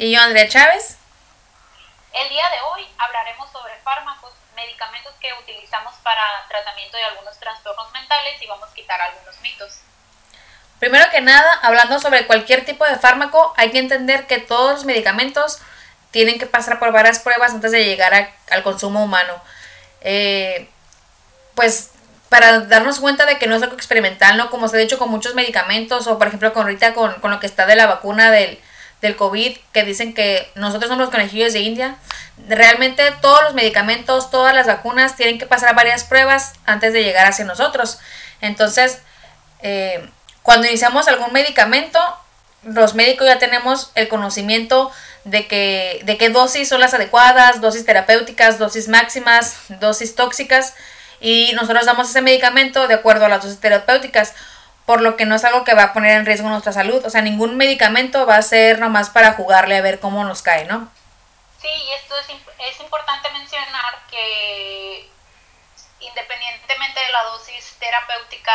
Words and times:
Y 0.00 0.12
yo, 0.12 0.20
Andrea 0.20 0.46
Chávez. 0.46 0.96
El 2.12 2.28
día 2.28 2.44
de 2.50 2.56
hoy 2.70 2.86
hablaremos 2.98 3.50
sobre 3.50 3.74
fármacos, 3.82 4.32
medicamentos 4.54 5.12
que 5.20 5.28
utilizamos 5.42 5.92
para 6.04 6.22
tratamiento 6.48 6.96
de 6.96 7.02
algunos 7.02 7.36
trastornos 7.40 7.92
mentales 7.92 8.40
y 8.40 8.46
vamos 8.46 8.70
a 8.70 8.74
quitar 8.74 9.00
algunos 9.00 9.40
mitos. 9.40 9.80
Primero 10.78 11.10
que 11.10 11.20
nada, 11.20 11.52
hablando 11.62 11.98
sobre 11.98 12.28
cualquier 12.28 12.64
tipo 12.64 12.84
de 12.84 12.94
fármaco, 12.94 13.52
hay 13.56 13.72
que 13.72 13.80
entender 13.80 14.28
que 14.28 14.38
todos 14.38 14.70
los 14.70 14.84
medicamentos 14.84 15.58
tienen 16.12 16.38
que 16.38 16.46
pasar 16.46 16.78
por 16.78 16.92
varias 16.92 17.18
pruebas 17.18 17.50
antes 17.50 17.72
de 17.72 17.84
llegar 17.84 18.32
al 18.52 18.62
consumo 18.62 19.02
humano. 19.02 19.42
Eh, 20.02 20.70
pues 21.56 21.90
para 22.28 22.60
darnos 22.60 23.00
cuenta 23.00 23.26
de 23.26 23.36
que 23.38 23.48
no 23.48 23.56
es 23.56 23.64
algo 23.64 23.74
experimental, 23.74 24.36
¿no? 24.36 24.48
Como 24.48 24.68
se 24.68 24.76
ha 24.76 24.80
dicho 24.80 24.96
con 24.96 25.10
muchos 25.10 25.34
medicamentos, 25.34 26.06
o 26.06 26.18
por 26.18 26.28
ejemplo 26.28 26.52
con 26.52 26.62
ahorita 26.62 26.94
con, 26.94 27.14
con 27.14 27.32
lo 27.32 27.40
que 27.40 27.46
está 27.46 27.66
de 27.66 27.74
la 27.74 27.86
vacuna 27.86 28.30
del, 28.30 28.62
del 29.00 29.16
COVID, 29.16 29.56
que 29.72 29.84
dicen 29.84 30.14
que 30.14 30.50
nosotros 30.54 30.88
somos 30.88 31.04
los 31.04 31.10
conejillos 31.10 31.52
de 31.52 31.60
India. 31.60 31.96
Realmente 32.48 33.02
todos 33.20 33.42
los 33.42 33.54
medicamentos, 33.54 34.30
todas 34.30 34.54
las 34.54 34.66
vacunas 34.66 35.16
tienen 35.16 35.38
que 35.38 35.46
pasar 35.46 35.74
varias 35.74 36.04
pruebas 36.04 36.54
antes 36.66 36.92
de 36.92 37.02
llegar 37.02 37.26
hacia 37.26 37.44
nosotros. 37.44 37.98
Entonces, 38.40 38.98
eh, 39.60 40.08
cuando 40.42 40.66
iniciamos 40.66 41.08
algún 41.08 41.32
medicamento, 41.32 42.00
los 42.62 42.94
médicos 42.94 43.26
ya 43.26 43.38
tenemos 43.38 43.92
el 43.94 44.08
conocimiento 44.08 44.90
de 45.24 45.46
que 45.46 46.00
de 46.04 46.16
qué 46.16 46.30
dosis 46.30 46.68
son 46.68 46.80
las 46.80 46.94
adecuadas, 46.94 47.60
dosis 47.60 47.84
terapéuticas, 47.84 48.58
dosis 48.58 48.88
máximas, 48.88 49.56
dosis 49.80 50.14
tóxicas 50.14 50.74
y 51.20 51.52
nosotros 51.54 51.86
damos 51.86 52.10
ese 52.10 52.22
medicamento 52.22 52.88
de 52.88 52.94
acuerdo 52.94 53.26
a 53.26 53.28
las 53.28 53.42
dosis 53.42 53.60
terapéuticas, 53.60 54.34
por 54.88 55.02
lo 55.02 55.18
que 55.18 55.26
no 55.26 55.34
es 55.34 55.44
algo 55.44 55.64
que 55.64 55.74
va 55.74 55.82
a 55.82 55.92
poner 55.92 56.12
en 56.12 56.24
riesgo 56.24 56.48
nuestra 56.48 56.72
salud. 56.72 57.04
O 57.04 57.10
sea, 57.10 57.20
ningún 57.20 57.58
medicamento 57.58 58.24
va 58.24 58.36
a 58.36 58.42
ser 58.42 58.78
nomás 58.78 59.10
para 59.10 59.34
jugarle 59.34 59.76
a 59.76 59.82
ver 59.82 60.00
cómo 60.00 60.24
nos 60.24 60.40
cae, 60.40 60.64
¿no? 60.64 60.90
Sí, 61.60 61.68
y 61.68 61.92
esto 61.92 62.16
es, 62.16 62.26
es 62.30 62.80
importante 62.80 63.28
mencionar 63.32 63.98
que 64.10 65.10
independientemente 66.00 67.00
de 67.00 67.12
la 67.12 67.22
dosis 67.24 67.76
terapéutica, 67.78 68.52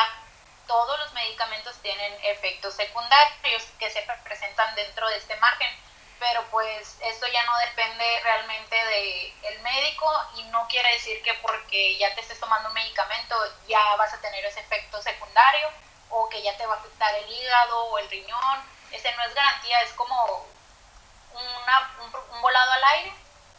todos 0.66 0.98
los 1.02 1.14
medicamentos 1.14 1.76
tienen 1.84 2.11
efectos 2.23 2.73
secundarios 2.73 3.61
que 3.78 3.92
se 3.92 4.04
presentan 4.23 4.73
dentro 4.73 5.08
de 5.09 5.17
este 5.17 5.36
margen 5.36 5.70
pero 6.20 6.42
pues 6.52 6.98
esto 7.02 7.28
ya 7.28 7.44
no 7.44 7.52
depende 7.67 8.06
realmente 8.23 8.76
del 8.76 9.34
el 9.44 9.59
médico 9.61 10.09
y 10.38 10.44
no 10.44 10.66
quiere 10.70 10.94
decir 10.94 11.22
que 11.22 11.34
porque 11.42 11.98
ya 11.98 12.16
te 12.16 12.22
estés 12.22 12.39
tomando 12.39 12.70
un 12.70 12.76
medicamento 12.76 13.36
ya 13.67 13.95
vas 13.98 14.14
a 14.14 14.22
tener 14.22 14.45
ese 14.45 14.61
efecto 14.61 15.02
secundario 15.02 15.67
o 16.14 16.30
que 16.30 16.42
ya 16.42 16.56
te 16.58 16.66
va 16.66 16.75
a 16.75 16.78
afectar 16.78 17.14
el 17.16 17.30
hígado 17.30 17.86
o 17.86 17.97
el 17.97 18.09
riñón. 18.09 18.64
Ese 18.92 19.11
no 19.14 19.23
es 19.23 19.33
garantía, 19.33 19.81
es 19.81 19.92
como 19.94 20.45
una, 21.33 21.92
un, 22.03 22.42
volado 22.42 22.72
al 22.72 22.83
aire 22.83 23.14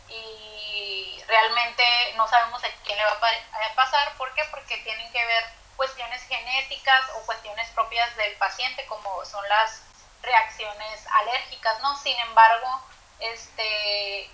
y 0.09 1.23
realmente 1.27 1.85
no 2.17 2.29
sabemos 2.29 2.63
a 2.63 2.69
quién 2.85 2.97
le 2.97 3.05
va 3.05 3.13
a 3.13 3.75
pasar. 3.75 4.17
¿Por 4.17 4.33
qué? 4.35 4.45
Porque 4.51 4.79
tienen 4.79 5.11
que 5.13 5.25
ver 5.27 5.45
cuestiones 5.77 6.23
genéticas 6.29 7.03
o 7.17 7.27
cuestiones 7.27 7.69
propias 7.71 8.15
del 8.17 8.37
paciente 8.37 8.87
como 8.87 9.25
son 9.25 9.47
las 9.49 9.83
reacciones 10.23 11.07
alérgicas, 11.13 11.81
¿no? 11.81 11.97
Sin 11.99 12.19
embargo, 12.21 12.81
este, 13.19 14.31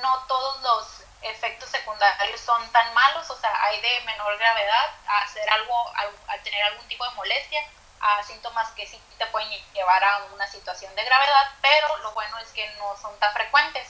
no 0.00 0.24
todos 0.26 0.60
los 0.62 1.03
efectos 1.24 1.70
secundarios 1.70 2.40
son 2.40 2.70
tan 2.72 2.92
malos, 2.94 3.28
o 3.30 3.36
sea, 3.40 3.50
hay 3.64 3.80
de 3.80 4.00
menor 4.02 4.36
gravedad 4.38 4.90
a 5.06 5.18
hacer 5.22 5.48
algo, 5.50 5.92
a, 6.28 6.38
tener 6.38 6.62
algún 6.64 6.86
tipo 6.88 7.04
de 7.08 7.14
molestia, 7.14 7.62
a 8.00 8.22
síntomas 8.22 8.70
que 8.72 8.86
sí 8.86 9.00
te 9.18 9.26
pueden 9.26 9.48
llevar 9.72 10.04
a 10.04 10.24
una 10.34 10.46
situación 10.46 10.94
de 10.94 11.04
gravedad, 11.04 11.52
pero 11.62 11.96
lo 11.98 12.12
bueno 12.12 12.38
es 12.38 12.48
que 12.52 12.68
no 12.76 12.96
son 12.98 13.18
tan 13.18 13.32
frecuentes. 13.32 13.88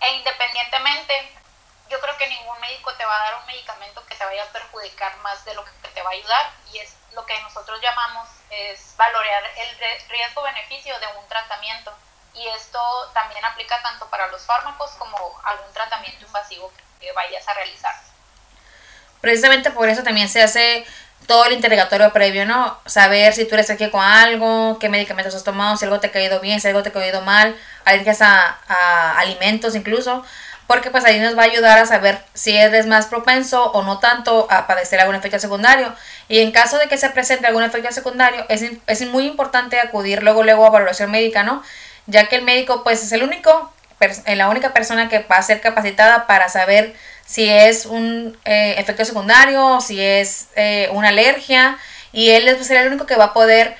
E 0.00 0.10
independientemente, 0.10 1.32
yo 1.88 1.98
creo 2.00 2.16
que 2.18 2.26
ningún 2.28 2.60
médico 2.60 2.92
te 2.94 3.04
va 3.04 3.16
a 3.16 3.24
dar 3.30 3.40
un 3.40 3.46
medicamento 3.46 4.04
que 4.04 4.14
te 4.14 4.24
vaya 4.24 4.42
a 4.42 4.52
perjudicar 4.52 5.16
más 5.18 5.44
de 5.46 5.54
lo 5.54 5.64
que 5.64 5.88
te 5.88 6.02
va 6.02 6.10
a 6.10 6.12
ayudar 6.12 6.50
y 6.72 6.78
es 6.78 6.94
lo 7.12 7.24
que 7.24 7.40
nosotros 7.40 7.80
llamamos 7.80 8.28
es 8.50 8.94
valorar 8.96 9.44
el 9.56 9.78
riesgo-beneficio 10.08 10.98
de 11.00 11.06
un 11.18 11.26
tratamiento 11.28 11.96
y 12.36 12.46
esto 12.48 12.78
también 13.14 13.44
aplica 13.44 13.80
tanto 13.82 14.06
para 14.10 14.26
los 14.28 14.42
fármacos 14.42 14.90
como 14.98 15.16
algún 15.44 15.72
tratamiento 15.72 16.24
invasivo 16.24 16.70
que 17.00 17.12
vayas 17.12 17.46
a 17.48 17.54
realizar. 17.54 17.94
Precisamente 19.20 19.70
por 19.70 19.88
eso 19.88 20.02
también 20.02 20.28
se 20.28 20.42
hace 20.42 20.86
todo 21.26 21.46
el 21.46 21.54
interrogatorio 21.54 22.12
previo, 22.12 22.44
¿no? 22.44 22.78
Saber 22.86 23.32
si 23.32 23.46
tú 23.46 23.54
eres 23.54 23.70
aquí 23.70 23.90
con 23.90 24.02
algo, 24.02 24.78
qué 24.78 24.88
medicamentos 24.88 25.34
has 25.34 25.44
tomado, 25.44 25.76
si 25.76 25.84
algo 25.84 25.98
te 25.98 26.08
ha 26.08 26.12
caído 26.12 26.40
bien, 26.40 26.60
si 26.60 26.68
algo 26.68 26.82
te 26.82 26.90
ha 26.90 26.92
caído 26.92 27.22
mal, 27.22 27.58
alergias 27.84 28.22
a, 28.22 28.58
a 28.68 29.18
alimentos 29.18 29.74
incluso 29.74 30.24
porque 30.66 30.90
pues 30.90 31.04
ahí 31.04 31.20
nos 31.20 31.36
va 31.36 31.42
a 31.42 31.46
ayudar 31.46 31.78
a 31.78 31.86
saber 31.86 32.18
si 32.34 32.56
eres 32.56 32.86
más 32.86 33.06
propenso 33.06 33.70
o 33.70 33.82
no 33.82 33.98
tanto 34.00 34.48
a 34.50 34.66
padecer 34.66 35.00
algún 35.00 35.14
efecto 35.14 35.38
secundario. 35.38 35.94
Y 36.28 36.40
en 36.40 36.50
caso 36.50 36.78
de 36.78 36.88
que 36.88 36.98
se 36.98 37.08
presente 37.10 37.46
algún 37.46 37.62
efecto 37.62 37.92
secundario, 37.92 38.44
es, 38.48 38.64
es 38.86 39.06
muy 39.06 39.26
importante 39.26 39.78
acudir 39.78 40.22
luego, 40.24 40.42
luego 40.42 40.66
a 40.66 40.70
valoración 40.70 41.10
médica, 41.10 41.44
¿no? 41.44 41.62
Ya 42.06 42.28
que 42.28 42.36
el 42.36 42.42
médico 42.42 42.82
pues 42.84 43.02
es 43.02 43.12
el 43.12 43.22
único, 43.22 43.72
la 44.26 44.48
única 44.48 44.72
persona 44.72 45.08
que 45.08 45.20
va 45.20 45.36
a 45.36 45.42
ser 45.42 45.60
capacitada 45.60 46.26
para 46.26 46.48
saber 46.48 46.94
si 47.26 47.48
es 47.48 47.86
un 47.86 48.38
eh, 48.44 48.76
efecto 48.78 49.04
secundario, 49.04 49.80
si 49.80 50.00
es 50.00 50.48
eh, 50.54 50.88
una 50.92 51.08
alergia, 51.08 51.78
y 52.12 52.30
él 52.30 52.48
es 52.48 52.70
el 52.70 52.86
único 52.86 53.06
que 53.06 53.16
va 53.16 53.26
a 53.26 53.32
poder 53.32 53.76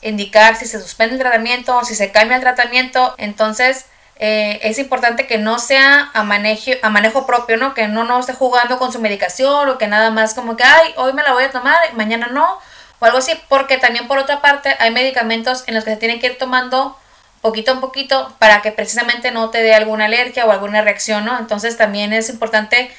indicar 0.00 0.56
si 0.56 0.66
se 0.66 0.80
suspende 0.80 1.14
el 1.14 1.20
tratamiento, 1.20 1.84
si 1.84 1.94
se 1.94 2.10
cambia 2.10 2.36
el 2.36 2.42
tratamiento. 2.42 3.14
Entonces, 3.18 3.84
eh, 4.16 4.58
es 4.62 4.78
importante 4.78 5.26
que 5.26 5.38
no 5.38 5.58
sea 5.58 6.10
a 6.14 6.22
manejo, 6.24 6.72
a 6.82 6.90
manejo 6.90 7.26
propio, 7.26 7.56
¿no? 7.56 7.74
Que 7.74 7.88
no, 7.88 8.04
no 8.04 8.18
esté 8.18 8.32
jugando 8.32 8.78
con 8.78 8.92
su 8.92 9.00
medicación 9.00 9.68
o 9.68 9.78
que 9.78 9.86
nada 9.86 10.10
más 10.10 10.34
como 10.34 10.56
que, 10.56 10.64
ay, 10.64 10.94
hoy 10.96 11.12
me 11.12 11.22
la 11.22 11.32
voy 11.32 11.44
a 11.44 11.50
tomar, 11.50 11.76
mañana 11.94 12.28
no, 12.28 12.58
o 12.98 13.04
algo 13.04 13.18
así, 13.18 13.38
porque 13.48 13.78
también 13.78 14.08
por 14.08 14.18
otra 14.18 14.40
parte 14.40 14.74
hay 14.80 14.90
medicamentos 14.90 15.64
en 15.66 15.74
los 15.74 15.84
que 15.84 15.90
se 15.90 15.96
tienen 15.98 16.20
que 16.20 16.26
ir 16.28 16.38
tomando 16.38 16.98
poquito 17.40 17.72
a 17.72 17.80
poquito 17.80 18.34
para 18.38 18.62
que 18.62 18.72
precisamente 18.72 19.30
no 19.30 19.50
te 19.50 19.62
dé 19.62 19.74
alguna 19.74 20.06
alergia 20.06 20.46
o 20.46 20.50
alguna 20.50 20.82
reacción, 20.82 21.24
¿no? 21.24 21.38
Entonces 21.38 21.76
también 21.76 22.12
es 22.12 22.28
importante 22.28 22.94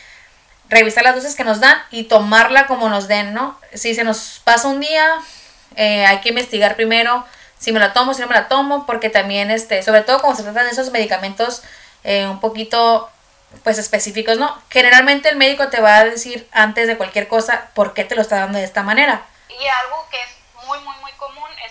revisar 0.69 1.03
las 1.03 1.15
dosis 1.15 1.35
que 1.35 1.43
nos 1.43 1.59
dan 1.59 1.77
y 1.91 2.03
tomarla 2.03 2.67
como 2.67 2.89
nos 2.89 3.07
den, 3.07 3.33
¿no? 3.33 3.59
Si 3.73 3.95
se 3.95 4.03
nos 4.03 4.41
pasa 4.43 4.67
un 4.67 4.79
día, 4.79 5.19
eh, 5.75 6.05
hay 6.05 6.19
que 6.19 6.29
investigar 6.29 6.75
primero 6.75 7.25
si 7.59 7.73
me 7.73 7.79
la 7.79 7.93
tomo, 7.93 8.13
si 8.13 8.21
no 8.21 8.27
me 8.27 8.35
la 8.35 8.47
tomo, 8.47 8.85
porque 8.85 9.09
también, 9.09 9.51
este, 9.51 9.83
sobre 9.83 10.01
todo 10.01 10.21
cuando 10.21 10.37
se 10.37 10.43
tratan 10.43 10.65
de 10.65 10.71
esos 10.71 10.91
medicamentos 10.91 11.61
eh, 12.05 12.25
un 12.25 12.39
poquito, 12.39 13.09
pues 13.63 13.77
específicos, 13.77 14.37
¿no? 14.37 14.57
Generalmente 14.69 15.27
el 15.27 15.35
médico 15.35 15.67
te 15.67 15.81
va 15.81 15.97
a 15.97 16.05
decir 16.05 16.47
antes 16.51 16.87
de 16.87 16.95
cualquier 16.95 17.27
cosa 17.27 17.69
por 17.73 17.93
qué 17.93 18.05
te 18.05 18.15
lo 18.15 18.21
está 18.21 18.37
dando 18.37 18.57
de 18.57 18.63
esta 18.63 18.81
manera. 18.81 19.25
Y 19.49 19.67
algo 19.67 20.07
que 20.09 20.21
es 20.21 20.29
muy, 20.65 20.79
muy, 20.79 20.95
muy 21.01 21.08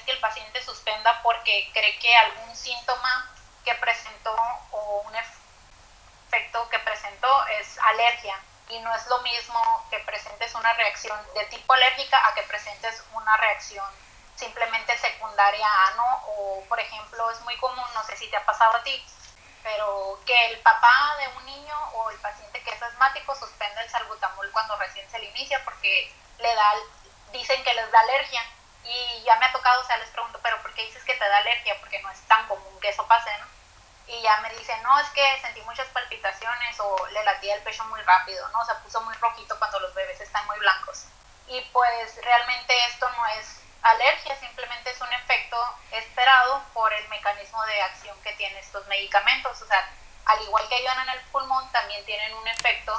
que 0.08 0.14
el 0.14 0.20
paciente 0.20 0.62
suspenda 0.62 1.20
porque 1.22 1.69
cree 1.74 1.98
que 1.98 2.16
algún 2.16 2.56
síntoma 2.56 3.30
que 3.62 3.74
presentó 3.74 4.34
o 4.70 5.02
un 5.04 5.14
efecto 5.14 6.66
que 6.70 6.78
presentó 6.78 7.46
es 7.60 7.78
alergia. 7.78 8.41
Y 8.70 8.78
no 8.78 8.94
es 8.94 9.06
lo 9.08 9.19
mismo 9.19 9.86
que 9.91 9.98
presentes 9.98 10.54
una 10.54 10.72
reacción 10.72 11.19
de 11.34 11.44
tipo 11.46 11.74
alérgica 11.74 12.26
a 12.26 12.34
que 12.34 12.42
presentes 12.44 13.04
una 13.12 13.36
reacción 13.36 13.84
simplemente 14.34 14.96
secundaria 14.96 15.66
a 15.66 15.91
no, 15.96 16.22
o 16.28 16.64
por 16.70 16.81
ejemplo 16.81 17.31
es 17.31 17.40
muy 17.43 17.56
común, 17.58 17.84
no 17.93 18.02
sé 18.05 18.16
si 18.16 18.28
te 18.31 18.37
ha 18.38 18.46
pasado 18.46 18.76
a 18.76 18.82
ti, 18.82 19.05
pero 19.62 20.19
que 20.25 20.46
el 20.46 20.58
papá 20.60 21.16
de 21.19 21.28
un 21.37 21.44
niño 21.44 21.76
o 21.93 22.08
el 22.08 22.19
paciente 22.20 22.62
que 22.62 22.70
es 22.70 22.82
asmático 22.82 23.34
suspende 23.34 23.82
el 23.82 23.90
salbutamol 23.90 24.50
cuando 24.52 24.75
recién 24.76 25.10
se 25.10 25.19
le 25.19 25.26
inicia 25.26 25.62
porque 25.64 26.10
le 26.38 26.55
da, 26.55 26.72
dicen 27.31 27.62
que 27.62 27.75
les 27.75 27.93
da 27.93 28.00
alergia 28.00 28.43
y 28.88 29.23
ya 29.25 29.37
me 29.37 29.46
ha 29.46 29.52
tocado, 29.52 29.81
o 29.81 29.85
sea, 29.85 29.99
les 29.99 30.08
pregunto, 30.11 30.40
pero 30.43 30.61
¿por 30.62 30.73
qué 30.75 30.82
dices 30.85 31.05
que 31.05 31.14
te 31.14 31.29
da 31.29 31.38
alergia? 31.38 31.79
Porque 31.81 32.00
no 32.02 32.11
es 32.11 32.20
tan 32.23 32.46
común 32.49 32.81
que 32.81 32.88
eso 32.88 33.06
pase, 33.06 33.31
¿no? 33.38 33.46
Y 34.06 34.23
ya 34.23 34.38
me 34.38 34.50
dicen, 34.55 34.82
no, 34.82 34.99
es 35.00 35.08
que 35.11 35.40
sentí 35.43 35.61
muchas 35.62 35.87
palpitaciones 35.88 36.81
o 36.81 37.06
le 37.08 37.23
latía 37.25 37.55
el 37.55 37.62
pecho 37.62 37.85
muy 37.85 38.00
rápido, 38.02 38.49
¿no? 38.49 38.61
O 38.61 38.64
sea, 38.64 38.79
puso 38.82 39.00
muy 39.02 39.14
rojito 39.17 39.58
cuando 39.58 39.79
los 39.81 39.94
bebés 39.94 40.20
están 40.20 40.46
muy 40.46 40.58
blancos. 40.58 41.05
Y 41.46 41.61
pues 41.73 42.17
realmente 42.25 42.75
esto 42.87 43.08
no 43.11 43.26
es 43.26 43.61
alergia 43.82 44.37
simplemente 44.37 44.91
es 44.91 45.00
un 45.00 45.12
efecto 45.12 45.56
esperado 45.93 46.62
por 46.75 46.93
el 46.93 47.08
mecanismo 47.08 47.62
de 47.67 47.82
acción 47.82 48.20
que 48.23 48.32
tienen 48.32 48.58
estos 48.58 48.87
medicamentos. 48.87 49.61
O 49.61 49.67
sea, 49.67 49.88
al 50.26 50.43
igual 50.43 50.69
que 50.69 50.76
ayudan 50.76 51.08
en 51.08 51.14
el 51.14 51.20
pulmón, 51.32 51.70
también 51.73 52.05
tienen 52.05 52.34
un 52.34 52.49
efecto 52.49 52.93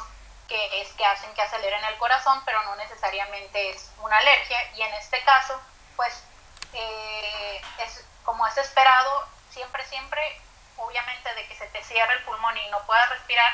que 0.47 0.81
es 0.81 0.91
que 0.93 1.05
hacen 1.05 1.31
que 1.35 1.41
aceleren 1.43 1.83
el 1.85 1.97
corazón, 1.97 2.41
pero 2.43 2.61
no 2.63 2.75
necesariamente 2.75 3.69
es 3.69 3.91
una 3.99 4.17
alergia. 4.17 4.57
Y 4.75 4.81
en 4.81 4.93
este 4.95 5.21
caso, 5.23 5.59
pues, 5.99 6.23
eh, 6.71 7.61
es 7.79 8.05
como 8.23 8.47
es 8.47 8.55
esperado, 8.55 9.27
siempre, 9.49 9.85
siempre, 9.85 10.41
obviamente, 10.77 11.33
de 11.33 11.45
que 11.45 11.55
se 11.57 11.67
te 11.67 11.83
cierre 11.83 12.13
el 12.13 12.23
pulmón 12.23 12.55
y 12.57 12.69
no 12.69 12.79
puedas 12.85 13.09
respirar, 13.09 13.51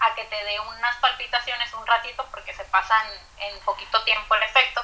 a 0.00 0.14
que 0.14 0.24
te 0.24 0.44
dé 0.44 0.58
unas 0.60 0.96
palpitaciones 0.96 1.74
un 1.74 1.86
ratito 1.86 2.24
porque 2.30 2.54
se 2.54 2.64
pasan 2.64 3.06
en 3.36 3.60
poquito 3.60 4.02
tiempo 4.04 4.34
el 4.34 4.44
efecto 4.44 4.82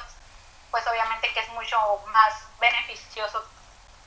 pues 0.69 0.85
obviamente 0.87 1.31
que 1.33 1.39
es 1.39 1.47
mucho 1.49 1.77
más 2.07 2.33
beneficioso 2.59 3.43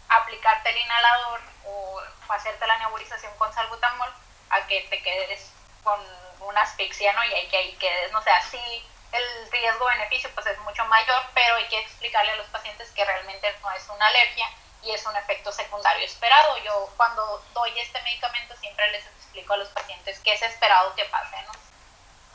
aplicarte 0.09 0.69
el 0.69 0.77
inhalador 0.77 1.41
o 1.65 2.03
hacerte 2.29 2.67
la 2.67 2.77
nebulización 2.77 3.35
con 3.39 3.51
salbutamol 3.55 4.13
a 4.51 4.67
que 4.67 4.83
te 4.91 5.03
quedes 5.03 5.51
con 5.83 5.99
una 6.41 6.61
asfixia, 6.61 7.13
¿no? 7.15 7.25
Y 7.25 7.33
hay 7.33 7.49
que 7.49 7.57
ahí 7.57 7.77
quedes, 7.77 8.13
no 8.13 8.23
sé, 8.23 8.31
así 8.31 8.87
el 9.13 9.51
riesgo-beneficio 9.51 10.31
pues 10.35 10.47
es 10.47 10.59
mucho 10.61 10.85
mayor, 10.87 11.23
pero 11.35 11.57
hay 11.57 11.67
que 11.69 11.81
explicarle 11.81 12.33
a 12.33 12.37
los 12.37 12.47
pacientes 12.49 12.91
que 12.93 13.05
realmente 13.05 13.55
no 13.63 13.71
es 13.73 13.89
una 13.89 14.07
alergia 14.07 14.49
y 14.83 14.93
es 14.93 15.05
un 15.07 15.17
efecto 15.17 15.51
secundario 15.53 16.05
esperado. 16.05 16.57
Yo 16.59 16.93
cuando 16.97 17.45
doy 17.55 17.79
este 17.79 18.01
medicamento 18.03 18.55
siempre 18.57 18.91
les 18.91 19.07
explico 19.07 19.55
a 19.55 19.59
los 19.59 19.69
pacientes 19.71 20.21
qué 20.21 20.33
es 20.33 20.43
esperado 20.43 20.95
que 20.95 21.05
pase, 21.07 21.37
¿no? 21.43 21.53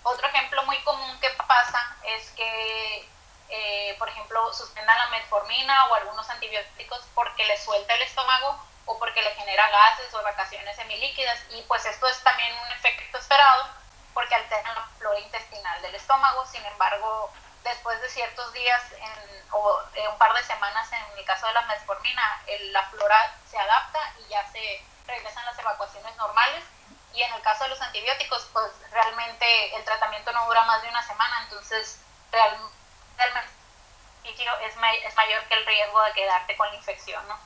Otro 0.04 0.28
ejemplo 0.28 0.64
muy 0.64 0.78
común 0.80 1.20
que 1.20 1.30
pasa 1.48 1.96
es 2.04 2.30
que, 2.32 3.10
eh, 3.50 3.96
por 3.98 4.10
ejemplo, 4.10 4.54
suspendan 4.54 4.98
la 4.98 5.08
metformina 5.08 5.86
o 5.86 5.96
algunos 5.96 6.30
antibióticos 6.30 7.06
porque 7.16 7.46
les 7.46 7.64
suelta 7.64 7.94
el 7.94 8.02
estómago 8.02 8.66
o 8.86 9.00
porque 9.00 9.22
le 9.22 9.34
genera 9.36 9.70
gases 9.70 10.14
o 10.14 10.20
evacuaciones 10.20 10.76
semilíquidas 10.76 11.40
y 11.52 11.62
pues 11.64 11.86
esto 11.86 12.08
es 12.08 12.22
también 12.24 12.54
un 12.66 12.72
efecto 12.74 13.18
esperado 13.18 13.83
porque 14.14 14.36
altera 14.36 14.74
la 14.74 14.88
flora 14.98 15.20
intestinal 15.20 15.82
del 15.82 15.96
estómago, 15.96 16.46
sin 16.46 16.64
embargo, 16.66 17.32
después 17.64 18.00
de 18.02 18.10
ciertos 18.10 18.52
días 18.54 18.82
o 19.52 19.80
un 20.10 20.18
par 20.18 20.34
de 20.34 20.44
semanas, 20.44 20.92
en 20.92 21.18
el 21.18 21.26
caso 21.26 21.48
de 21.48 21.54
la 21.54 21.62
metformina, 21.64 22.42
la 22.72 22.84
flora 22.90 23.36
se 23.50 23.58
adapta 23.58 24.00
y 24.20 24.28
ya 24.30 24.46
se 24.52 24.84
regresan 25.08 25.46
las 25.46 25.58
evacuaciones 25.60 26.16
normales. 26.16 26.64
Y 27.14 27.22
en 27.22 27.32
el 27.34 27.42
caso 27.44 27.66
de 27.66 27.70
los 27.70 27.82
antibióticos, 27.82 28.50
pues 28.54 28.72
realmente 28.90 29.76
el 29.76 29.84
tratamiento 29.86 30.32
no 30.32 30.46
dura 30.48 30.64
más 30.64 30.82
de 30.82 30.90
una 30.90 31.04
semana, 31.04 31.44
entonces 31.44 32.00
realmente 32.32 32.74
es 34.24 35.16
mayor 35.16 35.44
que 35.44 35.54
el 35.54 35.66
riesgo 35.66 36.02
de 36.04 36.14
quedarte 36.14 36.58
con 36.58 36.68
la 36.70 36.76
infección, 36.76 37.28
¿no? 37.28 37.40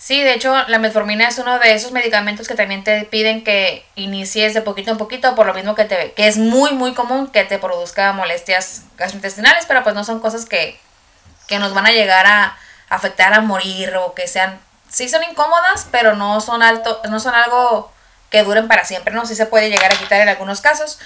Sí, 0.00 0.22
de 0.22 0.32
hecho, 0.32 0.54
la 0.68 0.78
metformina 0.78 1.28
es 1.28 1.38
uno 1.38 1.58
de 1.58 1.74
esos 1.74 1.92
medicamentos 1.92 2.48
que 2.48 2.54
también 2.54 2.82
te 2.82 3.04
piden 3.04 3.44
que 3.44 3.84
inicies 3.96 4.54
de 4.54 4.62
poquito 4.62 4.90
en 4.90 4.96
poquito, 4.96 5.34
por 5.34 5.44
lo 5.44 5.52
mismo 5.52 5.74
que 5.74 5.84
te 5.84 6.12
que 6.12 6.26
es 6.26 6.38
muy 6.38 6.72
muy 6.72 6.94
común 6.94 7.28
que 7.28 7.44
te 7.44 7.58
produzca 7.58 8.14
molestias 8.14 8.84
gastrointestinales, 8.96 9.66
pero 9.66 9.82
pues 9.82 9.94
no 9.94 10.02
son 10.02 10.18
cosas 10.20 10.46
que, 10.46 10.80
que 11.48 11.58
nos 11.58 11.74
van 11.74 11.84
a 11.84 11.92
llegar 11.92 12.26
a 12.26 12.56
afectar 12.88 13.34
a 13.34 13.42
morir 13.42 13.94
o 13.96 14.14
que 14.14 14.26
sean 14.26 14.58
sí 14.88 15.06
son 15.06 15.22
incómodas, 15.22 15.86
pero 15.90 16.16
no 16.16 16.40
son 16.40 16.62
alto, 16.62 17.02
no 17.10 17.20
son 17.20 17.34
algo 17.34 17.92
que 18.30 18.42
duren 18.42 18.68
para 18.68 18.86
siempre, 18.86 19.12
¿no? 19.12 19.26
Sí 19.26 19.34
se 19.34 19.44
puede 19.44 19.68
llegar 19.68 19.92
a 19.92 19.96
quitar 19.96 20.22
en 20.22 20.30
algunos 20.30 20.62
casos. 20.62 20.98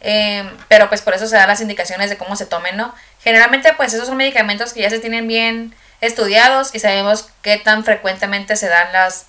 Eh, 0.00 0.50
pero 0.66 0.88
pues 0.88 1.02
por 1.02 1.14
eso 1.14 1.28
se 1.28 1.36
dan 1.36 1.48
las 1.48 1.60
indicaciones 1.60 2.10
de 2.10 2.18
cómo 2.18 2.34
se 2.34 2.46
tomen, 2.46 2.76
¿no? 2.76 2.92
Generalmente 3.22 3.74
pues 3.74 3.94
esos 3.94 4.08
son 4.08 4.16
medicamentos 4.16 4.72
que 4.72 4.80
ya 4.80 4.90
se 4.90 4.98
tienen 4.98 5.28
bien 5.28 5.72
estudiados 6.00 6.74
y 6.74 6.80
sabemos 6.80 7.28
qué 7.42 7.58
tan 7.58 7.84
frecuentemente 7.84 8.56
se 8.56 8.68
dan 8.68 8.92
las, 8.92 9.26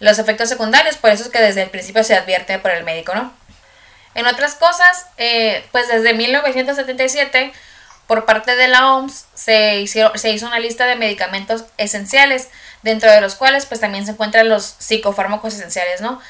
los 0.00 0.18
efectos 0.18 0.48
secundarios, 0.48 0.96
por 0.96 1.10
eso 1.10 1.24
es 1.24 1.28
que 1.28 1.40
desde 1.40 1.62
el 1.62 1.70
principio 1.70 2.04
se 2.04 2.14
advierte 2.14 2.58
por 2.58 2.70
el 2.70 2.84
médico, 2.84 3.14
¿no? 3.14 3.32
En 4.14 4.26
otras 4.26 4.54
cosas, 4.54 5.06
eh, 5.16 5.64
pues 5.70 5.88
desde 5.88 6.14
1977, 6.14 7.52
por 8.06 8.24
parte 8.24 8.56
de 8.56 8.68
la 8.68 8.94
OMS, 8.94 9.26
se, 9.34 9.80
hicieron, 9.80 10.18
se 10.18 10.30
hizo 10.30 10.46
una 10.46 10.58
lista 10.58 10.86
de 10.86 10.96
medicamentos 10.96 11.64
esenciales, 11.76 12.48
dentro 12.82 13.10
de 13.12 13.20
los 13.20 13.34
cuales 13.34 13.66
pues 13.66 13.80
también 13.80 14.06
se 14.06 14.12
encuentran 14.12 14.48
los 14.48 14.64
psicofármacos 14.78 15.54
esenciales, 15.54 16.00
¿no? 16.00 16.20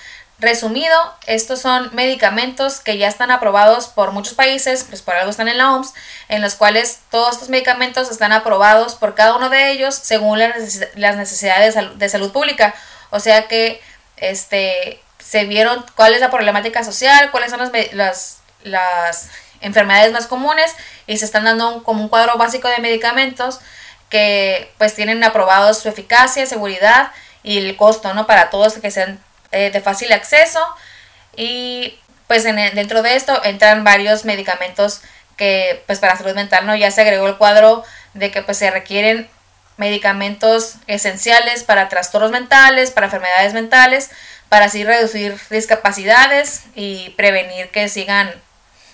Resumido, 0.40 0.96
estos 1.26 1.60
son 1.60 1.90
medicamentos 1.94 2.78
que 2.78 2.96
ya 2.96 3.08
están 3.08 3.32
aprobados 3.32 3.88
por 3.88 4.12
muchos 4.12 4.34
países, 4.34 4.84
pues 4.88 5.02
por 5.02 5.16
algo 5.16 5.30
están 5.30 5.48
en 5.48 5.58
la 5.58 5.72
OMS, 5.74 5.94
en 6.28 6.42
los 6.42 6.54
cuales 6.54 7.00
todos 7.10 7.32
estos 7.32 7.48
medicamentos 7.48 8.08
están 8.08 8.30
aprobados 8.30 8.94
por 8.94 9.16
cada 9.16 9.34
uno 9.34 9.50
de 9.50 9.72
ellos 9.72 9.96
según 9.96 10.38
las 10.38 11.16
necesidades 11.16 11.74
de 11.98 12.08
salud 12.08 12.30
pública. 12.30 12.72
O 13.10 13.18
sea 13.18 13.48
que 13.48 13.82
este, 14.16 15.02
se 15.18 15.44
vieron 15.44 15.84
cuál 15.96 16.14
es 16.14 16.20
la 16.20 16.30
problemática 16.30 16.84
social, 16.84 17.32
cuáles 17.32 17.50
son 17.50 17.58
las, 17.58 17.72
las, 17.92 18.38
las 18.62 19.30
enfermedades 19.60 20.12
más 20.12 20.28
comunes 20.28 20.72
y 21.08 21.18
se 21.18 21.24
están 21.24 21.44
dando 21.44 21.82
como 21.82 22.02
un 22.02 22.08
cuadro 22.08 22.36
básico 22.38 22.68
de 22.68 22.78
medicamentos 22.78 23.58
que 24.08 24.72
pues 24.78 24.94
tienen 24.94 25.24
aprobados 25.24 25.78
su 25.78 25.88
eficacia, 25.88 26.46
seguridad 26.46 27.10
y 27.42 27.58
el 27.58 27.76
costo, 27.76 28.14
¿no? 28.14 28.28
Para 28.28 28.50
todos 28.50 28.74
que 28.74 28.92
sean 28.92 29.20
eh, 29.52 29.70
de 29.70 29.80
fácil 29.80 30.12
acceso 30.12 30.60
y 31.36 31.98
pues 32.26 32.44
en 32.44 32.56
dentro 32.74 33.02
de 33.02 33.16
esto 33.16 33.40
entran 33.44 33.84
varios 33.84 34.24
medicamentos 34.24 35.00
que 35.36 35.82
pues 35.86 35.98
para 35.98 36.16
salud 36.16 36.34
mental 36.34 36.66
no 36.66 36.76
ya 36.76 36.90
se 36.90 37.00
agregó 37.00 37.26
el 37.26 37.36
cuadro 37.36 37.84
de 38.14 38.30
que 38.30 38.42
pues 38.42 38.58
se 38.58 38.70
requieren 38.70 39.28
medicamentos 39.78 40.74
esenciales 40.88 41.62
para 41.62 41.88
trastornos 41.88 42.32
mentales, 42.32 42.90
para 42.90 43.06
enfermedades 43.06 43.54
mentales, 43.54 44.10
para 44.48 44.66
así 44.66 44.84
reducir 44.84 45.38
discapacidades 45.50 46.62
y 46.74 47.10
prevenir 47.10 47.70
que 47.70 47.88
sigan 47.88 48.34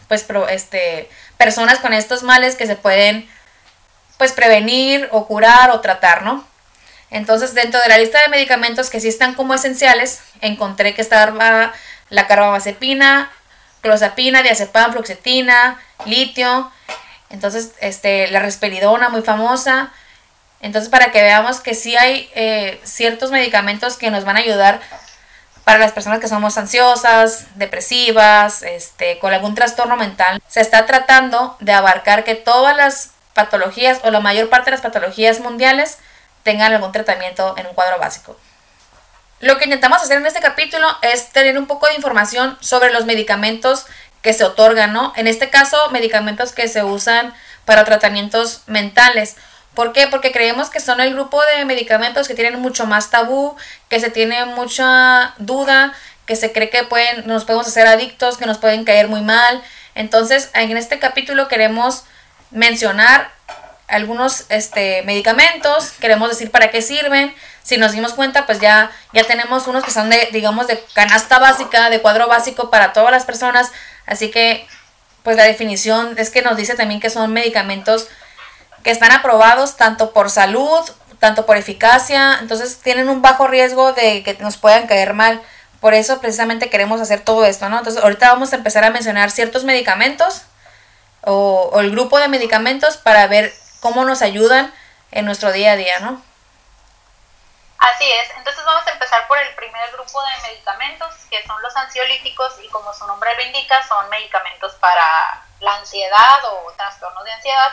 pues 0.09 0.27
este 0.51 1.09
personas 1.39 1.79
con 1.79 1.93
estos 1.93 2.23
males 2.23 2.55
que 2.55 2.67
se 2.67 2.77
pueden 2.77 3.29
pues 4.19 4.33
prevenir 4.33 5.09
o 5.11 5.27
curar 5.27 5.71
o 5.71 5.81
tratar, 5.81 6.23
¿no? 6.23 6.47
Entonces, 7.11 7.55
dentro 7.55 7.81
de 7.81 7.89
la 7.89 7.99
lista 7.99 8.21
de 8.21 8.29
medicamentos 8.29 8.91
que 8.91 9.01
sí 9.01 9.09
están 9.09 9.35
como 9.35 9.55
esenciales, 9.55 10.21
encontré 10.41 10.95
que 10.95 11.03
estaba 11.03 11.73
la 12.11 12.27
carbamazepina, 12.27 13.31
clozapina, 13.81 14.43
diazepam, 14.43 14.93
fluoxetina, 14.93 15.81
litio, 16.07 16.73
entonces 17.31 17.73
este, 17.81 18.29
la 18.29 18.41
risperidona 18.41 19.09
muy 19.09 19.23
famosa. 19.23 19.93
Entonces, 20.61 20.89
para 20.89 21.13
que 21.13 21.21
veamos 21.21 21.61
que 21.61 21.75
sí 21.75 21.97
hay 21.97 22.31
eh, 22.35 22.81
ciertos 22.85 23.31
medicamentos 23.31 23.97
que 23.97 24.11
nos 24.11 24.25
van 24.25 24.37
a 24.37 24.41
ayudar 24.41 24.81
para 25.65 25.79
las 25.79 25.93
personas 25.93 26.21
que 26.21 26.29
somos 26.29 26.57
ansiosas, 26.59 27.47
depresivas, 27.57 28.63
este, 28.63 29.19
con 29.19 29.33
algún 29.33 29.55
trastorno 29.55 29.97
mental, 29.97 30.43
se 30.47 30.61
está 30.61 30.87
tratando 30.87 31.57
de 31.61 31.73
abarcar 31.73 32.25
que 32.25 32.35
todas 32.35 32.77
las 32.77 33.11
patologías 33.35 34.01
o 34.05 34.11
la 34.11 34.21
mayor 34.21 34.49
parte 34.49 34.67
de 34.67 34.73
las 34.73 34.81
patologías 34.81 35.41
mundiales 35.41 35.99
tengan 36.45 36.73
algún 36.73 36.93
tratamiento 36.93 37.57
en 37.59 37.67
un 37.67 37.75
cuadro 37.75 37.99
básico. 37.99 38.39
Lo 39.41 39.59
que 39.59 39.65
intentamos 39.65 40.01
hacer 40.01 40.19
en 40.19 40.27
este 40.27 40.41
capítulo 40.41 40.87
es 41.03 41.31
tener 41.31 41.59
un 41.59 41.67
poco 41.67 41.89
de 41.89 41.95
información 41.95 42.57
sobre 42.61 42.93
los 42.93 43.05
medicamentos 43.05 43.87
que 44.23 44.33
se 44.33 44.45
otorgan, 44.45 44.93
¿no? 44.93 45.13
En 45.17 45.27
este 45.27 45.51
caso, 45.51 45.91
medicamentos 45.91 46.53
que 46.53 46.69
se 46.69 46.83
usan 46.85 47.35
para 47.65 47.85
tratamientos 47.85 48.63
mentales. 48.67 49.37
¿Por 49.75 49.93
qué? 49.93 50.07
Porque 50.07 50.33
creemos 50.33 50.71
que 50.71 50.81
son 50.81 51.01
el 51.01 51.13
grupo 51.13 51.43
de 51.45 51.65
medicamentos 51.65 52.29
que 52.29 52.35
tienen 52.35 52.61
mucho 52.61 52.87
más 52.87 53.11
tabú, 53.11 53.57
que 53.89 54.01
se 54.01 54.09
tiene 54.09 54.45
mucha 54.47 55.35
duda, 55.39 55.93
que 56.27 56.37
se 56.37 56.53
cree 56.53 56.71
que 56.71 56.85
pueden, 56.85 57.27
nos 57.27 57.45
podemos 57.45 57.67
hacer 57.67 57.87
adictos, 57.87 58.39
que 58.39 58.47
nos 58.47 58.59
pueden 58.59 58.85
caer 58.85 59.09
muy 59.09 59.21
mal. 59.21 59.63
Entonces, 59.95 60.51
en 60.55 60.77
este 60.77 60.99
capítulo 60.99 61.49
queremos 61.49 62.05
mencionar 62.51 63.31
algunos 63.89 64.47
este, 64.49 65.03
medicamentos, 65.03 65.93
queremos 66.01 66.29
decir 66.29 66.51
para 66.51 66.71
qué 66.71 66.83
sirven. 66.83 67.35
Si 67.63 67.77
nos 67.77 67.93
dimos 67.93 68.15
cuenta, 68.15 68.47
pues 68.47 68.61
ya, 68.61 68.91
ya 69.13 69.25
tenemos 69.25 69.67
unos 69.67 69.85
que 69.85 69.91
son 69.91 70.11
de, 70.11 70.29
digamos, 70.33 70.67
de 70.67 70.83
canasta 70.95 71.39
básica, 71.39 71.91
de 71.91 72.01
cuadro 72.01 72.29
básico 72.29 72.71
para 72.71 72.93
todas 72.93 73.11
las 73.11 73.25
personas. 73.25 73.73
Así 74.07 74.31
que, 74.31 74.67
pues 75.23 75.37
la 75.37 75.45
definición 75.45 76.15
es 76.19 76.31
que 76.31 76.43
nos 76.43 76.57
dice 76.57 76.75
también 76.75 77.01
que 77.01 77.11
son 77.11 77.33
medicamentos 77.33 78.09
que 78.83 78.91
están 78.91 79.13
aprobados 79.13 79.77
tanto 79.77 80.13
por 80.13 80.31
salud, 80.31 80.81
tanto 81.19 81.47
por 81.47 81.57
eficacia, 81.57 82.39
entonces 82.41 82.81
tienen 82.83 83.09
un 83.09 83.23
bajo 83.23 83.49
riesgo 83.49 83.95
de 83.95 84.23
que 84.23 84.37
nos 84.41 84.59
puedan 84.59 84.87
caer 84.87 85.15
mal. 85.15 85.41
Por 85.81 85.95
eso 85.95 86.21
precisamente 86.21 86.69
queremos 86.69 87.01
hacer 87.01 87.21
todo 87.21 87.47
esto, 87.47 87.71
¿no? 87.71 87.79
Entonces 87.79 88.03
ahorita 88.03 88.31
vamos 88.31 88.53
a 88.53 88.57
empezar 88.57 88.85
a 88.85 88.91
mencionar 88.91 89.31
ciertos 89.31 89.65
medicamentos 89.65 90.43
o, 91.23 91.71
o 91.73 91.81
el 91.81 91.91
grupo 91.91 92.19
de 92.19 92.29
medicamentos 92.29 92.99
para 92.99 93.27
ver 93.27 93.55
cómo 93.85 94.03
nos 94.07 94.23
ayudan 94.23 94.73
en 95.11 95.27
nuestro 95.27 95.53
día 95.53 95.73
a 95.73 95.77
día, 95.77 96.01
¿no? 96.01 96.23
Así 97.77 98.11
es, 98.11 98.31
entonces 98.39 98.65
vamos 98.65 98.87
a 98.87 98.93
empezar 98.93 99.29
por 99.29 99.37
el 99.37 99.55
primer 99.57 99.93
grupo 99.93 100.23
de 100.23 100.49
medicamentos, 100.49 101.15
que 101.29 101.47
son 101.47 101.61
los 101.61 101.77
ansiolíticos, 101.77 102.55
y 102.63 102.69
como 102.71 102.95
su 102.95 103.07
nombre 103.07 103.37
lo 103.37 103.43
indica, 103.43 103.87
son 103.87 104.09
medicamentos 104.09 104.73
para 104.77 105.45
la 105.61 105.75
ansiedad 105.75 106.45
o 106.45 106.73
trastornos 106.79 107.25
de 107.25 107.33
ansiedad. 107.33 107.73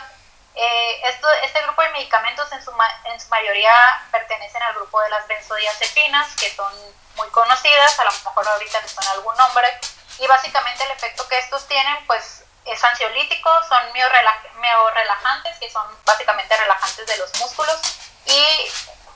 Eh, 0.54 1.02
esto, 1.06 1.30
este 1.44 1.62
grupo 1.62 1.82
de 1.82 1.92
medicamentos 1.92 2.52
en 2.52 2.62
su, 2.62 2.74
en 3.06 3.18
su 3.22 3.30
mayoría 3.30 3.74
pertenecen 4.12 4.62
al 4.64 4.74
grupo 4.74 5.00
de 5.00 5.12
las 5.12 5.26
benzodiazepinas, 5.28 6.36
que 6.36 6.54
son 6.54 6.74
muy 7.16 7.30
conocidas, 7.30 7.98
a 8.00 8.04
lo 8.04 8.12
mejor 8.12 8.50
ahorita 8.50 8.82
les 8.82 8.92
suena 8.92 9.12
algún 9.12 9.38
nombre, 9.38 9.80
y 10.20 10.28
básicamente 10.28 10.84
el 10.84 10.92
efecto 10.92 11.26
que 11.30 11.40
estos 11.40 11.66
tienen, 11.70 12.06
pues 12.06 12.44
es 12.66 12.84
ansiolítico, 12.84 13.50
son 13.68 13.92
miorelajantes, 13.94 15.58
que 15.60 15.70
son 15.70 15.86
básicamente 16.06 16.56
relajantes 16.56 17.06
de 17.08 17.18
los 17.18 17.40
músculos, 17.40 17.80
y 18.26 18.72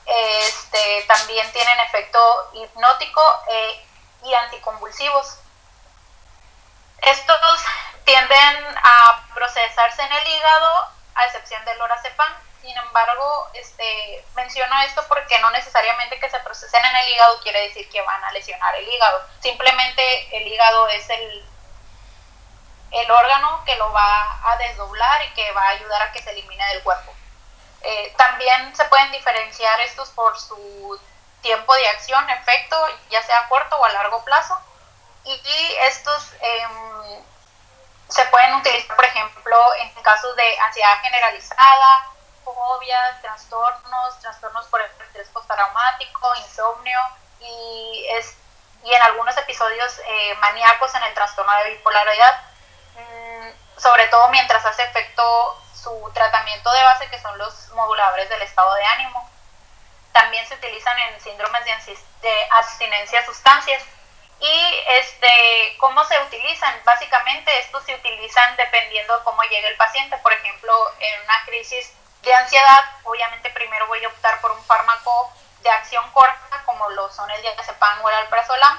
este, 0.06 1.04
también 1.08 1.50
tienen 1.52 1.80
efecto 1.80 2.50
hipnótico 2.54 3.22
eh, 3.48 3.86
y 4.24 4.34
anticonvulsivos. 4.34 5.38
Estos 7.02 7.64
tienden 8.04 8.78
a 8.82 9.26
procesarse 9.34 10.02
en 10.02 10.12
el 10.12 10.26
hígado 10.28 10.88
a 11.14 11.24
excepción 11.26 11.64
del 11.64 11.78
lorazepam. 11.78 12.32
Sin 12.62 12.76
embargo, 12.76 13.48
este, 13.54 14.24
menciono 14.34 14.80
esto 14.82 15.04
porque 15.08 15.38
no 15.38 15.50
necesariamente 15.50 16.18
que 16.18 16.28
se 16.28 16.38
procesen 16.40 16.84
en 16.84 16.96
el 16.96 17.08
hígado 17.08 17.40
quiere 17.42 17.68
decir 17.68 17.88
que 17.90 18.02
van 18.02 18.24
a 18.24 18.32
lesionar 18.32 18.74
el 18.76 18.88
hígado. 18.88 19.24
Simplemente 19.40 20.36
el 20.36 20.46
hígado 20.48 20.88
es 20.88 21.08
el, 21.10 21.46
el 22.90 23.10
órgano 23.10 23.62
que 23.64 23.76
lo 23.76 23.92
va 23.92 24.52
a 24.52 24.56
desdoblar 24.58 25.24
y 25.26 25.34
que 25.34 25.52
va 25.52 25.62
a 25.62 25.70
ayudar 25.70 26.02
a 26.02 26.12
que 26.12 26.22
se 26.22 26.30
elimine 26.30 26.66
del 26.68 26.82
cuerpo. 26.82 27.12
Eh, 27.82 28.14
también 28.16 28.74
se 28.74 28.84
pueden 28.86 29.12
diferenciar 29.12 29.80
estos 29.80 30.10
por 30.10 30.38
su 30.38 31.00
tiempo 31.40 31.74
de 31.74 31.88
acción, 31.88 32.28
efecto, 32.30 32.76
ya 33.10 33.22
sea 33.22 33.38
a 33.40 33.48
corto 33.48 33.76
o 33.76 33.84
a 33.84 33.92
largo 33.92 34.24
plazo. 34.24 34.58
Y, 35.24 35.40
estos 35.82 36.32
em, 36.40 37.24
se 38.08 38.24
pueden 38.26 38.54
utilizar, 38.54 38.94
por 38.96 39.04
ejemplo, 39.04 39.74
en 39.80 39.90
casos 40.02 40.34
de 40.36 40.58
ansiedad 40.60 40.98
generalizada, 41.02 42.10
fobias, 42.44 43.20
trastornos, 43.22 44.18
trastornos 44.20 44.66
por 44.66 44.80
estrés 44.80 45.28
postraumático, 45.28 46.34
insomnio 46.36 46.98
y, 47.40 48.06
es, 48.10 48.36
y 48.84 48.92
en 48.92 49.02
algunos 49.02 49.36
episodios 49.36 50.00
eh, 50.06 50.34
maníacos 50.40 50.94
en 50.94 51.02
el 51.04 51.14
trastorno 51.14 51.52
de 51.58 51.70
bipolaridad, 51.70 52.40
mientras 54.30 54.64
hace 54.64 54.82
efecto 54.84 55.62
su 55.72 56.10
tratamiento 56.14 56.72
de 56.72 56.82
base, 56.82 57.08
que 57.08 57.20
son 57.20 57.36
los 57.38 57.68
moduladores 57.70 58.28
del 58.28 58.42
estado 58.42 58.74
de 58.74 58.84
ánimo. 58.84 59.30
También 60.12 60.46
se 60.48 60.54
utilizan 60.54 60.98
en 60.98 61.20
síndromes 61.20 61.64
de, 61.64 62.48
abstinencia 62.58 63.20
a 63.20 63.26
sustancias. 63.26 63.82
Y 64.40 64.74
este, 64.88 65.76
¿cómo 65.78 66.04
se 66.04 66.20
utilizan? 66.22 66.74
Básicamente 66.84 67.58
estos 67.58 67.84
se 67.84 67.94
utilizan 67.94 68.56
dependiendo 68.56 69.16
de 69.18 69.24
cómo 69.24 69.42
llegue 69.44 69.68
el 69.68 69.76
paciente. 69.76 70.16
Por 70.18 70.32
ejemplo, 70.32 70.72
en 70.98 71.22
una 71.22 71.44
crisis 71.44 71.92
de 72.22 72.34
ansiedad, 72.34 72.80
obviamente 73.04 73.50
primero 73.50 73.86
voy 73.86 74.04
a 74.04 74.08
optar 74.08 74.40
por 74.40 74.50
un 74.50 74.62
fármaco 74.64 75.32
de 75.62 75.70
acción 75.70 76.10
corta, 76.12 76.62
como 76.64 76.88
lo 76.90 77.10
son 77.12 77.30
el 77.30 77.42
diazepam 77.42 78.02
o 78.02 78.08
el 78.08 78.16
alprazolam, 78.16 78.78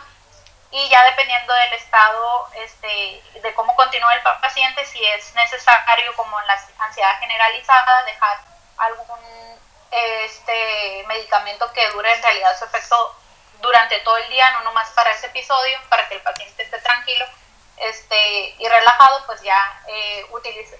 y 0.72 0.90
ya 0.90 1.04
dependiendo 1.06 1.54
del 1.54 1.74
estado, 1.74 2.48
este, 2.56 3.24
de 3.42 3.54
cómo 3.56 3.76
continúa 3.76 4.14
el 4.14 4.22
paciente, 4.42 4.86
si 4.86 5.04
es 5.06 5.34
necesario, 5.36 6.16
como 6.16 6.40
en 6.42 6.48
la 6.48 6.62
ansiedad 6.80 7.20
generalizada, 7.20 8.04
dejar 8.04 8.38
algún 8.78 9.20
este, 9.92 11.06
medicamento 11.08 11.72
que 11.74 11.90
dure 11.92 12.14
en 12.14 12.22
realidad 12.22 12.58
su 12.58 12.66
efecto 12.66 13.16
durante 13.62 14.00
todo 14.00 14.18
el 14.18 14.30
día, 14.30 14.52
no 14.52 14.62
nomás 14.62 14.90
para 14.92 15.12
ese 15.12 15.28
episodio, 15.28 15.80
para 15.90 16.08
que 16.08 16.16
el 16.16 16.22
paciente 16.22 16.64
esté 16.64 16.80
tranquilo 16.80 17.26
este, 17.78 18.56
y 18.60 18.68
relajado, 18.68 19.26
pues 19.26 19.42
ya 19.42 19.82
eh, 19.88 20.26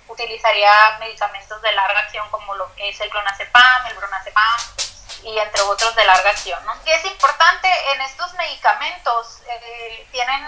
utilizaría 0.08 0.98
medicamentos 1.00 1.62
de 1.62 1.72
larga 1.72 2.00
acción 2.01 2.29
como 2.29 2.56
lo 2.56 2.74
que 2.75 2.89
es 2.89 3.00
el 3.00 3.10
clonazepam, 3.10 3.88
el 3.88 3.94
bronazepam, 3.96 4.60
y 5.24 5.38
entre 5.38 5.62
otros 5.62 5.95
de 5.95 6.05
larga 6.05 6.29
acción. 6.29 6.63
¿no? 6.65 6.74
Y 6.86 6.91
es 6.91 7.05
importante 7.05 7.69
en 7.93 8.01
estos 8.01 8.33
medicamentos, 8.33 9.39
eh, 9.47 10.07
tienen, 10.12 10.47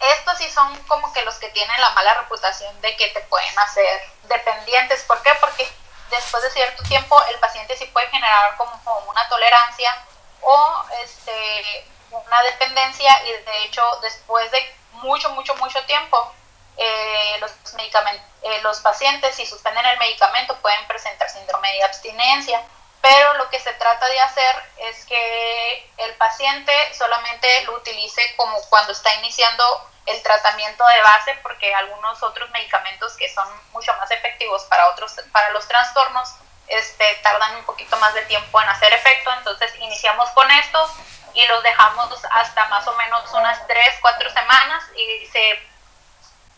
estos 0.00 0.38
sí 0.38 0.50
son 0.50 0.76
como 0.84 1.12
que 1.12 1.22
los 1.22 1.36
que 1.36 1.48
tienen 1.50 1.80
la 1.80 1.90
mala 1.90 2.14
reputación 2.14 2.80
de 2.80 2.96
que 2.96 3.08
te 3.08 3.20
pueden 3.22 3.58
hacer 3.58 4.02
dependientes. 4.24 5.02
¿Por 5.04 5.22
qué? 5.22 5.32
Porque 5.40 5.68
después 6.10 6.42
de 6.42 6.50
cierto 6.50 6.82
tiempo 6.84 7.22
el 7.28 7.38
paciente 7.38 7.76
sí 7.76 7.86
puede 7.86 8.08
generar 8.08 8.56
como, 8.56 8.74
una 9.08 9.28
tolerancia 9.28 10.04
o 10.42 10.84
este, 11.02 11.86
una 12.10 12.42
dependencia 12.42 13.10
y 13.26 13.32
de 13.32 13.64
hecho 13.64 13.82
después 14.02 14.50
de 14.50 14.76
mucho, 14.92 15.30
mucho, 15.30 15.54
mucho 15.56 15.84
tiempo 15.86 16.32
eh, 16.76 17.36
los, 17.40 17.52
medicamentos, 17.74 18.26
eh, 18.42 18.60
los 18.62 18.80
pacientes 18.80 19.34
si 19.36 19.46
suspenden 19.46 19.84
el 19.86 19.98
medicamento 19.98 20.56
pueden 20.56 20.86
presentar 20.86 21.28
síndrome 21.30 21.72
de 21.72 21.84
abstinencia 21.84 22.62
pero 23.04 23.34
lo 23.34 23.50
que 23.50 23.60
se 23.60 23.74
trata 23.74 24.06
de 24.08 24.18
hacer 24.18 24.56
es 24.78 25.04
que 25.04 25.90
el 25.98 26.14
paciente 26.14 26.72
solamente 26.94 27.62
lo 27.64 27.74
utilice 27.74 28.34
como 28.34 28.58
cuando 28.70 28.92
está 28.92 29.14
iniciando 29.16 29.62
el 30.06 30.22
tratamiento 30.22 30.82
de 30.86 31.02
base, 31.02 31.38
porque 31.42 31.74
algunos 31.74 32.22
otros 32.22 32.48
medicamentos 32.52 33.14
que 33.18 33.28
son 33.28 33.46
mucho 33.72 33.92
más 33.98 34.10
efectivos 34.10 34.64
para 34.70 34.88
otros, 34.88 35.16
para 35.32 35.50
los 35.50 35.68
trastornos, 35.68 36.30
este, 36.66 37.04
tardan 37.16 37.56
un 37.56 37.64
poquito 37.64 37.94
más 37.98 38.14
de 38.14 38.22
tiempo 38.22 38.58
en 38.62 38.70
hacer 38.70 38.94
efecto, 38.94 39.30
entonces 39.34 39.74
iniciamos 39.80 40.30
con 40.30 40.50
estos 40.52 40.90
y 41.34 41.46
los 41.46 41.62
dejamos 41.62 42.08
hasta 42.30 42.64
más 42.70 42.88
o 42.88 42.94
menos 42.94 43.30
unas 43.34 43.66
3, 43.66 43.98
4 44.00 44.30
semanas 44.30 44.82
y 44.96 45.26
se, 45.26 45.62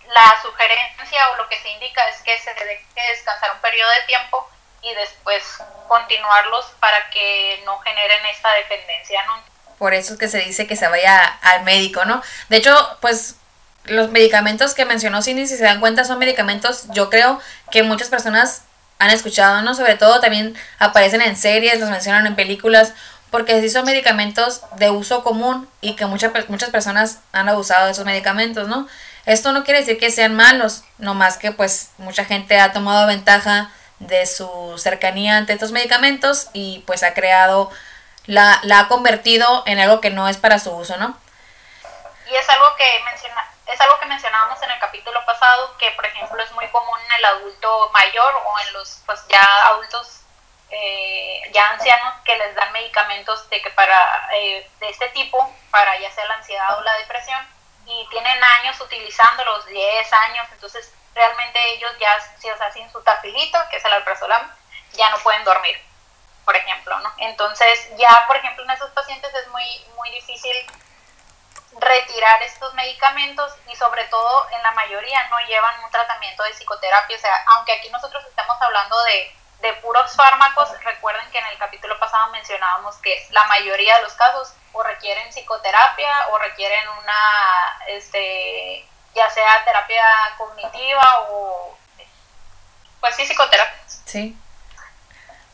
la 0.07 0.41
sugerencia 0.43 1.29
o 1.31 1.37
lo 1.39 1.49
que 1.49 1.61
se 1.61 1.71
indica 1.71 2.09
es 2.09 2.23
que 2.23 2.39
se 2.39 2.55
debe 2.55 2.87
descansar 2.95 3.51
un 3.51 3.61
periodo 3.61 3.91
de 3.91 4.03
tiempo 4.03 4.49
y 4.83 4.95
después 4.95 5.43
continuarlos 5.89 6.67
para 6.81 7.11
que 7.11 7.63
no 7.65 7.79
generen 7.79 8.25
esta 8.27 8.53
dependencia, 8.55 9.25
¿no? 9.27 9.35
Por 9.79 9.95
eso 9.95 10.15
es 10.15 10.19
que 10.19 10.29
se 10.29 10.39
dice 10.39 10.67
que 10.67 10.77
se 10.77 10.89
vaya 10.89 11.25
al 11.43 11.65
médico, 11.65 12.05
¿no? 12.05 12.23
De 12.49 12.57
hecho, 12.57 12.75
pues 13.01 13.37
los 13.85 14.11
medicamentos 14.11 14.75
que 14.75 14.85
mencionó 14.85 15.23
Cindy, 15.23 15.47
si 15.47 15.57
se 15.57 15.65
dan 15.65 15.81
cuenta, 15.81 16.05
son 16.05 16.19
medicamentos, 16.19 16.87
yo 16.91 17.11
creo 17.11 17.41
que 17.71 17.83
muchas 17.83 18.09
personas 18.09 18.63
han 18.99 19.11
escuchado, 19.11 19.63
¿no? 19.63 19.75
Sobre 19.75 19.97
todo 19.97 20.21
también 20.21 20.57
aparecen 20.79 21.21
en 21.21 21.37
series, 21.37 21.79
los 21.79 21.91
mencionan 21.91 22.27
en 22.27 22.35
películas, 22.35 22.95
porque 23.31 23.61
sí 23.61 23.69
son 23.69 23.85
medicamentos 23.85 24.63
de 24.77 24.91
uso 24.91 25.23
común 25.23 25.69
y 25.81 25.95
que 25.95 26.07
muchas 26.07 26.33
muchas 26.49 26.71
personas 26.71 27.19
han 27.33 27.49
abusado 27.49 27.87
de 27.87 27.93
esos 27.93 28.07
medicamentos, 28.07 28.69
¿no? 28.69 28.89
Esto 29.27 29.53
no 29.53 29.65
quiere 29.65 29.81
decir 29.81 29.99
que 29.99 30.11
sean 30.11 30.37
malos, 30.37 30.85
no 30.99 31.15
más 31.15 31.37
que 31.37 31.53
pues 31.53 31.91
mucha 31.99 32.25
gente 32.25 32.59
ha 32.61 32.73
tomado 32.73 33.07
ventaja 33.07 33.71
de 33.99 34.27
su 34.27 34.77
cercanía 34.79 35.37
ante 35.37 35.53
estos 35.53 35.73
medicamentos 35.73 36.49
y 36.53 36.85
pues 36.87 37.03
ha 37.03 37.15
creado, 37.15 37.71
la, 38.27 38.61
la 38.63 38.81
ha 38.81 38.89
convertido 38.89 39.63
en 39.67 39.79
algo 39.79 40.01
que 40.01 40.11
no 40.11 40.29
es 40.29 40.37
para 40.37 40.59
su 40.59 40.71
uso, 40.75 40.97
¿no? 40.97 41.19
Y 42.31 42.35
es 42.35 42.49
algo 42.49 42.75
que 42.77 43.03
menciona, 43.05 43.49
es 43.67 43.81
algo 43.81 43.99
que 43.99 44.07
mencionábamos 44.07 44.61
en 44.63 44.71
el 44.71 44.79
capítulo 44.81 45.25
pasado, 45.25 45.77
que 45.79 45.91
por 45.93 46.07
ejemplo 46.07 46.43
es 46.43 46.53
muy 46.53 46.67
común 46.69 46.99
en 47.07 47.13
el 47.19 47.25
adulto 47.25 47.91
mayor 47.93 48.35
o 48.35 48.59
en 48.67 48.73
los 48.75 49.03
pues 49.07 49.21
ya 49.29 49.43
adultos 49.69 50.21
eh, 50.71 51.43
ya 51.53 51.71
ancianos 51.71 52.15
que 52.25 52.37
les 52.37 52.55
dan 52.55 52.73
medicamentos 52.73 53.49
de 53.51 53.63
que 53.63 53.71
para 53.71 54.29
eh, 54.35 54.69
de 54.81 54.89
este 54.89 55.09
tipo, 55.11 55.39
para 55.71 55.99
ya 55.99 56.11
sea 56.11 56.27
la 56.27 56.35
ansiedad 56.35 56.79
o 56.79 56.83
la 56.83 56.95
depresión, 56.99 57.39
y 57.87 58.07
tienen 58.11 58.43
años 58.43 58.81
utilizándolos, 58.81 59.67
10 59.67 60.13
años, 60.13 60.49
entonces 60.53 60.93
realmente 61.17 61.59
ellos 61.73 61.91
ya, 61.99 62.21
si, 62.39 62.49
o 62.51 62.57
sea, 62.57 62.71
sin 62.73 62.89
su 62.93 63.03
tafilito, 63.03 63.59
que 63.71 63.79
es 63.79 63.85
el 63.85 63.93
alprazolam, 63.93 64.55
ya 64.93 65.11
no 65.11 65.19
pueden 65.19 65.43
dormir, 65.45 65.83
por 66.45 66.55
ejemplo, 66.55 66.99
¿no? 67.01 67.13
Entonces, 67.17 67.89
ya, 67.97 68.25
por 68.27 68.37
ejemplo, 68.37 68.63
en 68.63 68.71
esos 68.71 68.91
pacientes 68.91 69.35
es 69.35 69.49
muy, 69.49 69.87
muy 69.97 70.11
difícil 70.11 70.55
retirar 71.79 72.43
estos 72.43 72.73
medicamentos 72.75 73.53
y 73.67 73.77
sobre 73.77 74.05
todo 74.05 74.49
en 74.51 74.63
la 74.63 74.71
mayoría 74.73 75.29
no 75.29 75.39
llevan 75.41 75.85
un 75.85 75.91
tratamiento 75.91 76.43
de 76.45 76.53
psicoterapia, 76.53 77.17
o 77.17 77.21
sea, 77.21 77.45
aunque 77.49 77.73
aquí 77.73 77.89
nosotros 77.91 78.25
estamos 78.27 78.61
hablando 78.61 79.03
de, 79.05 79.37
de 79.61 79.73
puros 79.75 80.15
fármacos, 80.15 80.69
recuerden 80.85 81.31
que 81.31 81.39
en 81.39 81.47
el 81.47 81.59
capítulo 81.59 81.99
pasado 81.99 82.31
mencionábamos 82.33 82.97
que 82.99 83.27
la 83.31 83.45
mayoría 83.45 83.97
de 83.97 84.03
los 84.03 84.13
casos 84.15 84.53
o 84.73 84.83
requieren 84.83 85.29
psicoterapia 85.31 86.29
o 86.31 86.39
requieren 86.39 86.89
una 86.89 87.81
este 87.89 88.87
ya 89.17 89.29
sea 89.31 89.65
terapia 89.65 90.05
cognitiva 90.37 91.21
o 91.31 91.77
pues 93.01 93.17
sí 93.17 93.25
psicoterapia. 93.25 93.81
Sí. 94.05 94.37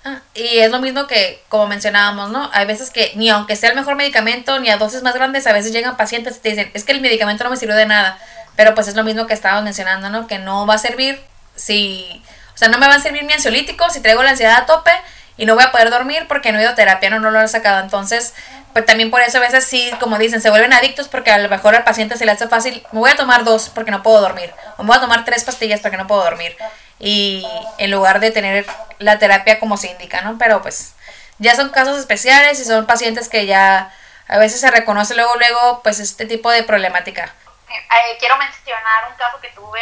Ah, 0.05 0.21
y 0.35 0.59
es 0.59 0.71
lo 0.71 0.81
mismo 0.81 1.07
que, 1.07 1.45
como 1.49 1.69
mencionábamos, 1.69 2.31
¿no? 2.31 2.51
Hay 2.53 2.67
veces 2.67 2.91
que 2.91 3.13
ni 3.15 3.31
aunque 3.31 3.55
sea 3.55 3.71
el 3.71 3.77
mejor 3.77 3.95
medicamento, 3.95 4.59
ni 4.59 4.69
a 4.69 4.77
dosis 4.77 5.03
más 5.03 5.15
grandes, 5.15 5.47
a 5.47 5.53
veces 5.53 5.73
llegan 5.73 5.97
pacientes 5.97 6.37
y 6.37 6.41
te 6.41 6.49
dicen, 6.51 6.71
es 6.75 6.85
que 6.85 6.93
el 6.93 7.01
medicamento 7.01 7.45
no 7.45 7.51
me 7.51 7.57
sirvió 7.57 7.77
de 7.77 7.87
nada. 7.87 8.19
Pero 8.57 8.75
pues 8.75 8.89
es 8.89 8.97
lo 8.97 9.05
mismo 9.05 9.27
que 9.27 9.35
estábamos 9.35 9.65
mencionando, 9.65 10.11
¿no? 10.11 10.27
Que 10.27 10.39
no 10.39 10.67
va 10.67 10.75
a 10.75 10.79
servir 10.79 11.25
si, 11.55 12.23
o 12.55 12.59
sea, 12.59 12.69
no 12.69 12.79
me 12.79 12.89
va 12.89 12.97
a 12.97 12.99
servir 12.99 13.25
mi 13.25 13.33
ansiolítico 13.33 13.89
si 13.91 14.01
traigo 14.01 14.23
la 14.23 14.31
ansiedad 14.31 14.57
a 14.57 14.67
tope 14.67 14.91
y 15.37 15.47
no 15.47 15.55
voy 15.55 15.65
a 15.65 15.73
poder 15.73 15.91
dormir 15.91 16.27
porque 16.29 16.53
no 16.53 16.59
he 16.59 16.63
ido 16.63 16.71
a 16.71 16.75
terapia, 16.75 17.09
no, 17.09 17.21
no 17.21 17.31
lo 17.31 17.41
he 17.41 17.49
sacado. 17.49 17.81
Entonces, 17.81 18.35
pues 18.73 18.87
también 18.87 19.11
por 19.11 19.21
eso 19.21 19.39
a 19.39 19.41
veces 19.41 19.65
sí, 19.65 19.93
como 20.01 20.19
dicen, 20.19 20.41
se 20.41 20.51
vuelven 20.51 20.73
adictos 20.73 21.09
porque 21.09 21.31
a 21.31 21.39
lo 21.39 21.49
mejor 21.49 21.75
al 21.75 21.85
paciente 21.85 22.17
se 22.17 22.25
le 22.25 22.33
hace 22.33 22.49
fácil, 22.49 22.87
me 22.93 23.01
voy 23.01 23.11
a 23.11 23.17
tomar 23.17 23.45
dos 23.45 23.69
porque 23.69 23.91
no 23.91 24.03
puedo 24.03 24.21
dormir, 24.21 24.55
o 24.79 24.83
me 24.83 24.89
voy 24.89 24.97
a 24.97 25.01
tomar 25.01 25.25
tres 25.25 25.45
pastillas 25.45 25.81
porque 25.81 25.97
no 25.97 26.07
puedo 26.07 26.23
dormir. 26.23 26.57
Y 26.99 27.47
en 27.79 27.91
lugar 27.91 28.21
de 28.21 28.31
tener 28.31 28.65
la 28.99 29.19
terapia 29.19 29.59
como 29.59 29.77
se 29.77 29.89
indica, 29.89 30.21
¿no? 30.23 30.39
Pero 30.39 30.63
pues 30.63 30.95
ya 31.39 31.57
son 31.57 31.71
casos 31.71 31.99
especiales 31.99 32.61
y 32.61 32.65
son 32.65 32.87
pacientes 32.87 33.29
que 33.29 33.47
ya 33.47 33.93
a 34.29 34.39
veces 34.39 34.61
se 34.61 34.71
reconoce 34.71 35.15
luego, 35.15 35.35
luego, 35.37 35.83
pues 35.83 35.99
este 35.99 36.27
tipo 36.27 36.51
de 36.51 36.63
problemática. 36.63 37.35
Eh, 37.69 38.17
quiero 38.19 38.37
mencionar 38.37 39.09
un 39.11 39.17
caso 39.17 39.41
que 39.41 39.49
tuve 39.49 39.81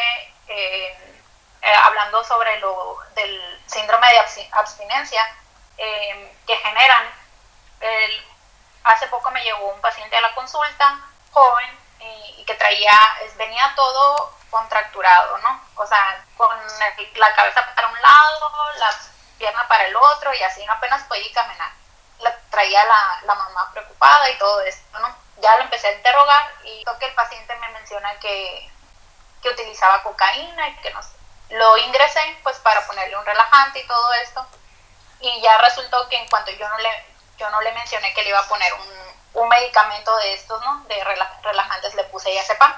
eh, 0.49 0.97
eh, 1.63 1.75
hablando 1.83 2.25
sobre 2.25 2.59
lo 2.61 2.97
del 3.15 3.41
síndrome 3.67 4.09
de 4.09 4.49
abstinencia 4.53 5.23
que 6.47 6.57
generan 6.57 7.05
el 7.81 8.30
hace 8.85 9.07
poco 9.09 9.31
me 9.31 9.43
llegó 9.43 9.69
un 9.69 9.81
paciente 9.81 10.17
a 10.17 10.21
la 10.21 10.35
consulta, 10.35 11.01
joven, 11.33 11.79
y, 12.01 12.45
que 12.45 12.55
traía, 12.55 12.99
venía 13.37 13.73
todo 13.77 14.35
contracturado, 14.51 15.39
¿no? 15.39 15.61
O 15.77 15.87
sea, 15.87 16.25
con 16.37 16.51
la 17.15 17.35
cabeza 17.35 17.75
para 17.75 17.89
un 17.89 18.03
lado, 18.03 18.53
la 18.79 18.91
pierna 19.39 19.67
para 19.69 19.85
el 19.87 19.97
otro 19.97 20.35
y 20.35 20.43
así 20.43 20.65
apenas 20.69 21.03
podía 21.05 21.33
caminar. 21.33 21.71
Traía 22.51 22.85
la, 22.85 23.21
la 23.23 23.35
mamá 23.35 23.71
preocupada 23.73 24.29
y 24.29 24.39
todo 24.39 24.61
esto, 24.63 24.99
¿no? 24.99 25.17
Ya 25.41 25.57
lo 25.57 25.63
empecé 25.63 25.89
a 25.89 25.93
interrogar 25.93 26.53
y 26.65 26.85
que 26.99 27.07
el 27.07 27.15
paciente 27.15 27.55
me 27.57 27.69
menciona 27.71 28.19
que, 28.19 28.71
que 29.41 29.49
utilizaba 29.49 30.03
cocaína 30.03 30.69
y 30.69 30.77
que 30.77 30.91
no 30.93 31.03
sé. 31.03 31.11
Lo 31.51 31.77
ingresé 31.79 32.39
pues 32.43 32.59
para 32.59 32.87
ponerle 32.87 33.17
un 33.17 33.25
relajante 33.25 33.81
y 33.81 33.87
todo 33.87 34.13
esto 34.15 34.47
y 35.21 35.41
ya 35.41 35.59
resultó 35.59 36.09
que 36.09 36.17
en 36.17 36.29
cuanto 36.29 36.51
yo 36.53 36.69
no 36.69 36.79
le, 36.79 37.07
yo 37.41 37.51
no 37.51 37.61
le 37.63 37.73
mencioné 37.73 38.13
que 38.13 38.23
le 38.23 38.29
iba 38.29 38.39
a 38.39 38.49
poner 38.49 38.73
un, 38.75 39.43
un 39.43 39.49
medicamento 39.49 40.15
de 40.19 40.35
estos, 40.35 40.61
¿no? 40.65 40.85
De 40.85 41.03
relajantes 41.43 41.95
le 41.95 42.05
puse 42.05 42.31
diazepam. 42.31 42.73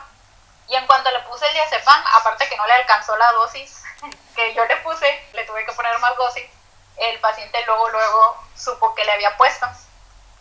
Y 0.69 0.77
en 0.77 0.87
cuanto 0.87 1.11
le 1.11 1.19
puse 1.21 1.47
el 1.49 1.55
diazepam, 1.55 2.03
aparte 2.15 2.49
que 2.49 2.57
no 2.57 2.67
le 2.67 2.75
alcanzó 2.75 3.17
la 3.17 3.33
dosis 3.33 3.83
que 4.37 4.55
yo 4.55 4.65
le 4.65 4.77
puse, 4.77 5.29
le 5.33 5.45
tuve 5.45 5.67
que 5.67 5.73
poner 5.73 5.99
más 5.99 6.17
dosis, 6.17 6.45
el 6.97 7.19
paciente 7.19 7.65
luego, 7.67 7.89
luego 7.89 8.43
supo 8.57 8.95
que 8.95 9.05
le 9.05 9.13
había 9.13 9.37
puesto. 9.37 9.67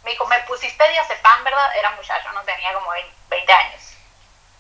Me 0.04 0.12
dijo, 0.12 0.25
me 0.28 0.40
pusiste 0.42 0.88
diazepam, 0.88 1.44
¿verdad? 1.44 1.75
Era 1.75 1.90
muchacho, 1.92 2.32
no 2.32 2.44
tenía 2.44 2.74
como 2.74 2.92
20 3.30 3.54
años. 3.54 3.82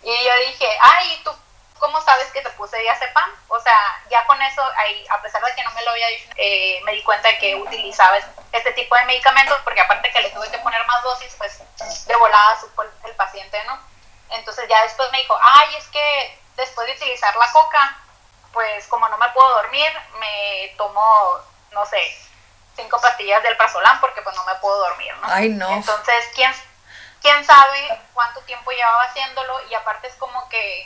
Y 0.01 0.23
yo 0.25 0.35
dije, 0.47 0.77
ay, 0.81 1.21
¿tú 1.23 1.31
¿cómo 1.81 1.99
sabes 2.01 2.31
que 2.31 2.41
te 2.41 2.49
puse 2.51 2.77
diazepam? 2.77 3.29
O 3.49 3.59
sea, 3.59 4.03
ya 4.09 4.23
con 4.27 4.39
eso, 4.41 4.61
ahí, 4.77 5.03
a 5.09 5.19
pesar 5.19 5.43
de 5.43 5.53
que 5.55 5.63
no 5.63 5.71
me 5.71 5.83
lo 5.83 5.91
había 5.91 6.07
dicho, 6.09 6.29
eh, 6.37 6.79
me 6.85 6.93
di 6.93 7.03
cuenta 7.03 7.27
de 7.27 7.39
que 7.39 7.55
utilizaba 7.55 8.17
este 8.51 8.71
tipo 8.73 8.95
de 8.95 9.05
medicamentos, 9.05 9.59
porque 9.63 9.81
aparte 9.81 10.11
que 10.11 10.21
le 10.21 10.29
tuve 10.29 10.49
que 10.51 10.59
poner 10.59 10.85
más 10.85 11.01
dosis, 11.01 11.33
pues 11.39 11.59
de 12.05 12.15
volada 12.15 12.61
supo 12.61 12.83
el, 12.83 13.15
paciente, 13.15 13.61
¿no? 13.65 13.79
Entonces 14.29 14.67
ya 14.69 14.83
después 14.83 15.11
me 15.11 15.19
dijo, 15.19 15.37
ay, 15.41 15.75
es 15.75 15.87
que 15.87 16.39
después 16.55 16.87
de 16.87 16.93
utilizar 16.93 17.35
la 17.35 17.51
coca, 17.51 17.97
pues 18.53 18.87
como 18.87 19.09
no 19.09 19.17
me 19.17 19.29
puedo 19.29 19.49
dormir, 19.55 19.91
me 20.19 20.73
tomo, 20.77 21.39
no 21.71 21.85
sé, 21.87 22.15
cinco 22.75 23.01
pastillas 23.01 23.41
del 23.43 23.57
prazolam 23.57 23.99
porque 23.99 24.21
pues 24.21 24.35
no 24.35 24.45
me 24.45 24.55
puedo 24.55 24.77
dormir, 24.77 25.15
¿no? 25.17 25.27
Ay, 25.27 25.49
no. 25.49 25.69
Entonces, 25.69 26.29
¿quién, 26.35 26.53
quién 27.21 27.43
sabe 27.43 28.01
cuánto 28.13 28.41
tiempo 28.41 28.71
llevaba 28.71 29.03
haciéndolo? 29.03 29.67
Y 29.67 29.73
aparte 29.73 30.07
es 30.07 30.15
como 30.15 30.47
que 30.49 30.85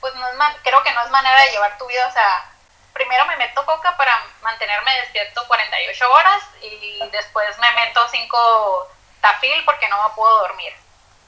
pues 0.00 0.14
no 0.14 0.28
es 0.28 0.34
creo 0.62 0.82
que 0.82 0.92
no 0.92 1.02
es 1.02 1.10
manera 1.10 1.40
de 1.42 1.50
llevar 1.50 1.78
tu 1.78 1.86
vida, 1.86 2.06
o 2.06 2.12
sea, 2.12 2.50
primero 2.92 3.24
me 3.26 3.36
meto 3.36 3.64
coca 3.66 3.96
para 3.96 4.24
mantenerme 4.42 5.00
despierto 5.00 5.46
48 5.46 6.12
horas 6.12 6.42
y 6.62 7.00
después 7.10 7.58
me 7.58 7.70
meto 7.72 8.06
5 8.08 8.88
tafil 9.20 9.64
porque 9.64 9.88
no 9.88 10.08
me 10.08 10.14
puedo 10.14 10.38
dormir. 10.40 10.74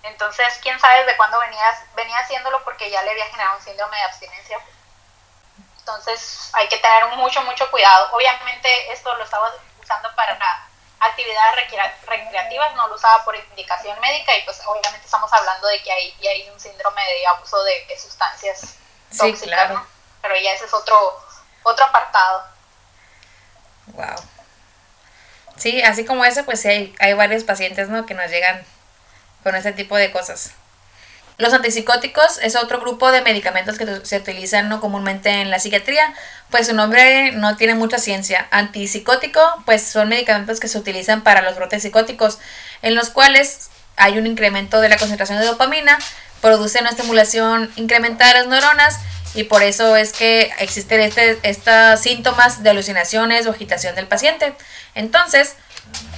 Entonces, 0.03 0.59
quién 0.63 0.79
sabe 0.81 1.05
desde 1.05 1.17
cuándo 1.17 1.39
venía, 1.41 1.87
venía 1.95 2.19
haciéndolo 2.19 2.63
porque 2.65 2.91
ya 2.91 3.03
le 3.03 3.11
había 3.11 3.27
generado 3.27 3.57
un 3.57 3.63
síndrome 3.63 3.97
de 3.97 4.05
abstinencia. 4.05 4.61
Entonces, 5.81 6.51
hay 6.55 6.69
que 6.69 6.79
tener 6.79 7.07
mucho, 7.17 7.43
mucho 7.43 7.71
cuidado. 7.71 8.11
Obviamente, 8.13 8.93
esto 8.93 9.15
lo 9.15 9.25
estaba 9.25 9.53
usando 9.83 10.15
para 10.15 10.35
actividades 11.01 11.55
recreativas, 12.07 12.75
no 12.75 12.89
lo 12.89 12.95
usaba 12.95 13.25
por 13.25 13.37
indicación 13.37 13.99
médica 14.01 14.37
y 14.37 14.43
pues 14.43 14.61
obviamente 14.67 15.05
estamos 15.05 15.33
hablando 15.33 15.69
de 15.69 15.83
que 15.83 15.93
hay, 15.93 16.15
hay 16.29 16.51
un 16.51 16.59
síndrome 16.59 17.03
de 17.03 17.27
abuso 17.27 17.63
de, 17.63 17.99
sustancias 17.99 18.77
tóxicas, 19.17 19.43
claro. 19.43 19.87
pero 20.23 20.37
ya 20.37 20.53
ese 20.53 20.65
es 20.65 20.75
otro, 20.75 21.21
otro 21.63 21.85
apartado. 21.85 22.45
Wow. 23.87 24.17
Sí, 25.57 25.83
así 25.83 26.05
como 26.05 26.25
ese, 26.25 26.45
pues 26.45 26.61
sí 26.61 26.69
hay, 26.69 26.97
hay 27.01 27.15
varios 27.15 27.45
pacientes, 27.45 27.89
¿no? 27.89 28.07
Que 28.07 28.15
nos 28.15 28.31
llegan 28.31 28.65
con 29.43 29.55
ese 29.57 29.73
tipo 29.73 29.97
de 29.97 30.13
cosas. 30.13 30.53
Los 31.39 31.55
antipsicóticos 31.55 32.39
es 32.43 32.57
otro 32.57 32.81
grupo 32.81 33.13
de 33.13 33.23
medicamentos 33.23 33.79
que 33.79 33.87
se 34.03 34.17
utilizan 34.17 34.69
¿no? 34.69 34.81
comúnmente 34.81 35.31
en 35.31 35.53
la 35.53 35.61
psiquiatría, 35.61 36.13
pues 36.51 36.67
su 36.67 36.75
nombre 36.75 37.31
no 37.31 37.57
tiene 37.57 37.77
mucha 37.77 37.99
ciencia. 37.99 38.49
Antipsicótico, 38.51 39.41
pues 39.65 39.85
son 39.85 40.09
medicamentos 40.09 40.59
que 40.59 40.67
se 40.67 40.77
utilizan 40.77 41.23
para 41.23 41.43
los 41.43 41.55
brotes 41.55 41.83
psicóticos, 41.83 42.41
en 42.83 42.97
los 42.97 43.11
cuales 43.11 43.71
hay 43.97 44.19
un 44.19 44.27
incremento 44.27 44.81
de 44.81 44.89
la 44.89 44.97
concentración 44.97 45.39
de 45.39 45.47
dopamina, 45.47 45.97
produce 46.41 46.81
una 46.81 46.91
estimulación 46.91 47.71
incrementada 47.77 48.33
de 48.33 48.39
las 48.41 48.49
neuronas 48.49 48.99
y 49.35 49.45
por 49.45 49.63
eso 49.63 49.95
es 49.95 50.13
que 50.13 50.51
existen 50.59 51.01
este, 51.01 51.39
estos 51.45 52.01
síntomas 52.01 52.65
de 52.65 52.71
alucinaciones 52.71 53.47
o 53.47 53.51
agitación 53.51 53.95
del 53.95 54.09
paciente. 54.09 54.55
Entonces, 54.97 55.55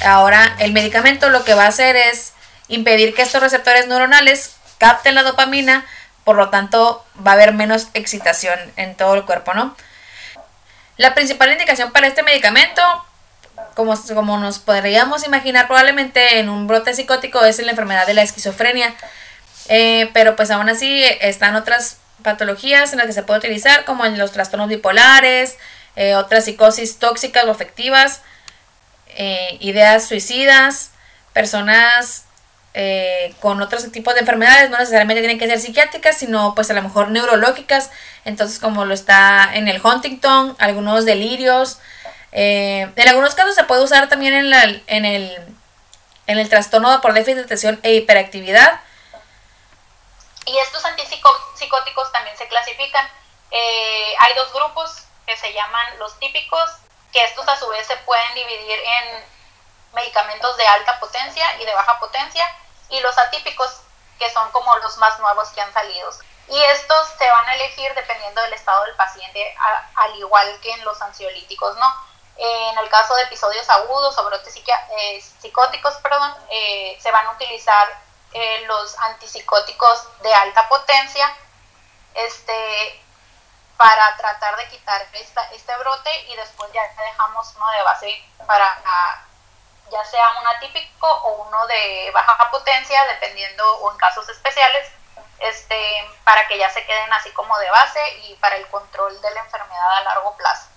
ahora 0.03 0.57
el 0.61 0.73
medicamento 0.73 1.29
lo 1.29 1.45
que 1.45 1.53
va 1.53 1.65
a 1.65 1.69
hacer 1.69 1.97
es 1.97 2.33
impedir 2.69 3.15
que 3.15 3.21
estos 3.21 3.43
receptores 3.43 3.87
neuronales 3.87 4.53
capten 4.81 5.15
la 5.15 5.23
dopamina, 5.23 5.87
por 6.25 6.37
lo 6.37 6.49
tanto 6.49 7.05
va 7.25 7.33
a 7.33 7.35
haber 7.35 7.53
menos 7.53 7.89
excitación 7.95 8.59
en 8.77 8.97
todo 8.97 9.15
el 9.15 9.25
cuerpo, 9.25 9.55
¿no? 9.55 9.77
La 10.97 11.15
principal 11.15 11.53
indicación 11.53 11.93
para 11.93 12.09
este 12.09 12.23
medicamento, 12.23 12.83
como, 13.75 13.95
como 14.15 14.39
nos 14.39 14.59
podríamos 14.59 15.25
imaginar 15.27 15.67
probablemente 15.67 16.39
en 16.39 16.49
un 16.49 16.67
brote 16.67 16.95
psicótico, 16.95 17.45
es 17.45 17.59
la 17.61 17.71
enfermedad 17.71 18.07
de 18.07 18.15
la 18.15 18.23
esquizofrenia. 18.23 18.95
Eh, 19.69 20.11
pero 20.15 20.35
pues 20.35 20.51
aún 20.51 20.69
así 20.69 21.05
están 21.21 21.55
otras 21.57 21.99
patologías 22.23 22.93
en 22.93 22.99
las 22.99 23.07
que 23.07 23.13
se 23.13 23.23
puede 23.23 23.39
utilizar, 23.39 23.85
como 23.85 24.05
en 24.05 24.19
los 24.19 24.33
trastornos 24.33 24.69
bipolares, 24.69 25.57
eh, 25.97 26.15
otras 26.17 26.45
psicosis 26.45 26.99
tóxicas 26.99 27.45
o 27.45 27.51
afectivas, 27.51 28.23
eh, 29.17 29.59
ideas 29.61 30.07
suicidas, 30.07 30.91
personas 31.33 32.25
eh, 32.73 33.35
con 33.41 33.61
otros 33.61 33.91
tipos 33.91 34.15
de 34.15 34.21
enfermedades, 34.21 34.71
no 34.71 34.79
necesariamente 34.79 35.21
tienen 35.21 35.39
que 35.39 35.49
ser 35.49 35.61
psiquiátricas, 35.61 36.17
sino 36.17 36.55
pues 36.55 36.71
a 36.71 36.75
lo 36.75 36.83
mejor 36.83 37.11
neurológicas, 37.11 37.91
entonces 38.25 38.59
como 38.59 38.85
lo 38.85 38.95
está 38.95 39.51
en 39.55 39.67
el 39.69 39.85
Huntington, 39.85 40.57
algunos 40.59 41.05
delirios, 41.05 41.79
eh, 42.33 42.91
en 42.95 43.09
algunos 43.09 43.35
casos 43.35 43.55
se 43.55 43.65
puede 43.65 43.83
usar 43.83 44.09
también 44.09 44.35
en, 44.35 44.51
la, 44.51 44.63
en, 44.87 45.05
el, 45.05 45.37
en 46.27 46.39
el 46.39 46.49
trastorno 46.49 47.01
por 47.01 47.13
déficit 47.13 47.39
de 47.39 47.45
atención 47.45 47.81
e 47.83 47.95
hiperactividad. 47.95 48.81
Y 50.47 50.57
estos 50.59 50.85
antipsicóticos 50.85 52.13
también 52.13 52.37
se 52.37 52.47
clasifican. 52.49 53.07
Eh, 53.51 54.15
hay 54.19 54.35
dos 54.35 54.53
grupos 54.53 55.05
que 55.27 55.37
se 55.37 55.53
llaman 55.53 55.99
los 55.99 56.19
típicos, 56.19 56.71
que 57.13 57.25
estos 57.25 57.47
a 57.49 57.59
su 57.59 57.69
vez 57.69 57.87
se 57.87 57.97
pueden 57.99 58.35
dividir 58.35 58.79
en 58.79 59.25
medicamentos 59.93 60.57
de 60.57 60.67
alta 60.67 60.99
potencia 61.01 61.61
y 61.61 61.65
de 61.65 61.75
baja 61.75 61.99
potencia, 61.99 62.47
y 62.89 63.01
los 63.01 63.17
atípicos, 63.19 63.83
que 64.19 64.31
son 64.31 64.51
como 64.51 64.77
los 64.79 64.97
más 64.99 65.19
nuevos 65.19 65.49
que 65.51 65.61
han 65.61 65.73
salido. 65.73 66.11
Y 66.49 66.61
estos 66.65 67.09
se 67.17 67.31
van 67.31 67.49
a 67.49 67.55
elegir 67.55 67.95
dependiendo 67.95 68.43
del 68.43 68.53
estado 68.53 68.85
del 68.85 68.97
paciente, 68.97 69.57
al 69.95 70.17
igual 70.17 70.59
que 70.61 70.73
en 70.73 70.85
los 70.85 71.01
ansiolíticos, 71.01 71.77
¿no? 71.77 72.11
En 72.37 72.79
el 72.79 72.89
caso 72.89 73.15
de 73.15 73.23
episodios 73.23 73.69
agudos 73.69 74.17
o 74.19 74.25
brotes 74.25 74.57
eh, 74.57 75.23
psicóticos, 75.41 75.95
perdón, 75.97 76.35
eh, 76.51 76.99
se 77.01 77.11
van 77.11 77.27
a 77.27 77.33
utilizar 77.33 77.87
eh, 78.33 78.65
los 78.67 78.99
antipsicóticos 78.99 80.09
de 80.23 80.33
alta 80.33 80.69
potencia 80.69 81.37
este, 82.15 83.03
para 83.77 84.17
tratar 84.17 84.57
de 84.57 84.69
quitar 84.69 85.07
esta, 85.13 85.43
este 85.53 85.77
brote 85.77 86.11
y 86.29 86.37
después 86.37 86.73
ya 86.73 86.83
dejamos 86.97 87.55
uno 87.57 87.71
de 87.71 87.83
base 87.83 88.25
para 88.47 88.83
ya 89.91 90.05
sea 90.05 90.39
un 90.41 90.47
atípico 90.49 91.07
o 91.07 91.47
uno 91.47 91.67
de 91.67 92.11
baja 92.13 92.51
potencia, 92.51 93.05
dependiendo 93.07 93.79
o 93.79 93.93
en 93.93 93.99
casos 93.99 94.29
especiales, 94.29 94.91
este, 95.41 96.09
para 96.25 96.47
que 96.47 96.59
ya 96.59 96.71
se 96.71 96.85
queden 96.85 97.13
así 97.13 97.31
como 97.33 97.59
de 97.59 97.71
base 97.71 98.01
y 98.25 98.35
para 98.37 98.57
el 98.57 98.67
control 98.69 99.21
de 99.21 99.31
la 99.31 99.41
enfermedad 99.41 99.97
a 99.99 100.03
largo 100.03 100.37
plazo. 100.37 100.69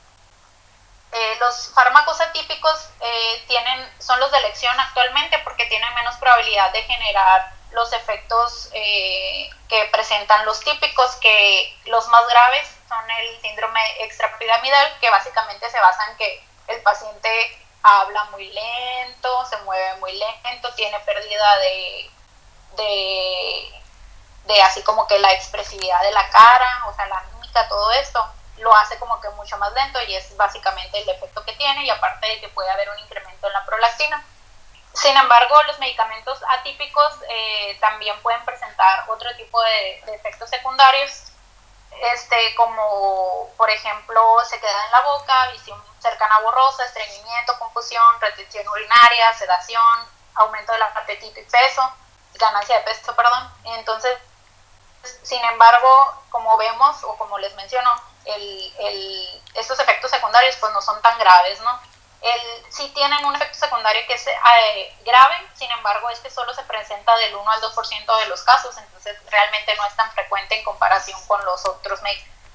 Eh, 1.12 1.38
los 1.40 1.72
fármacos 1.76 2.20
atípicos 2.22 2.90
eh, 3.00 3.44
tienen, 3.48 3.88
son 4.00 4.20
los 4.20 4.32
de 4.32 4.40
elección 4.40 4.78
actualmente 4.80 5.38
porque 5.44 5.68
tienen 5.68 5.94
menos 5.94 6.16
probabilidad 6.16 6.72
de 6.72 6.82
generar 6.82 7.52
los 7.72 7.94
efectos 7.94 8.70
eh, 8.74 9.50
que 9.70 9.86
presentan 9.92 10.46
los 10.46 10.60
típicos, 10.62 11.16
que 11.18 11.78
los 11.86 12.08
más 12.08 12.28
graves 12.28 12.68
son 12.88 13.12
el 13.12 13.42
síndrome 13.42 14.04
extrapiramidal, 14.04 14.98
que 15.00 15.10
básicamente 15.10 15.70
se 15.70 15.80
basa 15.80 16.04
en 16.10 16.18
que 16.18 16.44
el 16.68 16.82
paciente 16.82 17.60
habla 17.84 18.24
muy 18.26 18.50
lento, 18.50 19.46
se 19.46 19.58
mueve 19.58 19.96
muy 19.98 20.14
lento, 20.14 20.74
tiene 20.74 21.00
pérdida 21.02 21.58
de, 21.58 22.12
de, 24.46 24.62
así 24.64 24.82
como 24.84 25.06
que 25.08 25.20
la 25.20 25.34
expresividad 25.34 26.02
de 26.02 26.12
la 26.12 26.30
cara, 26.30 26.86
o 26.88 26.94
sea, 26.96 27.06
la 27.08 27.22
mímica, 27.34 27.68
todo 27.68 27.92
esto, 27.92 28.26
lo 28.58 28.74
hace 28.76 28.98
como 29.00 29.20
que 29.20 29.30
mucho 29.32 29.58
más 29.58 29.74
lento 29.74 30.02
y 30.04 30.16
es 30.16 30.36
básicamente 30.38 31.02
el 31.02 31.10
efecto 31.10 31.44
que 31.44 31.54
tiene 31.54 31.84
y 31.84 31.90
aparte 31.90 32.28
de 32.28 32.40
que 32.40 32.50
puede 32.50 32.70
haber 32.70 32.90
un 32.90 33.00
incremento 33.00 33.48
en 33.48 33.54
la 33.54 33.66
prolactina. 33.66 34.24
Sin 34.94 35.18
embargo, 35.18 35.56
los 35.68 35.80
medicamentos 35.80 36.40
atípicos 36.50 37.14
eh, 37.30 37.78
también 37.82 38.20
pueden 38.22 38.46
presentar 38.46 39.10
otro 39.10 39.36
tipo 39.36 39.62
de, 39.62 40.04
de 40.06 40.16
efectos 40.16 40.50
secundarios 40.50 41.34
este, 42.02 42.56
como 42.56 43.50
por 43.58 43.70
ejemplo 43.70 44.38
se 44.46 44.60
queda 44.60 44.86
en 44.86 44.92
la 44.92 45.02
boca, 45.02 45.52
visión 45.52 45.82
cercana 46.04 46.40
borrosa, 46.40 46.86
estreñimiento, 46.86 47.58
confusión, 47.58 48.22
retención 48.22 48.68
urinaria, 48.68 49.34
sedación, 49.40 50.08
aumento 50.36 50.72
del 50.74 50.84
apetito 50.84 51.40
y 51.40 51.44
peso, 51.44 51.82
ganancia 52.36 52.78
de 52.78 52.84
peso, 52.84 53.16
perdón. 53.16 53.52
Entonces, 53.64 54.18
sin 55.24 55.44
embargo, 55.46 56.24
como 56.30 56.58
vemos 56.58 57.04
o 57.04 57.18
como 57.18 57.38
les 57.40 57.56
menciono, 57.56 57.90
el, 58.26 58.74
el, 58.80 59.44
estos 59.56 59.80
efectos 59.80 60.12
secundarios 60.12 60.56
pues 60.58 60.72
no 60.74 60.82
son 60.82 61.02
tan 61.02 61.18
graves, 61.18 61.60
¿no? 61.62 61.80
El, 62.22 62.72
sí 62.72 62.90
tienen 62.96 63.26
un 63.26 63.36
efecto 63.36 63.58
secundario 63.60 64.02
que 64.08 64.14
es 64.14 64.28
eh, 64.28 64.98
grave, 65.06 65.36
sin 65.56 65.70
embargo, 65.72 66.10
este 66.10 66.30
solo 66.30 66.54
se 66.54 66.64
presenta 66.64 67.16
del 67.18 67.36
1 67.36 67.52
al 67.52 67.62
2% 67.62 68.18
de 68.20 68.26
los 68.28 68.42
casos, 68.44 68.78
entonces 68.78 69.18
realmente 69.30 69.76
no 69.76 69.86
es 69.86 69.96
tan 69.96 70.10
frecuente 70.12 70.58
en 70.58 70.64
comparación 70.64 71.20
con 71.28 71.44
los 71.44 71.66
otros, 71.66 72.00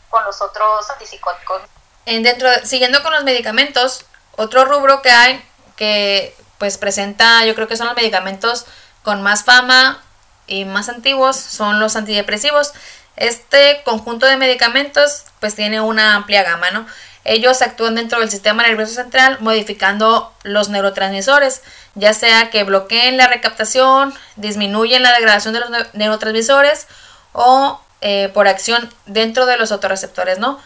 con 0.08 0.24
los 0.24 0.40
otros 0.40 0.88
antipsicóticos. 0.90 1.62
En 2.08 2.22
dentro, 2.22 2.48
siguiendo 2.64 3.02
con 3.02 3.12
los 3.12 3.22
medicamentos, 3.24 4.06
otro 4.34 4.64
rubro 4.64 5.02
que 5.02 5.10
hay 5.10 5.44
que 5.76 6.34
pues 6.56 6.78
presenta, 6.78 7.44
yo 7.44 7.54
creo 7.54 7.68
que 7.68 7.76
son 7.76 7.86
los 7.86 7.96
medicamentos 7.96 8.64
con 9.02 9.20
más 9.20 9.44
fama 9.44 10.02
y 10.46 10.64
más 10.64 10.88
antiguos, 10.88 11.36
son 11.36 11.80
los 11.80 11.96
antidepresivos. 11.96 12.72
Este 13.16 13.82
conjunto 13.84 14.24
de 14.24 14.38
medicamentos 14.38 15.24
pues 15.38 15.54
tiene 15.54 15.82
una 15.82 16.14
amplia 16.14 16.44
gama, 16.44 16.70
¿no? 16.70 16.86
Ellos 17.24 17.60
actúan 17.60 17.94
dentro 17.94 18.20
del 18.20 18.30
sistema 18.30 18.62
nervioso 18.62 18.94
central 18.94 19.36
modificando 19.40 20.32
los 20.44 20.70
neurotransmisores, 20.70 21.60
ya 21.94 22.14
sea 22.14 22.48
que 22.48 22.64
bloqueen 22.64 23.18
la 23.18 23.26
recaptación, 23.26 24.14
disminuyen 24.36 25.02
la 25.02 25.12
degradación 25.12 25.52
de 25.52 25.60
los 25.60 25.70
neurotransmisores 25.92 26.86
o 27.34 27.82
eh, 28.00 28.30
por 28.32 28.48
acción 28.48 28.88
dentro 29.04 29.44
de 29.44 29.58
los 29.58 29.72
autorreceptores, 29.72 30.38
¿no? 30.38 30.58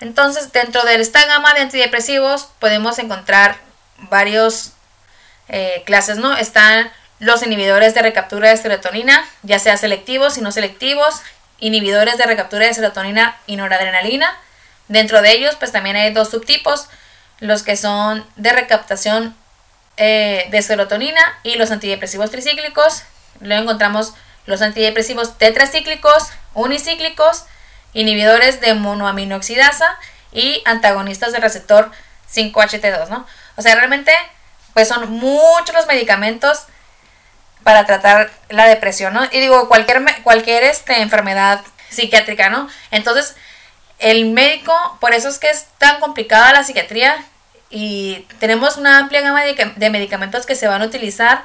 Entonces, 0.00 0.52
dentro 0.52 0.82
de 0.84 0.96
esta 0.96 1.24
gama 1.26 1.54
de 1.54 1.60
antidepresivos 1.60 2.48
podemos 2.58 2.98
encontrar 2.98 3.56
varios 4.10 4.72
eh, 5.48 5.82
clases, 5.86 6.18
¿no? 6.18 6.36
Están 6.36 6.90
los 7.20 7.42
inhibidores 7.42 7.94
de 7.94 8.02
recaptura 8.02 8.50
de 8.50 8.56
serotonina, 8.56 9.26
ya 9.42 9.58
sea 9.58 9.76
selectivos 9.76 10.36
y 10.36 10.40
no 10.40 10.52
selectivos, 10.52 11.20
inhibidores 11.58 12.18
de 12.18 12.26
recaptura 12.26 12.66
de 12.66 12.74
serotonina 12.74 13.36
y 13.46 13.56
noradrenalina. 13.56 14.36
Dentro 14.88 15.22
de 15.22 15.32
ellos, 15.32 15.56
pues 15.56 15.72
también 15.72 15.96
hay 15.96 16.12
dos 16.12 16.30
subtipos, 16.30 16.88
los 17.40 17.62
que 17.62 17.76
son 17.76 18.26
de 18.36 18.52
recaptación 18.52 19.34
eh, 19.96 20.48
de 20.50 20.62
serotonina 20.62 21.38
y 21.42 21.54
los 21.54 21.70
antidepresivos 21.70 22.30
tricíclicos. 22.30 23.02
Luego 23.40 23.62
encontramos 23.62 24.14
los 24.46 24.60
antidepresivos 24.60 25.38
tetracíclicos, 25.38 26.30
unicíclicos, 26.52 27.44
inhibidores 27.94 28.60
de 28.60 28.74
monoaminoxidasa 28.74 29.98
y 30.32 30.62
antagonistas 30.66 31.32
del 31.32 31.42
receptor 31.42 31.90
5HT2, 32.32 33.08
¿no? 33.08 33.26
O 33.56 33.62
sea, 33.62 33.74
realmente, 33.76 34.12
pues 34.74 34.88
son 34.88 35.10
muchos 35.10 35.74
los 35.74 35.86
medicamentos 35.86 36.66
para 37.62 37.86
tratar 37.86 38.30
la 38.50 38.66
depresión, 38.66 39.14
¿no? 39.14 39.24
Y 39.24 39.40
digo, 39.40 39.68
cualquier, 39.68 40.04
cualquier 40.22 40.64
este, 40.64 41.00
enfermedad 41.00 41.60
psiquiátrica, 41.88 42.50
¿no? 42.50 42.68
Entonces, 42.90 43.36
el 43.98 44.26
médico, 44.26 44.74
por 45.00 45.14
eso 45.14 45.28
es 45.28 45.38
que 45.38 45.50
es 45.50 45.66
tan 45.78 46.00
complicada 46.00 46.52
la 46.52 46.64
psiquiatría 46.64 47.24
y 47.70 48.26
tenemos 48.38 48.76
una 48.76 48.98
amplia 48.98 49.22
gama 49.22 49.42
de, 49.42 49.54
de 49.54 49.90
medicamentos 49.90 50.46
que 50.46 50.56
se 50.56 50.68
van 50.68 50.82
a 50.82 50.86
utilizar 50.86 51.44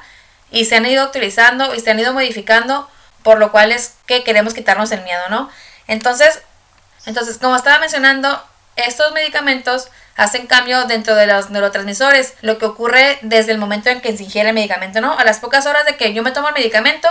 y 0.50 0.64
se 0.64 0.76
han 0.76 0.86
ido 0.86 1.06
utilizando 1.06 1.74
y 1.74 1.80
se 1.80 1.90
han 1.90 2.00
ido 2.00 2.12
modificando, 2.12 2.88
por 3.22 3.38
lo 3.38 3.52
cual 3.52 3.72
es 3.72 3.94
que 4.06 4.24
queremos 4.24 4.52
quitarnos 4.52 4.90
el 4.92 5.02
miedo, 5.02 5.22
¿no? 5.30 5.48
Entonces, 5.90 6.40
entonces 7.04 7.38
como 7.38 7.56
estaba 7.56 7.80
mencionando, 7.80 8.40
estos 8.76 9.12
medicamentos 9.12 9.88
hacen 10.14 10.46
cambio 10.46 10.84
dentro 10.84 11.16
de 11.16 11.26
los 11.26 11.50
neurotransmisores, 11.50 12.34
lo 12.42 12.58
que 12.58 12.66
ocurre 12.66 13.18
desde 13.22 13.50
el 13.50 13.58
momento 13.58 13.90
en 13.90 14.00
que 14.00 14.16
se 14.16 14.22
ingiere 14.22 14.50
el 14.50 14.54
medicamento, 14.54 15.00
¿no? 15.00 15.18
A 15.18 15.24
las 15.24 15.40
pocas 15.40 15.66
horas 15.66 15.84
de 15.86 15.96
que 15.96 16.14
yo 16.14 16.22
me 16.22 16.30
tomo 16.30 16.46
el 16.46 16.54
medicamento, 16.54 17.08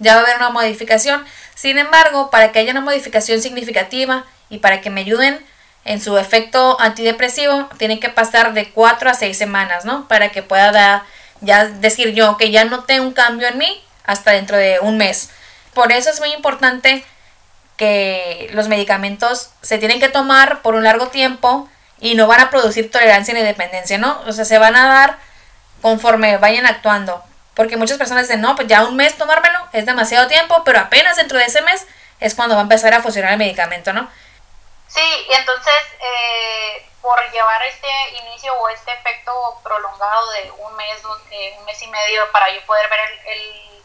ya 0.00 0.14
va 0.14 0.22
a 0.22 0.24
haber 0.24 0.36
una 0.38 0.50
modificación. 0.50 1.24
Sin 1.54 1.78
embargo, 1.78 2.28
para 2.30 2.50
que 2.50 2.58
haya 2.58 2.72
una 2.72 2.80
modificación 2.80 3.40
significativa 3.40 4.24
y 4.50 4.58
para 4.58 4.80
que 4.80 4.90
me 4.90 5.02
ayuden 5.02 5.46
en 5.84 6.00
su 6.00 6.18
efecto 6.18 6.80
antidepresivo, 6.80 7.68
tienen 7.78 8.00
que 8.00 8.08
pasar 8.08 8.54
de 8.54 8.72
4 8.72 9.08
a 9.08 9.14
6 9.14 9.38
semanas, 9.38 9.84
¿no? 9.84 10.08
Para 10.08 10.30
que 10.30 10.42
pueda 10.42 11.06
ya 11.42 11.66
decir 11.66 12.12
yo 12.12 12.36
que 12.38 12.50
ya 12.50 12.64
noté 12.64 12.98
un 12.98 13.12
cambio 13.12 13.46
en 13.46 13.58
mí 13.58 13.84
hasta 14.04 14.32
dentro 14.32 14.56
de 14.56 14.80
un 14.80 14.96
mes. 14.96 15.30
Por 15.74 15.92
eso 15.92 16.10
es 16.10 16.18
muy 16.18 16.32
importante 16.32 17.04
que 17.76 18.48
los 18.52 18.68
medicamentos 18.68 19.50
se 19.62 19.78
tienen 19.78 20.00
que 20.00 20.08
tomar 20.08 20.62
por 20.62 20.74
un 20.74 20.84
largo 20.84 21.08
tiempo 21.08 21.68
y 21.98 22.14
no 22.14 22.26
van 22.26 22.40
a 22.40 22.50
producir 22.50 22.90
tolerancia 22.90 23.34
ni 23.34 23.42
dependencia, 23.42 23.98
¿no? 23.98 24.20
O 24.26 24.32
sea, 24.32 24.44
se 24.44 24.58
van 24.58 24.76
a 24.76 24.86
dar 24.86 25.18
conforme 25.82 26.38
vayan 26.38 26.66
actuando. 26.66 27.22
Porque 27.54 27.76
muchas 27.76 27.96
personas 27.96 28.24
dicen, 28.26 28.40
no, 28.40 28.54
pues 28.54 28.68
ya 28.68 28.84
un 28.84 28.96
mes 28.96 29.16
tomármelo 29.16 29.58
es 29.72 29.86
demasiado 29.86 30.28
tiempo, 30.28 30.62
pero 30.64 30.78
apenas 30.78 31.16
dentro 31.16 31.38
de 31.38 31.46
ese 31.46 31.62
mes 31.62 31.86
es 32.20 32.34
cuando 32.34 32.54
va 32.54 32.60
a 32.60 32.64
empezar 32.64 32.92
a 32.94 33.02
funcionar 33.02 33.32
el 33.32 33.38
medicamento, 33.38 33.92
¿no? 33.92 34.10
Sí, 34.88 35.00
y 35.00 35.32
entonces 35.32 35.74
eh, 36.00 36.86
por 37.00 37.18
llevar 37.30 37.62
este 37.64 37.88
inicio 38.24 38.52
o 38.54 38.68
este 38.68 38.92
efecto 38.92 39.32
prolongado 39.62 40.30
de 40.32 40.50
un 40.50 40.76
mes, 40.76 41.02
un 41.04 41.64
mes 41.64 41.82
y 41.82 41.86
medio 41.88 42.30
para 42.32 42.50
yo 42.52 42.64
poder 42.66 42.88
ver 42.88 43.00
el, 43.26 43.84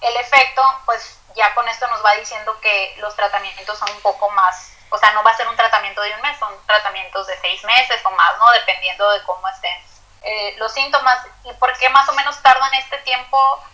el 0.00 0.16
efecto, 0.16 0.62
pues 0.86 1.19
ya 1.34 1.54
con 1.54 1.68
esto 1.68 1.86
nos 1.88 2.04
va 2.04 2.12
diciendo 2.14 2.58
que 2.60 2.94
los 2.98 3.14
tratamientos 3.16 3.78
son 3.78 3.90
un 3.90 4.00
poco 4.00 4.30
más, 4.30 4.72
o 4.90 4.98
sea, 4.98 5.12
no 5.12 5.22
va 5.22 5.30
a 5.30 5.36
ser 5.36 5.48
un 5.48 5.56
tratamiento 5.56 6.02
de 6.02 6.14
un 6.14 6.20
mes, 6.20 6.38
son 6.38 6.54
tratamientos 6.66 7.26
de 7.26 7.38
seis 7.40 7.62
meses 7.64 8.00
o 8.04 8.10
más, 8.10 8.38
¿no? 8.38 8.46
Dependiendo 8.52 9.08
de 9.10 9.22
cómo 9.22 9.46
estén 9.48 9.82
eh, 10.22 10.54
los 10.58 10.72
síntomas. 10.72 11.26
¿Y 11.44 11.52
por 11.54 11.76
qué 11.78 11.88
más 11.90 12.08
o 12.08 12.12
menos 12.12 12.40
tardan 12.42 12.72
este 12.74 12.98
tiempo 12.98 13.64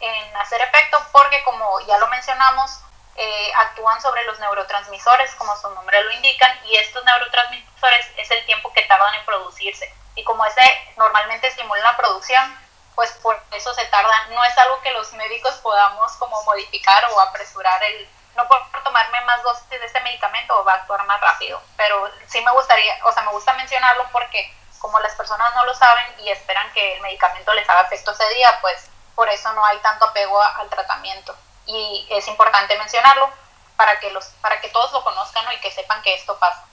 en 0.00 0.36
hacer 0.36 0.60
efecto? 0.62 0.98
Porque 1.12 1.42
como 1.44 1.80
ya 1.80 1.98
lo 1.98 2.08
mencionamos, 2.08 2.80
eh, 3.14 3.52
actúan 3.58 4.00
sobre 4.00 4.24
los 4.24 4.38
neurotransmisores, 4.40 5.34
como 5.34 5.54
su 5.56 5.68
nombre 5.70 6.02
lo 6.02 6.10
indican, 6.12 6.58
y 6.64 6.76
estos 6.76 7.04
neurotransmisores 7.04 8.06
es 8.16 8.30
el 8.30 8.44
tiempo 8.46 8.72
que 8.72 8.82
tardan 8.82 9.14
en 9.14 9.24
producirse. 9.26 9.92
Y 10.14 10.24
como 10.24 10.44
ese 10.46 10.62
normalmente 10.96 11.48
estimula 11.48 11.82
la 11.82 11.96
producción, 11.96 12.58
pues 12.94 13.10
por 13.22 13.40
eso 13.52 13.72
se 13.74 13.84
tarda. 13.86 14.26
No 14.30 14.44
es 14.44 14.56
algo 14.58 14.80
que 14.82 14.92
los 14.92 15.12
médicos 15.14 15.54
podamos 15.56 16.12
como 16.12 16.42
modificar 16.44 17.04
o 17.10 17.20
apresurar 17.20 17.82
el, 17.84 18.08
no 18.36 18.46
por 18.48 18.60
tomarme 18.82 19.20
más 19.22 19.42
dosis 19.42 19.68
de 19.68 19.84
este 19.84 20.00
medicamento 20.00 20.64
va 20.64 20.72
a 20.72 20.76
actuar 20.76 21.04
más 21.06 21.20
rápido, 21.20 21.60
pero 21.76 22.10
sí 22.26 22.40
me 22.42 22.50
gustaría, 22.52 22.94
o 23.04 23.12
sea, 23.12 23.22
me 23.22 23.32
gusta 23.32 23.52
mencionarlo 23.54 24.06
porque 24.12 24.54
como 24.78 24.98
las 25.00 25.14
personas 25.14 25.54
no 25.54 25.64
lo 25.64 25.74
saben 25.74 26.04
y 26.18 26.30
esperan 26.30 26.70
que 26.72 26.96
el 26.96 27.02
medicamento 27.02 27.54
les 27.54 27.68
haga 27.68 27.82
efecto 27.82 28.10
ese 28.10 28.28
día, 28.34 28.58
pues 28.60 28.88
por 29.14 29.28
eso 29.28 29.52
no 29.52 29.64
hay 29.64 29.78
tanto 29.78 30.06
apego 30.06 30.42
al 30.42 30.68
tratamiento. 30.68 31.36
Y 31.66 32.06
es 32.10 32.26
importante 32.26 32.76
mencionarlo 32.76 33.30
para 33.76 33.98
que 34.00 34.10
los 34.10 34.26
para 34.40 34.60
que 34.60 34.68
todos 34.68 34.92
lo 34.92 35.04
conozcan 35.04 35.44
y 35.52 35.60
que 35.60 35.70
sepan 35.70 36.02
que 36.02 36.14
esto 36.14 36.36
pasa. 36.38 36.64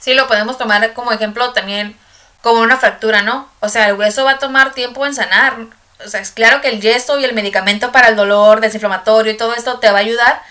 Sí, 0.00 0.14
lo 0.14 0.26
podemos 0.26 0.56
tomar 0.58 0.94
como 0.94 1.12
ejemplo 1.12 1.52
también 1.52 1.98
como 2.42 2.60
una 2.60 2.76
fractura, 2.76 3.22
¿no? 3.22 3.48
O 3.60 3.68
sea, 3.68 3.88
el 3.88 3.94
hueso 3.94 4.24
va 4.24 4.32
a 4.32 4.38
tomar 4.38 4.74
tiempo 4.74 5.06
en 5.06 5.14
sanar. 5.14 5.56
O 6.04 6.08
sea, 6.08 6.20
es 6.20 6.32
claro 6.32 6.60
que 6.60 6.68
el 6.68 6.80
yeso 6.80 7.18
y 7.18 7.24
el 7.24 7.34
medicamento 7.34 7.92
para 7.92 8.08
el 8.08 8.16
dolor 8.16 8.60
desinflamatorio 8.60 9.32
y 9.32 9.36
todo 9.36 9.54
esto 9.54 9.78
te 9.78 9.90
va 9.90 9.98
a 9.98 10.00
ayudar, 10.00 10.42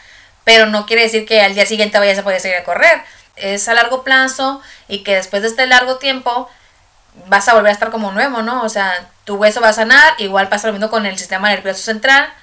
pero 0.45 0.65
no 0.65 0.85
quiere 0.85 1.03
decir 1.03 1.25
que 1.25 1.41
al 1.41 1.53
día 1.53 1.65
siguiente 1.65 1.99
vayas 1.99 2.17
a 2.17 2.23
poder 2.23 2.39
seguir 2.39 2.57
a 2.57 2.63
correr. 2.63 3.03
Es 3.35 3.67
a 3.67 3.73
largo 3.73 4.03
plazo 4.03 4.61
y 4.87 5.03
que 5.03 5.15
después 5.15 5.41
de 5.41 5.49
este 5.49 5.67
largo 5.67 5.97
tiempo 5.97 6.49
vas 7.27 7.47
a 7.49 7.53
volver 7.53 7.69
a 7.69 7.73
estar 7.73 7.91
como 7.91 8.11
nuevo, 8.11 8.41
¿no? 8.41 8.63
O 8.63 8.69
sea, 8.69 9.09
tu 9.25 9.35
hueso 9.35 9.59
va 9.59 9.69
a 9.69 9.73
sanar, 9.73 10.13
igual 10.19 10.47
pasa 10.47 10.67
lo 10.67 10.73
mismo 10.73 10.89
con 10.89 11.05
el 11.05 11.17
sistema 11.17 11.49
nervioso 11.49 11.81
central. 11.81 12.33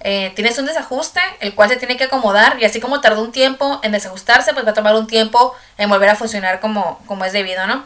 Eh, 0.00 0.32
tienes 0.34 0.58
un 0.58 0.66
desajuste, 0.66 1.20
el 1.40 1.54
cual 1.54 1.68
se 1.68 1.76
tiene 1.76 1.96
que 1.96 2.04
acomodar 2.04 2.56
y 2.60 2.64
así 2.64 2.80
como 2.80 3.00
tardó 3.00 3.22
un 3.22 3.32
tiempo 3.32 3.80
en 3.84 3.92
desajustarse, 3.92 4.52
pues 4.54 4.66
va 4.66 4.70
a 4.70 4.74
tomar 4.74 4.94
un 4.96 5.06
tiempo 5.06 5.56
en 5.76 5.88
volver 5.88 6.08
a 6.08 6.16
funcionar 6.16 6.58
como, 6.60 7.00
como 7.06 7.24
es 7.24 7.32
debido, 7.32 7.66
¿no? 7.68 7.84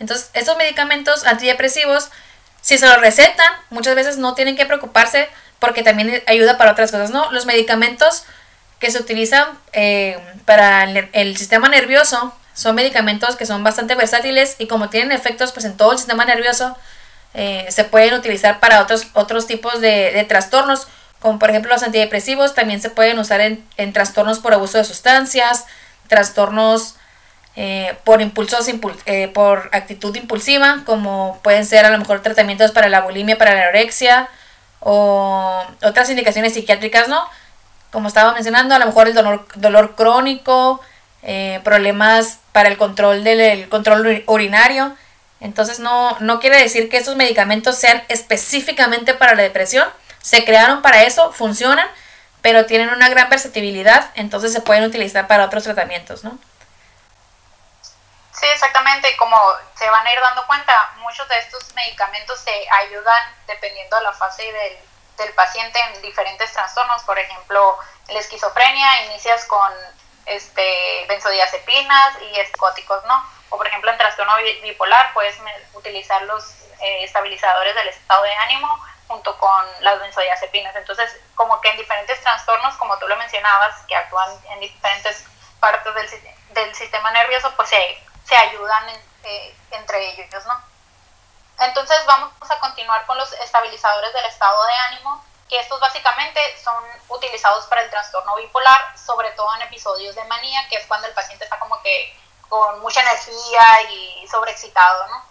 Entonces, 0.00 0.30
estos 0.34 0.56
medicamentos 0.56 1.26
antidepresivos, 1.26 2.10
si 2.60 2.78
se 2.78 2.86
los 2.86 3.00
recetan, 3.00 3.50
muchas 3.70 3.94
veces 3.94 4.18
no 4.18 4.34
tienen 4.34 4.56
que 4.56 4.66
preocuparse 4.66 5.28
porque 5.58 5.82
también 5.82 6.22
ayuda 6.26 6.56
para 6.56 6.72
otras 6.72 6.90
cosas, 6.90 7.10
¿no? 7.10 7.30
Los 7.32 7.46
medicamentos 7.46 8.24
que 8.78 8.90
se 8.90 8.98
utilizan 8.98 9.46
eh, 9.72 10.18
para 10.44 10.84
el, 10.84 11.36
sistema 11.36 11.68
nervioso 11.68 12.32
son 12.54 12.76
medicamentos 12.76 13.36
que 13.36 13.46
son 13.46 13.64
bastante 13.64 13.94
versátiles 13.94 14.56
y 14.58 14.68
como 14.68 14.88
tienen 14.88 15.12
efectos 15.12 15.52
pues 15.52 15.64
en 15.64 15.76
todo 15.76 15.92
el 15.92 15.98
sistema 15.98 16.24
nervioso, 16.24 16.76
eh, 17.34 17.66
se 17.70 17.84
pueden 17.84 18.14
utilizar 18.14 18.60
para 18.60 18.80
otros, 18.80 19.08
otros 19.14 19.46
tipos 19.46 19.80
de, 19.80 20.24
trastornos, 20.28 20.86
como 21.18 21.38
por 21.38 21.50
ejemplo 21.50 21.72
los 21.72 21.82
antidepresivos, 21.82 22.54
también 22.54 22.80
se 22.80 22.90
pueden 22.90 23.18
usar 23.18 23.40
en, 23.40 23.64
en 23.76 23.92
trastornos 23.92 24.38
por 24.38 24.54
abuso 24.54 24.78
de 24.78 24.84
sustancias, 24.84 25.66
trastornos 26.06 26.94
eh, 27.60 27.96
por 28.04 28.20
impulsos, 28.20 28.68
eh, 29.06 29.26
por 29.34 29.68
actitud 29.72 30.14
impulsiva, 30.14 30.82
como 30.86 31.40
pueden 31.42 31.66
ser 31.66 31.84
a 31.84 31.90
lo 31.90 31.98
mejor 31.98 32.22
tratamientos 32.22 32.70
para 32.70 32.88
la 32.88 33.00
bulimia, 33.00 33.36
para 33.36 33.52
la 33.52 33.62
anorexia 33.62 34.28
o 34.78 35.64
otras 35.82 36.08
indicaciones 36.08 36.54
psiquiátricas, 36.54 37.08
¿no? 37.08 37.20
Como 37.90 38.06
estaba 38.06 38.32
mencionando, 38.32 38.76
a 38.76 38.78
lo 38.78 38.86
mejor 38.86 39.08
el 39.08 39.14
dolor, 39.14 39.48
dolor 39.56 39.96
crónico, 39.96 40.80
eh, 41.24 41.60
problemas 41.64 42.38
para 42.52 42.68
el 42.68 42.76
control 42.76 43.24
del 43.24 43.68
control 43.68 44.22
urinario. 44.28 44.96
Entonces 45.40 45.80
no, 45.80 46.16
no 46.20 46.38
quiere 46.38 46.62
decir 46.62 46.88
que 46.88 46.98
estos 46.98 47.16
medicamentos 47.16 47.74
sean 47.76 48.04
específicamente 48.06 49.14
para 49.14 49.34
la 49.34 49.42
depresión. 49.42 49.88
Se 50.22 50.44
crearon 50.44 50.80
para 50.80 51.02
eso, 51.02 51.32
funcionan, 51.32 51.88
pero 52.40 52.66
tienen 52.66 52.90
una 52.90 53.08
gran 53.08 53.28
versatilidad, 53.28 54.12
entonces 54.14 54.52
se 54.52 54.60
pueden 54.60 54.84
utilizar 54.84 55.26
para 55.26 55.44
otros 55.44 55.64
tratamientos, 55.64 56.22
¿no? 56.22 56.38
Sí, 58.38 58.46
exactamente. 58.46 59.16
Como 59.16 59.36
se 59.74 59.88
van 59.90 60.06
a 60.06 60.12
ir 60.12 60.20
dando 60.20 60.46
cuenta, 60.46 60.92
muchos 60.96 61.28
de 61.28 61.38
estos 61.38 61.74
medicamentos 61.74 62.38
se 62.38 62.70
ayudan 62.70 63.34
dependiendo 63.46 63.96
de 63.96 64.02
la 64.02 64.12
fase 64.12 64.52
del, 64.52 64.78
del 65.16 65.32
paciente 65.34 65.80
en 65.80 66.02
diferentes 66.02 66.52
trastornos. 66.52 67.02
Por 67.02 67.18
ejemplo, 67.18 67.78
la 68.08 68.18
esquizofrenia 68.20 69.02
inicias 69.06 69.44
con 69.46 69.72
este, 70.26 71.06
benzodiazepinas 71.08 72.22
y 72.22 72.40
escóticos, 72.40 73.04
¿no? 73.04 73.28
O 73.50 73.56
por 73.56 73.66
ejemplo, 73.66 73.90
en 73.90 73.98
trastorno 73.98 74.36
bipolar 74.62 75.12
puedes 75.14 75.36
utilizar 75.72 76.22
los 76.22 76.44
eh, 76.80 77.04
estabilizadores 77.04 77.74
del 77.74 77.88
estado 77.88 78.22
de 78.22 78.34
ánimo 78.34 78.78
junto 79.08 79.36
con 79.38 79.66
las 79.80 79.98
benzodiazepinas. 80.00 80.76
Entonces, 80.76 81.18
como 81.34 81.60
que 81.60 81.70
en 81.70 81.78
diferentes 81.78 82.20
trastornos, 82.20 82.76
como 82.76 82.98
tú 82.98 83.08
lo 83.08 83.16
mencionabas, 83.16 83.74
que 83.88 83.96
actúan 83.96 84.30
en 84.50 84.60
diferentes 84.60 85.24
partes 85.58 85.94
del, 85.94 86.08
del 86.50 86.74
sistema 86.74 87.10
nervioso, 87.10 87.52
pues 87.56 87.70
se, 87.70 88.07
se 88.28 88.36
ayudan 88.36 88.88
eh, 89.24 89.56
entre 89.70 90.10
ellos, 90.10 90.44
¿no? 90.46 90.62
Entonces 91.60 91.96
vamos 92.06 92.32
a 92.48 92.60
continuar 92.60 93.04
con 93.06 93.18
los 93.18 93.32
estabilizadores 93.32 94.12
del 94.12 94.24
estado 94.26 94.64
de 94.66 94.72
ánimo, 94.72 95.24
que 95.48 95.58
estos 95.58 95.80
básicamente 95.80 96.40
son 96.62 96.84
utilizados 97.08 97.66
para 97.66 97.80
el 97.80 97.90
trastorno 97.90 98.36
bipolar, 98.36 98.98
sobre 98.98 99.30
todo 99.30 99.52
en 99.56 99.62
episodios 99.62 100.14
de 100.14 100.24
manía, 100.24 100.68
que 100.68 100.76
es 100.76 100.86
cuando 100.86 101.06
el 101.08 101.14
paciente 101.14 101.44
está 101.44 101.58
como 101.58 101.80
que 101.82 102.16
con 102.48 102.80
mucha 102.80 103.00
energía 103.00 103.82
y 103.90 104.28
sobreexcitado, 104.28 105.06
¿no? 105.08 105.24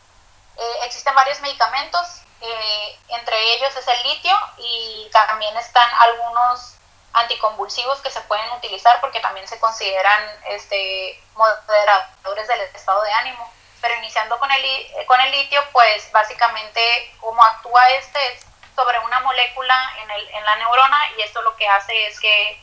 Eh, 0.57 0.79
existen 0.83 1.13
varios 1.13 1.39
medicamentos, 1.41 2.21
eh, 2.41 2.99
entre 3.09 3.53
ellos 3.53 3.75
es 3.75 3.87
el 3.87 4.03
litio 4.03 4.35
y 4.57 5.09
también 5.11 5.55
están 5.57 5.89
algunos 5.99 6.76
anticonvulsivos 7.13 7.99
que 8.01 8.11
se 8.11 8.21
pueden 8.21 8.49
utilizar 8.51 8.99
porque 9.01 9.19
también 9.19 9.47
se 9.47 9.59
consideran 9.59 10.23
este, 10.49 11.21
moderadores 11.35 12.47
del 12.47 12.61
estado 12.61 13.01
de 13.03 13.13
ánimo. 13.13 13.51
Pero 13.81 13.95
iniciando 13.95 14.39
con 14.39 14.51
el, 14.51 15.05
con 15.05 15.19
el 15.21 15.31
litio, 15.31 15.63
pues 15.71 16.11
básicamente 16.11 17.13
cómo 17.19 17.43
actúa 17.43 17.89
este 17.91 18.33
es 18.33 18.45
sobre 18.75 18.99
una 18.99 19.19
molécula 19.21 19.91
en, 20.01 20.11
el, 20.11 20.29
en 20.29 20.45
la 20.45 20.55
neurona 20.57 20.99
y 21.17 21.21
esto 21.21 21.41
lo 21.41 21.55
que 21.55 21.67
hace 21.67 22.07
es 22.07 22.19
que 22.19 22.61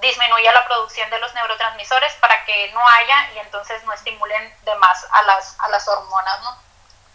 disminuye 0.00 0.50
la 0.50 0.64
producción 0.64 1.08
de 1.10 1.18
los 1.18 1.32
neurotransmisores 1.34 2.14
para 2.14 2.44
que 2.44 2.70
no 2.72 2.80
haya 2.88 3.32
y 3.34 3.38
entonces 3.38 3.82
no 3.84 3.92
estimulen 3.92 4.54
de 4.62 4.74
más 4.76 5.06
a 5.10 5.22
las, 5.22 5.56
a 5.60 5.68
las 5.68 5.86
hormonas, 5.86 6.40
¿no? 6.42 6.58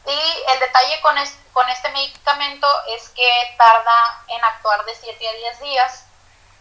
Y 0.08 0.44
el 0.50 0.60
detalle 0.60 1.02
con, 1.02 1.16
con 1.52 1.68
este 1.70 1.90
medicamento 1.90 2.68
es 2.96 3.10
que 3.10 3.56
tarda 3.58 4.24
en 4.28 4.44
actuar 4.44 4.86
de 4.86 4.94
7 4.96 5.28
a 5.28 5.34
10 5.34 5.60
días, 5.62 6.06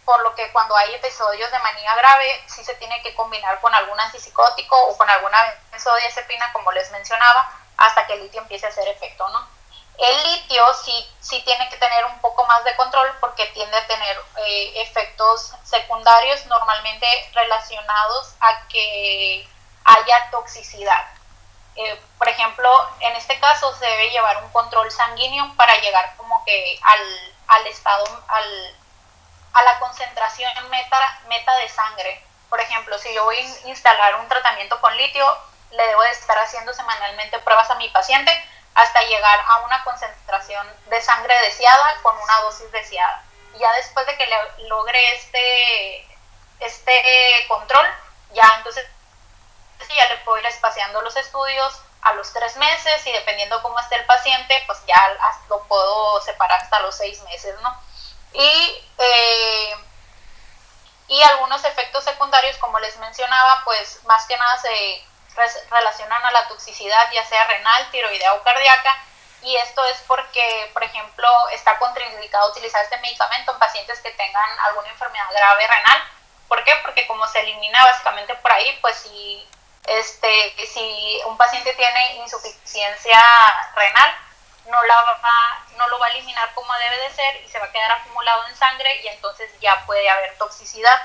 por 0.05 0.21
lo 0.21 0.35
que 0.35 0.51
cuando 0.51 0.75
hay 0.77 0.93
episodios 0.93 1.51
de 1.51 1.59
manía 1.59 1.95
grave 1.95 2.43
sí 2.47 2.63
se 2.63 2.75
tiene 2.75 3.01
que 3.01 3.13
combinar 3.15 3.59
con 3.59 3.73
algún 3.73 3.99
antipsicótico 3.99 4.75
o 4.87 4.97
con 4.97 5.09
alguna 5.09 5.37
benzodiazepina, 5.71 6.53
como 6.53 6.71
les 6.71 6.91
mencionaba, 6.91 7.51
hasta 7.77 8.05
que 8.07 8.13
el 8.13 8.21
litio 8.21 8.41
empiece 8.41 8.65
a 8.65 8.69
hacer 8.69 8.87
efecto, 8.87 9.27
¿no? 9.29 9.47
El 9.97 10.23
litio 10.23 10.61
sí, 10.73 11.09
sí 11.21 11.41
tiene 11.43 11.69
que 11.69 11.77
tener 11.77 12.05
un 12.05 12.19
poco 12.19 12.45
más 12.45 12.63
de 12.65 12.75
control 12.75 13.11
porque 13.19 13.45
tiende 13.47 13.77
a 13.77 13.87
tener 13.87 14.21
eh, 14.37 14.81
efectos 14.81 15.53
secundarios 15.63 16.45
normalmente 16.47 17.07
relacionados 17.33 18.35
a 18.41 18.67
que 18.67 19.47
haya 19.85 20.29
toxicidad. 20.31 21.05
Eh, 21.75 22.01
por 22.17 22.27
ejemplo, 22.27 22.69
en 22.99 23.15
este 23.15 23.39
caso 23.39 23.73
se 23.75 23.85
debe 23.85 24.09
llevar 24.09 24.43
un 24.43 24.51
control 24.51 24.91
sanguíneo 24.91 25.53
para 25.55 25.75
llegar 25.77 26.15
como 26.17 26.43
que 26.45 26.79
al, 26.81 27.35
al 27.47 27.67
estado, 27.67 28.23
al, 28.27 28.75
a 29.55 29.63
la 29.63 29.79
concentración 29.79 30.51
meta, 30.69 31.19
meta 31.27 31.55
de 31.55 31.69
sangre. 31.69 32.23
Por 32.49 32.59
ejemplo, 32.59 32.97
si 32.99 33.13
yo 33.13 33.23
voy 33.23 33.37
a 33.37 33.67
instalar 33.67 34.15
un 34.15 34.27
tratamiento 34.27 34.79
con 34.81 34.95
litio, 34.97 35.25
le 35.71 35.87
debo 35.87 36.01
de 36.03 36.11
estar 36.11 36.37
haciendo 36.37 36.73
semanalmente 36.73 37.39
pruebas 37.39 37.69
a 37.69 37.75
mi 37.75 37.89
paciente 37.89 38.31
hasta 38.75 39.01
llegar 39.03 39.39
a 39.47 39.59
una 39.59 39.81
concentración 39.85 40.67
de 40.87 41.01
sangre 41.01 41.33
deseada 41.41 41.95
con 42.03 42.17
una 42.17 42.39
dosis 42.41 42.69
deseada. 42.71 43.23
Y 43.55 43.59
ya 43.59 43.71
después 43.73 44.05
de 44.05 44.17
que 44.17 44.27
le 44.27 44.67
logre 44.67 45.15
este, 45.15 46.17
este 46.59 47.45
control, 47.47 47.87
ya 48.31 48.43
entonces 48.57 48.85
ya 49.95 50.07
le 50.09 50.17
puedo 50.17 50.37
ir 50.39 50.45
espaciando 50.47 51.01
los 51.01 51.15
estudios 51.15 51.79
a 52.01 52.13
los 52.13 52.31
tres 52.33 52.57
meses 52.57 53.07
y 53.07 53.11
dependiendo 53.13 53.61
cómo 53.61 53.79
esté 53.79 53.95
el 53.95 54.05
paciente, 54.05 54.61
pues 54.67 54.79
ya 54.85 54.95
lo 55.49 55.63
puedo 55.63 56.19
separar 56.21 56.59
hasta 56.59 56.81
los 56.81 56.95
seis 56.95 57.21
meses, 57.23 57.55
¿no? 57.61 57.73
Y, 58.37 58.83
eh, 58.97 59.75
y 61.07 61.21
algunos 61.23 61.63
efectos 61.63 62.03
secundarios, 62.03 62.57
como 62.57 62.79
les 62.79 62.97
mencionaba, 62.97 63.61
pues 63.63 64.03
más 64.05 64.25
que 64.25 64.37
nada 64.37 64.57
se 64.57 65.05
relacionan 65.69 66.25
a 66.25 66.31
la 66.31 66.47
toxicidad, 66.47 67.11
ya 67.11 67.25
sea 67.25 67.45
renal, 67.45 67.89
tiroidea 67.91 68.33
o 68.33 68.43
cardíaca, 68.43 68.97
y 69.45 69.55
esto 69.57 69.85
es 69.85 69.97
porque, 70.07 70.71
por 70.73 70.83
ejemplo, 70.83 71.29
está 71.51 71.77
contraindicado 71.77 72.49
utilizar 72.49 72.83
este 72.83 72.97
medicamento 72.97 73.51
en 73.51 73.59
pacientes 73.59 73.99
que 73.99 74.11
tengan 74.11 74.59
alguna 74.59 74.89
enfermedad 74.89 75.31
grave 75.31 75.67
renal. 75.67 76.03
¿Por 76.47 76.63
qué? 76.63 76.75
Porque 76.83 77.05
como 77.05 77.27
se 77.27 77.41
elimina 77.41 77.83
básicamente 77.83 78.33
por 78.35 78.51
ahí, 78.51 78.77
pues 78.81 78.97
si, 78.97 79.47
este, 79.85 80.55
si 80.65 81.21
un 81.27 81.37
paciente 81.37 81.73
tiene 81.73 82.15
insuficiencia 82.15 83.21
renal, 83.75 84.15
no, 84.67 84.83
la 84.83 84.95
va, 85.01 85.63
no 85.77 85.87
lo 85.87 85.99
va 85.99 86.07
a 86.07 86.09
eliminar 86.11 86.53
como 86.53 86.73
debe 86.73 86.97
de 86.97 87.13
ser 87.13 87.35
y 87.43 87.49
se 87.49 87.59
va 87.59 87.65
a 87.65 87.71
quedar 87.71 87.91
acumulado 87.91 88.47
en 88.47 88.55
sangre 88.55 89.01
y 89.01 89.07
entonces 89.07 89.51
ya 89.59 89.83
puede 89.85 90.09
haber 90.09 90.37
toxicidad. 90.37 90.99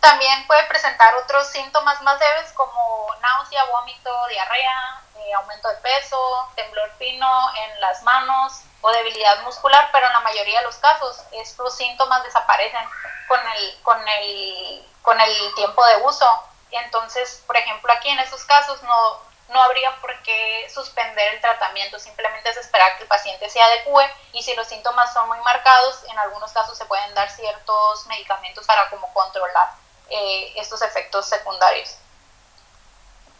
También 0.00 0.46
puede 0.46 0.64
presentar 0.64 1.14
otros 1.16 1.46
síntomas 1.48 2.00
más 2.02 2.18
leves 2.18 2.52
como 2.54 3.14
náusea, 3.20 3.64
vómito, 3.64 4.26
diarrea, 4.28 5.02
eh, 5.16 5.34
aumento 5.34 5.68
de 5.68 5.76
peso, 5.76 6.50
temblor 6.56 6.90
fino 6.98 7.28
en 7.56 7.80
las 7.80 8.02
manos 8.02 8.62
o 8.80 8.90
debilidad 8.90 9.42
muscular, 9.42 9.90
pero 9.92 10.06
en 10.06 10.12
la 10.12 10.20
mayoría 10.20 10.60
de 10.60 10.66
los 10.66 10.76
casos 10.76 11.22
estos 11.32 11.76
síntomas 11.76 12.24
desaparecen 12.24 12.88
con 13.28 13.40
el, 13.46 13.82
con 13.82 14.08
el, 14.08 14.88
con 15.02 15.20
el 15.20 15.54
tiempo 15.54 15.84
de 15.86 15.96
uso. 15.98 16.28
Entonces, 16.70 17.42
por 17.46 17.56
ejemplo, 17.56 17.92
aquí 17.92 18.08
en 18.08 18.20
estos 18.20 18.44
casos 18.44 18.82
no, 18.82 19.29
no 19.50 19.60
habría 19.60 19.94
por 20.00 20.16
qué 20.22 20.68
suspender 20.72 21.34
el 21.34 21.40
tratamiento, 21.40 21.98
simplemente 21.98 22.50
es 22.50 22.56
esperar 22.56 22.96
que 22.96 23.02
el 23.02 23.08
paciente 23.08 23.48
se 23.50 23.60
adecue 23.60 24.08
y 24.32 24.42
si 24.42 24.54
los 24.54 24.66
síntomas 24.66 25.12
son 25.12 25.28
muy 25.28 25.38
marcados, 25.40 26.04
en 26.08 26.18
algunos 26.18 26.52
casos 26.52 26.78
se 26.78 26.84
pueden 26.84 27.12
dar 27.14 27.28
ciertos 27.30 28.06
medicamentos 28.06 28.64
para 28.64 28.88
como 28.90 29.12
controlar 29.12 29.72
eh, 30.08 30.52
estos 30.56 30.82
efectos 30.82 31.28
secundarios. 31.28 31.96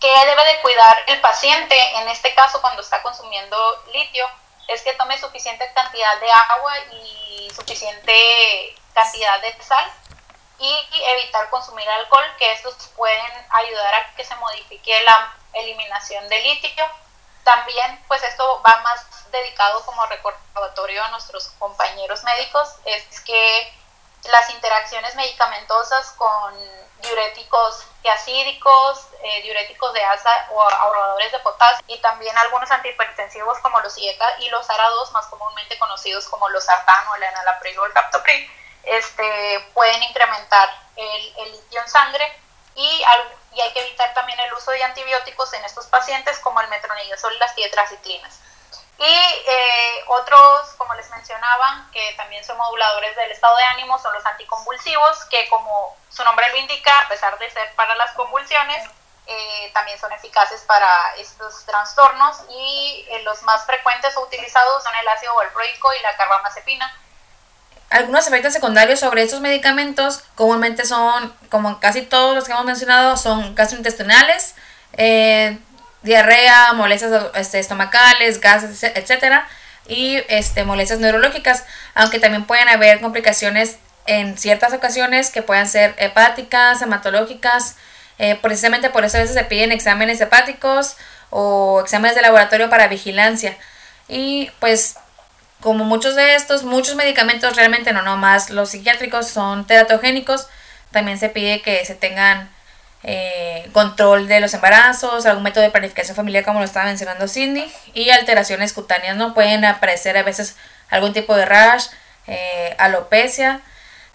¿Qué 0.01 0.13
debe 0.27 0.45
de 0.47 0.61
cuidar 0.63 1.05
el 1.07 1.21
paciente 1.21 1.77
en 1.99 2.09
este 2.09 2.35
caso 2.35 2.61
cuando 2.61 2.83
está 2.83 3.03
consumiendo 3.03 3.85
litio? 3.93 4.27
Es 4.67 4.83
que 4.83 4.95
tome 4.95 5.19
suficiente 5.19 5.71
cantidad 5.75 6.19
de 6.21 6.33
agua 6.33 6.79
y 6.93 7.51
suficiente 7.55 8.75
cantidad 8.95 9.41
de 9.41 9.63
sal 9.63 9.93
y 10.59 10.87
evitar 10.93 11.49
consumir 11.51 11.89
alcohol, 11.89 12.25
que 12.39 12.53
estos 12.53 12.75
pueden 12.97 13.47
ayudar 13.51 13.95
a 13.95 14.15
que 14.15 14.25
se 14.25 14.35
modifique 14.37 15.03
la 15.05 15.35
eliminación 15.53 16.29
de 16.29 16.41
litio. 16.43 16.85
También, 17.45 18.03
pues 18.07 18.23
esto 18.23 18.63
va 18.67 18.81
más 18.83 19.31
dedicado 19.31 19.85
como 19.87 20.05
recordatorio 20.07 21.03
a 21.05 21.11
nuestros 21.11 21.49
compañeros 21.59 22.23
médicos, 22.25 22.69
es 22.85 23.21
que 23.21 23.73
las 24.25 24.51
interacciones 24.51 25.15
medicamentosas 25.15 26.11
con 26.13 26.55
diuréticos 27.01 27.87
acídicos, 28.13 29.07
eh, 29.23 29.43
diuréticos 29.43 29.93
de 29.93 30.03
asa 30.05 30.31
o 30.51 30.63
ahorradores 30.63 31.33
de 31.33 31.39
potasio 31.41 31.85
y 31.87 31.99
también 31.99 32.37
algunos 32.39 32.71
antihipertensivos 32.71 33.59
como 33.61 33.81
los 33.81 33.97
IECA 33.97 34.41
y 34.41 34.49
los 34.49 34.69
ARA2, 34.69 35.13
más 35.13 35.27
comúnmente 35.27 35.79
conocidos 35.79 36.29
como 36.29 36.49
los 36.49 36.65
sartano, 36.65 37.15
el 37.17 37.23
enalapril 37.23 37.79
o 37.79 37.87
el 37.87 37.93
captopril, 37.93 38.51
este, 38.85 39.71
pueden 39.75 40.03
incrementar 40.03 40.69
el, 40.97 41.35
el 41.39 41.53
litio 41.53 41.81
en 41.81 41.89
sangre 41.89 42.41
y, 42.75 43.03
y, 43.53 43.61
hay 43.61 43.73
que 43.73 43.81
evitar 43.81 44.13
también 44.15 44.39
el 44.41 44.53
uso 44.53 44.71
de 44.71 44.83
antibióticos 44.83 45.53
en 45.55 45.65
estos 45.65 45.87
pacientes 45.87 46.39
como 46.41 46.61
el 46.61 46.69
metronidazol 46.69 47.35
y 47.35 47.39
las 47.39 47.55
tietraciclinas. 47.55 48.41
Y 48.99 49.05
eh, 49.05 50.05
otros, 50.09 50.75
como 50.77 50.93
les 50.95 51.09
mencionaba, 51.11 51.87
que 51.91 52.13
también 52.19 52.45
son 52.45 52.59
moduladores 52.59 53.17
del 53.17 53.31
estado 53.31 53.57
de 53.57 53.65
ánimo, 53.65 53.99
son 53.99 54.13
los 54.13 54.27
anticonvulsivos, 54.27 55.25
que 55.27 55.49
como 55.49 55.97
su 56.11 56.23
nombre 56.23 56.47
lo 56.51 56.57
indica, 56.57 57.01
a 57.01 57.09
pesar 57.09 57.39
de 57.39 57.51
ser 57.51 57.75
para 57.77 57.95
las 57.95 58.13
convulsiones, 58.13 58.91
eh, 59.27 59.71
también 59.73 59.99
son 59.99 60.13
eficaces 60.13 60.63
para 60.63 61.15
estos 61.17 61.65
trastornos 61.65 62.43
y 62.49 63.07
eh, 63.11 63.23
los 63.23 63.43
más 63.45 63.65
frecuentes 63.65 64.17
o 64.17 64.23
utilizados 64.23 64.83
son 64.83 64.95
el 64.97 65.09
ácido 65.09 65.35
valproico 65.37 65.95
y 65.95 66.01
la 66.01 66.17
carbamazepina. 66.17 66.93
Algunos 67.91 68.27
efectos 68.29 68.53
secundarios 68.53 69.01
sobre 69.01 69.23
estos 69.23 69.41
medicamentos 69.41 70.23
comúnmente 70.37 70.85
son, 70.85 71.33
como 71.49 71.81
casi 71.81 72.03
todos 72.03 72.37
los 72.37 72.45
que 72.45 72.53
hemos 72.53 72.65
mencionado, 72.65 73.17
son 73.17 73.57
gastrointestinales, 73.57 74.55
eh, 74.93 75.59
diarrea, 76.03 76.73
molestias 76.73 77.13
este, 77.35 77.59
estomacales, 77.59 78.41
gases, 78.41 78.85
etcétera, 78.85 79.49
y 79.89 80.23
este, 80.29 80.65
molestias 80.65 81.01
neurológicas, 81.01 81.65
aunque 81.95 82.21
también 82.21 82.45
pueden 82.45 82.69
haber 82.69 83.01
complicaciones 83.01 83.79
en 84.07 84.39
ciertas 84.39 84.73
ocasiones 84.73 85.31
que 85.31 85.43
puedan 85.43 85.69
ser 85.69 85.97
hepáticas, 85.99 86.81
hematológicas, 86.83 87.75
eh, 88.19 88.39
precisamente 88.41 88.91
por 88.91 89.05
eso 89.05 89.17
a 89.17 89.21
veces 89.21 89.35
se 89.35 89.45
piden 89.45 89.73
exámenes 89.73 90.21
hepáticos 90.21 90.97
o 91.31 91.81
exámenes 91.81 92.15
de 92.15 92.23
laboratorio 92.23 92.71
para 92.71 92.87
vigilancia. 92.87 93.57
Y 94.09 94.51
pues 94.61 94.97
como 95.61 95.85
muchos 95.85 96.17
de 96.17 96.35
estos, 96.35 96.65
muchos 96.65 96.97
medicamentos 96.97 97.57
realmente 97.57 97.93
no 97.93 98.03
nomás 98.03 98.51
los 98.51 98.71
psiquiátricos 98.71 99.29
son 99.29 99.67
teratogénicos, 99.67 100.49
también 100.91 101.19
se 101.19 101.29
pide 101.29 101.63
que 101.63 101.85
se 101.85 101.95
tengan 101.95 102.51
eh, 103.03 103.69
control 103.73 104.29
de 104.29 104.41
los 104.41 104.53
embarazos, 104.55 105.25
algún 105.27 105.43
método 105.43 105.65
de 105.65 105.71
planificación 105.71 106.17
familiar 106.17 106.45
como 106.45 106.59
lo 106.59 106.65
estaba 106.65 106.87
mencionando 106.87 107.29
Cindy 107.29 107.71
y 107.95 108.11
alteraciones 108.11 108.73
cutáneas, 108.73 109.17
¿no? 109.17 109.33
Pueden 109.35 109.65
aparecer 109.65 110.17
a 110.19 110.23
veces 110.23 110.57
algún 110.91 111.13
tipo 111.13 111.35
de 111.37 111.47
rash, 111.47 111.87
eh, 112.27 112.75
alopecia. 112.79 113.61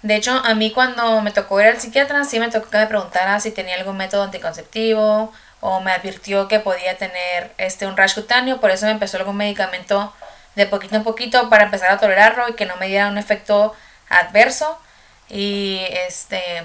De 0.01 0.15
hecho, 0.15 0.39
a 0.45 0.53
mí 0.53 0.71
cuando 0.71 1.21
me 1.21 1.31
tocó 1.31 1.60
ir 1.62 1.67
al 1.67 1.79
psiquiatra, 1.79 2.25
sí 2.25 2.39
me 2.39 2.49
tocó 2.51 2.69
que 2.69 2.77
me 2.77 2.88
preguntara 2.88 3.39
si 3.39 3.51
tenía 3.51 3.75
algún 3.75 3.97
método 3.97 4.23
anticonceptivo 4.23 5.34
o 5.62 5.79
me 5.81 5.91
advirtió 5.91 6.47
que 6.47 6.60
podía 6.60 6.97
tener 6.97 7.53
este 7.58 7.88
un 7.88 7.97
rash 7.97 8.13
cutáneo, 8.13 8.60
por 8.60 8.69
eso 8.69 8.86
me 8.86 8.91
empezó 8.91 9.17
algún 9.17 9.38
medicamento 9.38 10.13
de 10.55 10.65
poquito 10.65 10.95
en 10.95 11.03
poquito 11.03 11.49
para 11.49 11.65
empezar 11.65 11.91
a 11.91 11.99
tolerarlo 11.99 12.49
y 12.49 12.53
que 12.53 12.65
no 12.65 12.75
me 12.77 12.87
diera 12.87 13.09
un 13.09 13.17
efecto 13.17 13.73
adverso. 14.09 14.79
Y 15.29 15.81
este, 16.07 16.63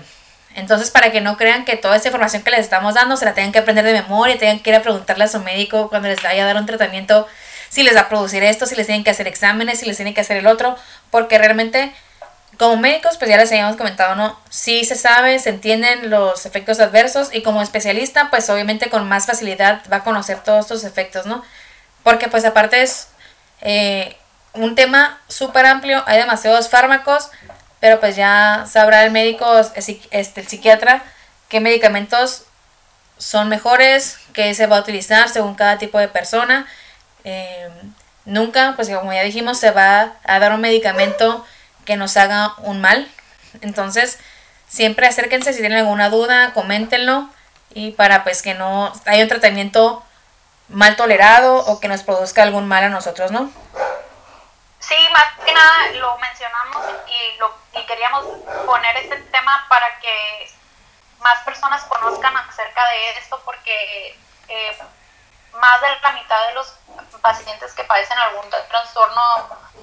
entonces 0.55 0.90
para 0.90 1.12
que 1.12 1.20
no 1.20 1.37
crean 1.37 1.64
que 1.64 1.76
toda 1.76 1.96
esta 1.96 2.09
información 2.09 2.42
que 2.42 2.50
les 2.50 2.61
estamos 2.61 2.94
dando 2.94 3.16
se 3.16 3.24
la 3.24 3.35
tengan 3.35 3.53
que 3.53 3.59
aprender 3.59 3.85
de 3.85 3.92
memoria, 3.92 4.38
tengan 4.38 4.61
que 4.61 4.70
ir 4.70 4.76
a 4.76 4.83
preguntarle 4.83 5.24
a 5.24 5.29
su 5.29 5.40
médico 5.40 5.88
cuando 5.88 6.09
les 6.09 6.22
vaya 6.22 6.42
a 6.42 6.46
dar 6.46 6.57
un 6.57 6.66
tratamiento 6.66 7.26
si 7.68 7.85
les 7.85 7.94
va 7.94 8.03
a 8.03 8.09
producir 8.09 8.42
esto, 8.42 8.66
si 8.66 8.74
les 8.74 8.87
tienen 8.87 9.05
que 9.05 9.11
hacer 9.11 9.29
exámenes, 9.29 9.79
si 9.79 9.87
les 9.87 9.96
tienen 9.96 10.12
que 10.12 10.20
hacer 10.20 10.37
el 10.37 10.48
otro, 10.48 10.76
porque 11.11 11.38
realmente 11.38 11.92
como 12.59 12.76
médicos, 12.76 13.16
pues 13.16 13.31
ya 13.31 13.38
les 13.38 13.50
habíamos 13.50 13.76
comentado, 13.76 14.16
¿no? 14.16 14.38
Sí 14.50 14.85
se 14.85 14.94
sabe, 14.94 15.38
se 15.38 15.48
entienden 15.48 16.11
los 16.11 16.44
efectos 16.44 16.79
adversos 16.79 17.31
y 17.33 17.42
como 17.42 17.62
especialista, 17.62 18.29
pues 18.29 18.50
obviamente 18.50 18.90
con 18.90 19.09
más 19.09 19.24
facilidad 19.24 19.83
va 19.90 19.98
a 19.98 20.05
conocer 20.05 20.40
todos 20.40 20.66
estos 20.66 20.85
efectos, 20.85 21.24
¿no? 21.24 21.42
Porque 22.03 22.29
pues 22.29 22.44
aparte 22.44 22.83
es 22.83 23.09
eh, 23.61 24.16
un 24.53 24.75
tema 24.75 25.20
súper 25.29 25.66
amplio, 25.66 26.03
hay 26.07 26.18
demasiados 26.18 26.68
fármacos, 26.68 27.31
pero 27.81 28.01
pues 28.01 28.16
ya 28.16 28.64
sabrá 28.68 29.05
el 29.05 29.11
médico, 29.11 29.46
este, 29.75 30.01
el 30.11 30.46
psiquiatra, 30.46 31.03
qué 31.49 31.61
medicamentos 31.61 32.44
son 33.18 33.49
mejores, 33.49 34.18
qué 34.33 34.55
se 34.55 34.66
va 34.66 34.79
a 34.79 34.81
utilizar 34.81 35.29
según 35.29 35.55
cada 35.55 35.79
tipo 35.79 35.99
de 35.99 36.09
persona. 36.09 36.66
Eh, 37.25 37.68
nunca, 38.25 38.75
pues 38.77 38.88
como 38.88 39.12
ya 39.12 39.23
dijimos, 39.23 39.59
se 39.59 39.70
va 39.70 40.14
a 40.25 40.38
dar 40.38 40.53
un 40.53 40.61
medicamento 40.61 41.44
que 41.85 41.96
nos 41.96 42.16
haga 42.16 42.55
un 42.59 42.81
mal. 42.81 43.09
Entonces, 43.61 44.18
siempre 44.68 45.07
acérquense 45.07 45.53
si 45.53 45.61
tienen 45.61 45.79
alguna 45.79 46.09
duda, 46.09 46.53
coméntenlo 46.53 47.29
y 47.75 47.92
para 47.92 48.25
pues 48.25 48.42
que 48.42 48.55
no 48.55 48.92
haya 49.07 49.23
un 49.23 49.29
tratamiento 49.29 50.05
mal 50.71 50.97
tolerado 50.97 51.59
o 51.67 51.81
que 51.81 51.89
nos 51.89 52.03
produzca 52.03 52.43
algún 52.43 52.69
mal 52.69 52.85
a 52.85 52.89
nosotros, 52.89 53.31
¿no? 53.31 53.51
Sí, 54.79 54.97
más 55.13 55.45
que 55.45 55.53
nada 55.53 55.91
lo 55.93 56.17
mencionamos 56.19 56.85
y, 57.07 57.39
lo, 57.39 57.55
y 57.75 57.85
queríamos 57.87 58.25
poner 58.67 58.97
este 58.97 59.17
tema 59.17 59.67
para 59.69 59.99
que 59.99 60.51
más 61.21 61.41
personas 61.43 61.83
conozcan 61.85 62.37
acerca 62.37 62.89
de 62.89 63.11
esto 63.19 63.41
porque 63.45 64.19
eh, 64.49 64.79
más 65.53 65.81
de 65.81 65.89
la 66.01 66.13
mitad 66.13 66.47
de 66.49 66.55
los 66.55 66.75
pacientes 67.21 67.73
que 67.75 67.85
padecen 67.85 68.19
algún 68.19 68.49
trastorno 68.51 69.23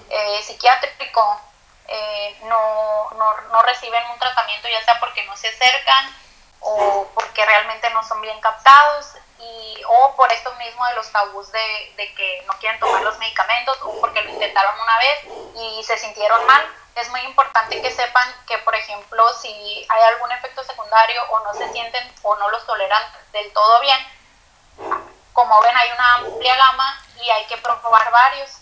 eh, 0.09 0.41
psiquiátrico 0.41 1.41
eh, 1.87 2.37
no, 2.43 3.11
no, 3.17 3.41
no, 3.49 3.61
reciben 3.61 4.03
un 4.11 4.19
tratamiento, 4.19 4.67
ya 4.67 4.83
sea 4.83 4.99
porque 4.99 5.23
no 5.25 5.37
se 5.37 5.47
acercan 5.47 6.13
o 6.59 7.07
porque 7.13 7.45
realmente 7.45 7.89
no 7.91 8.03
son 8.03 8.19
bien 8.21 8.39
captados 8.41 9.13
y, 9.39 9.81
o 9.87 10.15
por 10.15 10.31
esto 10.31 10.53
mismo 10.55 10.85
de 10.87 10.95
los 10.95 11.11
tabús 11.11 11.51
de, 11.51 11.93
de 11.95 12.13
que 12.15 12.43
no 12.47 12.53
quieren 12.59 12.79
tomar 12.79 13.01
los 13.03 13.17
medicamentos 13.19 13.77
o 13.81 13.99
porque 13.99 14.21
lo 14.21 14.29
intentaron 14.29 14.73
una 14.79 14.97
vez 14.99 15.19
y 15.55 15.83
se 15.83 15.97
sintieron 15.97 16.45
mal. 16.45 16.65
Es 16.95 17.09
muy 17.09 17.21
importante 17.21 17.79
que 17.81 17.91
sepan 17.91 18.33
que, 18.47 18.57
por 18.59 18.73
ejemplo, 18.73 19.31
si 19.33 19.85
hay 19.89 20.01
algún 20.03 20.31
efecto 20.31 20.63
secundario 20.63 21.21
o 21.29 21.39
no 21.41 21.53
se 21.53 21.71
sienten 21.71 22.11
o 22.23 22.35
no 22.35 22.49
los 22.49 22.65
toleran 22.65 23.03
del 23.31 23.53
todo 23.53 23.79
bien, 23.81 23.99
como 25.33 25.61
ven 25.61 25.77
hay 25.77 25.91
una 25.91 26.13
amplia 26.15 26.55
gama 26.55 26.99
y 27.21 27.29
hay 27.29 27.45
que 27.45 27.57
probar 27.57 28.11
varios 28.11 28.61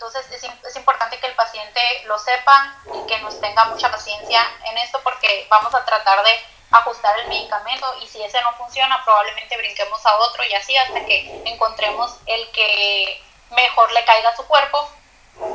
entonces 0.00 0.30
es, 0.30 0.50
es, 0.64 0.76
importante 0.76 1.18
que 1.20 1.26
el 1.26 1.34
paciente 1.34 1.80
lo 2.06 2.18
sepa 2.18 2.74
y 2.94 3.06
que 3.06 3.18
nos 3.20 3.38
tenga 3.38 3.66
mucha 3.66 3.90
paciencia 3.90 4.42
en 4.64 4.78
esto 4.78 4.98
porque 5.04 5.46
vamos 5.50 5.74
a 5.74 5.84
tratar 5.84 6.22
de 6.22 6.44
ajustar 6.70 7.18
el 7.20 7.28
medicamento 7.28 7.86
y 8.00 8.06
si 8.06 8.22
ese 8.22 8.40
no 8.42 8.52
funciona 8.54 9.02
probablemente 9.04 9.56
brinquemos 9.56 10.04
a 10.06 10.16
otro 10.16 10.44
y 10.44 10.54
así 10.54 10.76
hasta 10.76 11.04
que 11.04 11.42
encontremos 11.44 12.16
el 12.26 12.50
que 12.52 13.22
mejor 13.50 13.92
le 13.92 14.04
caiga 14.04 14.30
a 14.30 14.36
su 14.36 14.46
cuerpo. 14.46 14.88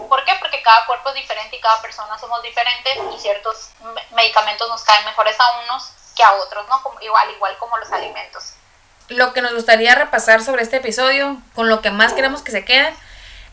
¿Por 0.10 0.26
qué? 0.26 0.34
Porque 0.40 0.62
cada 0.62 0.86
cuerpo 0.86 1.10
es 1.10 1.16
diferente 1.16 1.56
y 1.56 1.62
cada 1.62 1.82
persona 1.82 2.18
somos 2.18 2.42
diferentes 2.42 2.98
y 3.16 3.20
ciertos 3.20 3.70
medicamentos 4.12 4.68
nos 4.70 4.84
caen 4.84 5.06
mejores 5.06 5.40
a 5.40 5.60
unos 5.60 5.92
que 6.16 6.24
a 6.24 6.34
otros, 6.34 6.68
¿no? 6.68 6.82
Como, 6.82 7.00
igual, 7.02 7.30
igual 7.32 7.58
como 7.58 7.78
los 7.78 7.92
alimentos. 7.92 8.54
Lo 9.10 9.34
que 9.34 9.42
nos 9.42 9.54
gustaría 9.54 9.94
repasar 9.94 10.42
sobre 10.42 10.64
este 10.64 10.78
episodio, 10.78 11.38
con 11.54 11.70
lo 11.70 11.82
que 11.82 11.92
más 11.92 12.14
queremos 12.14 12.42
que 12.42 12.52
se 12.52 12.66
queden, 12.66 12.96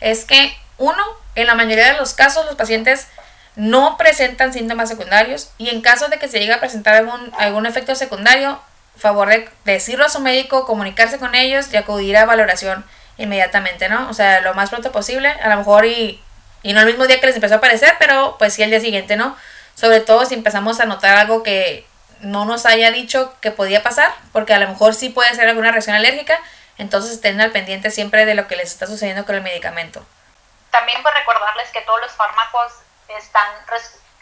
es 0.01 0.25
que 0.25 0.57
uno, 0.79 1.05
en 1.35 1.47
la 1.47 1.55
mayoría 1.55 1.93
de 1.93 1.99
los 1.99 2.15
casos 2.15 2.47
los 2.47 2.57
pacientes 2.57 3.09
no 3.57 3.97
presentan 3.97 4.53
síntomas 4.53 4.89
secundarios 4.89 5.51
y 5.59 5.69
en 5.71 5.83
caso 5.83 6.09
de 6.09 6.19
que 6.19 6.29
se 6.29 6.39
llegue 6.39 6.55
a 6.55 6.61
presentar 6.61 6.95
algún, 6.95 7.33
algún 7.39 7.67
efecto 7.67 7.95
secundario, 7.95 8.61
favor 8.97 9.29
de 9.29 9.49
decirlo 9.65 10.05
a 10.05 10.09
su 10.09 10.21
médico, 10.21 10.67
comunicarse 10.67 11.19
con 11.19 11.35
ellos 11.35 11.73
y 11.73 11.77
acudir 11.77 12.17
a 12.17 12.25
valoración 12.25 12.85
inmediatamente, 13.19 13.89
¿no? 13.89 14.09
O 14.09 14.15
sea, 14.15 14.41
lo 14.41 14.55
más 14.55 14.71
pronto 14.71 14.91
posible, 14.93 15.29
a 15.29 15.49
lo 15.49 15.57
mejor 15.57 15.85
y, 15.85 16.23
y 16.63 16.73
no 16.73 16.81
el 16.81 16.87
mismo 16.87 17.07
día 17.07 17.21
que 17.21 17.27
les 17.27 17.37
empezó 17.37 17.55
a 17.55 17.59
aparecer, 17.59 17.95
pero 17.99 18.37
pues 18.39 18.55
sí 18.55 18.63
el 18.63 18.71
día 18.71 18.81
siguiente, 18.81 19.17
¿no? 19.17 19.37
Sobre 19.75 20.01
todo 20.01 20.25
si 20.25 20.35
empezamos 20.35 20.81
a 20.81 20.87
notar 20.87 21.17
algo 21.17 21.43
que 21.43 21.87
no 22.21 22.45
nos 22.45 22.67
haya 22.67 22.91
dicho 22.91 23.35
que 23.41 23.51
podía 23.51 23.83
pasar, 23.83 24.15
porque 24.33 24.55
a 24.55 24.59
lo 24.59 24.69
mejor 24.69 24.95
sí 24.95 25.11
puede 25.11 25.35
ser 25.35 25.49
alguna 25.49 25.73
reacción 25.73 25.97
alérgica, 25.97 26.39
entonces 26.79 27.13
estén 27.13 27.41
al 27.41 27.51
pendiente 27.51 27.91
siempre 27.91 28.25
de 28.25 28.35
lo 28.35 28.47
que 28.47 28.57
les 28.57 28.71
está 28.71 28.87
sucediendo 28.87 29.27
con 29.27 29.35
el 29.35 29.43
medicamento. 29.43 30.05
También 30.71 31.03
pues 31.03 31.15
recordarles 31.15 31.69
que 31.71 31.83
todos 31.83 32.01
los 32.01 32.13
fármacos 32.13 32.73
están 33.17 33.67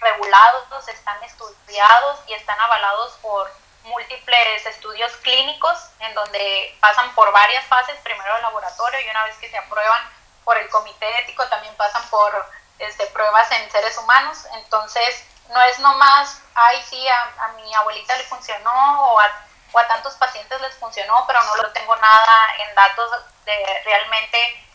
regulados, 0.00 0.88
están 0.88 1.22
estudiados 1.22 2.20
y 2.26 2.34
están 2.34 2.58
avalados 2.60 3.12
por 3.22 3.50
múltiples 3.84 4.66
estudios 4.66 5.12
clínicos 5.18 5.90
en 6.00 6.14
donde 6.14 6.76
pasan 6.80 7.14
por 7.14 7.32
varias 7.32 7.64
fases, 7.66 7.96
primero 8.02 8.36
el 8.36 8.42
laboratorio 8.42 9.00
y 9.00 9.10
una 9.10 9.24
vez 9.24 9.36
que 9.38 9.50
se 9.50 9.58
aprueban 9.58 10.02
por 10.44 10.56
el 10.56 10.68
comité 10.68 11.18
ético 11.20 11.46
también 11.48 11.74
pasan 11.76 12.02
por 12.10 12.46
este, 12.78 13.06
pruebas 13.06 13.50
en 13.52 13.70
seres 13.70 13.96
humanos. 13.98 14.46
Entonces, 14.54 15.24
no 15.48 15.60
es 15.62 15.78
nomás, 15.78 16.42
ay, 16.54 16.82
sí, 16.88 17.06
a, 17.08 17.48
mi 17.56 17.74
abuelita 17.74 18.16
le 18.16 18.24
funcionó 18.24 19.12
o 19.12 19.20
a, 19.20 19.86
tantos 19.88 20.14
pacientes 20.14 20.60
les 20.60 20.74
funcionó, 20.74 21.24
pero 21.26 21.42
no 21.42 21.56
lo 21.56 21.72
tengo 21.72 21.96
nada 21.96 22.54
en 22.58 22.74
datos 22.74 23.10
de 23.44 23.82
realmente 23.84 24.66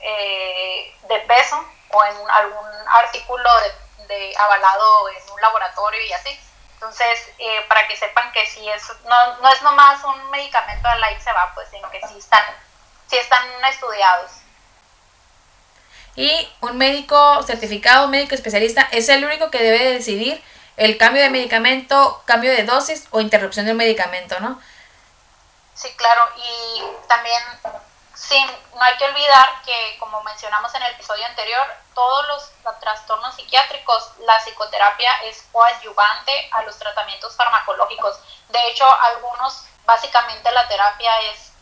eh, 0.00 0.96
de 1.02 1.18
peso 1.20 1.64
o 1.92 2.04
en 2.04 2.30
algún 2.30 2.68
artículo 2.88 3.50
de, 4.08 4.34
avalado 4.36 5.08
en 5.08 5.30
un 5.30 5.40
laboratorio 5.40 6.00
y 6.06 6.12
así. 6.12 6.38
Entonces, 6.74 7.30
eh, 7.38 7.64
para 7.68 7.86
que 7.86 7.96
sepan 7.96 8.32
que 8.32 8.44
si 8.46 8.68
es, 8.68 8.82
no, 9.04 9.36
no 9.38 9.48
es 9.52 9.62
nomás 9.62 10.02
un 10.04 10.30
medicamento 10.30 10.88
de 10.88 10.98
la 10.98 11.20
se 11.20 11.32
va, 11.32 11.52
pues, 11.54 11.68
sino 11.70 11.88
que 11.90 12.00
sí 12.08 12.18
están, 12.18 12.44
sí 13.08 13.16
están 13.16 13.44
estudiados. 13.64 14.32
Y 16.14 16.52
un 16.60 16.76
médico 16.76 17.42
certificado, 17.44 18.06
un 18.06 18.10
médico 18.10 18.34
especialista, 18.34 18.86
es 18.90 19.08
el 19.08 19.24
único 19.24 19.50
que 19.50 19.62
debe 19.62 19.92
decidir 19.92 20.42
el 20.76 20.98
cambio 20.98 21.22
de 21.22 21.30
medicamento, 21.30 22.22
cambio 22.26 22.50
de 22.50 22.64
dosis 22.64 23.06
o 23.10 23.20
interrupción 23.20 23.66
del 23.66 23.76
medicamento, 23.76 24.38
¿no? 24.40 24.60
Sí, 25.74 25.88
claro. 25.96 26.22
Y 26.36 26.82
también 27.08 27.42
Sí, 28.28 28.38
no 28.72 28.82
hay 28.82 28.96
que 28.98 29.04
olvidar 29.04 29.62
que, 29.62 29.96
como 29.98 30.22
mencionamos 30.22 30.72
en 30.76 30.82
el 30.82 30.92
episodio 30.92 31.26
anterior, 31.26 31.66
todos 31.92 32.28
los 32.28 32.78
trastornos 32.78 33.34
psiquiátricos, 33.34 34.12
la 34.20 34.38
psicoterapia 34.38 35.12
es 35.24 35.42
coadyuvante 35.50 36.48
a 36.52 36.62
los 36.62 36.78
tratamientos 36.78 37.34
farmacológicos. 37.34 38.20
De 38.48 38.68
hecho, 38.68 38.86
algunos, 38.86 39.64
básicamente 39.84 40.52
la 40.52 40.68
terapia 40.68 41.20
es, 41.32 41.52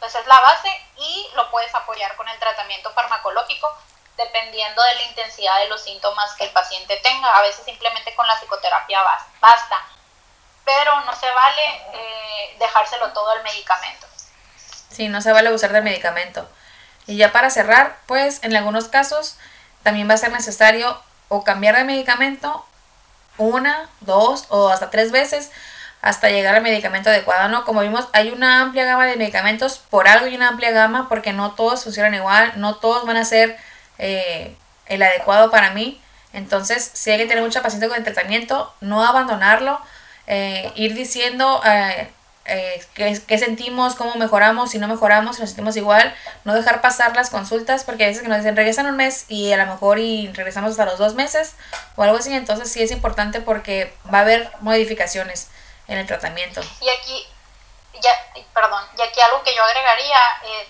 pues 0.00 0.12
es 0.16 0.26
la 0.26 0.40
base 0.40 0.68
y 0.96 1.30
lo 1.34 1.48
puedes 1.52 1.72
apoyar 1.74 2.16
con 2.16 2.28
el 2.28 2.38
tratamiento 2.40 2.90
farmacológico 2.94 3.72
dependiendo 4.16 4.82
de 4.82 4.94
la 4.96 5.02
intensidad 5.02 5.56
de 5.60 5.68
los 5.68 5.80
síntomas 5.82 6.34
que 6.34 6.44
el 6.44 6.50
paciente 6.50 6.96
tenga. 6.96 7.30
A 7.30 7.42
veces 7.42 7.64
simplemente 7.64 8.12
con 8.16 8.26
la 8.26 8.36
psicoterapia 8.36 9.00
basta, 9.40 9.86
pero 10.64 11.00
no 11.02 11.14
se 11.14 11.30
vale 11.30 11.82
eh, 11.92 12.56
dejárselo 12.58 13.12
todo 13.12 13.30
al 13.30 13.44
medicamento. 13.44 14.08
Sí, 14.90 15.08
no 15.08 15.20
se 15.20 15.32
vale 15.32 15.52
usar 15.52 15.72
del 15.72 15.84
medicamento. 15.84 16.48
Y 17.06 17.16
ya 17.16 17.32
para 17.32 17.50
cerrar, 17.50 17.98
pues 18.06 18.40
en 18.42 18.54
algunos 18.56 18.88
casos 18.88 19.36
también 19.82 20.08
va 20.08 20.14
a 20.14 20.18
ser 20.18 20.32
necesario 20.32 21.00
o 21.28 21.44
cambiar 21.44 21.76
de 21.76 21.84
medicamento 21.84 22.64
una, 23.38 23.88
dos 24.00 24.46
o 24.48 24.68
hasta 24.68 24.90
tres 24.90 25.12
veces 25.12 25.50
hasta 26.00 26.28
llegar 26.28 26.54
al 26.54 26.62
medicamento 26.62 27.10
adecuado, 27.10 27.48
¿no? 27.48 27.64
Como 27.64 27.80
vimos, 27.80 28.06
hay 28.12 28.30
una 28.30 28.60
amplia 28.60 28.84
gama 28.84 29.06
de 29.06 29.16
medicamentos, 29.16 29.78
por 29.90 30.06
algo 30.08 30.26
hay 30.26 30.36
una 30.36 30.48
amplia 30.48 30.70
gama, 30.70 31.08
porque 31.08 31.32
no 31.32 31.52
todos 31.52 31.82
funcionan 31.84 32.14
igual, 32.14 32.52
no 32.56 32.76
todos 32.76 33.04
van 33.04 33.16
a 33.16 33.24
ser 33.24 33.56
eh, 33.98 34.56
el 34.86 35.02
adecuado 35.02 35.50
para 35.50 35.70
mí. 35.70 36.00
Entonces, 36.32 36.90
sí 36.94 37.10
hay 37.10 37.18
que 37.18 37.26
tener 37.26 37.42
mucha 37.42 37.62
paciencia 37.62 37.88
con 37.88 37.98
el 37.98 38.04
tratamiento, 38.04 38.72
no 38.80 39.04
abandonarlo, 39.04 39.80
eh, 40.26 40.70
ir 40.76 40.94
diciendo 40.94 41.60
eh, 41.64 42.12
eh, 42.48 42.84
qué, 42.94 43.38
sentimos, 43.38 43.94
cómo 43.94 44.14
mejoramos, 44.16 44.70
si 44.70 44.78
no 44.78 44.88
mejoramos, 44.88 45.36
si 45.36 45.42
nos 45.42 45.50
sentimos 45.50 45.76
igual, 45.76 46.14
no 46.44 46.54
dejar 46.54 46.80
pasar 46.80 47.14
las 47.14 47.30
consultas, 47.30 47.84
porque 47.84 48.04
a 48.04 48.06
veces 48.08 48.22
que 48.22 48.28
nos 48.28 48.38
dicen 48.38 48.56
regresan 48.56 48.86
un 48.86 48.96
mes 48.96 49.26
y 49.28 49.52
a 49.52 49.56
lo 49.56 49.66
mejor 49.66 49.98
y 49.98 50.32
regresamos 50.32 50.72
hasta 50.72 50.84
los 50.84 50.98
dos 50.98 51.14
meses 51.14 51.54
o 51.96 52.02
algo 52.02 52.16
así, 52.16 52.32
entonces 52.34 52.70
sí 52.70 52.82
es 52.82 52.90
importante 52.90 53.40
porque 53.40 53.94
va 54.12 54.18
a 54.18 54.22
haber 54.22 54.50
modificaciones 54.60 55.48
en 55.86 55.98
el 55.98 56.06
tratamiento. 56.06 56.60
Y 56.80 56.88
aquí, 56.88 57.26
ya, 58.00 58.10
perdón, 58.54 58.84
y 58.98 59.02
aquí 59.02 59.20
algo 59.20 59.42
que 59.42 59.54
yo 59.54 59.62
agregaría 59.62 60.18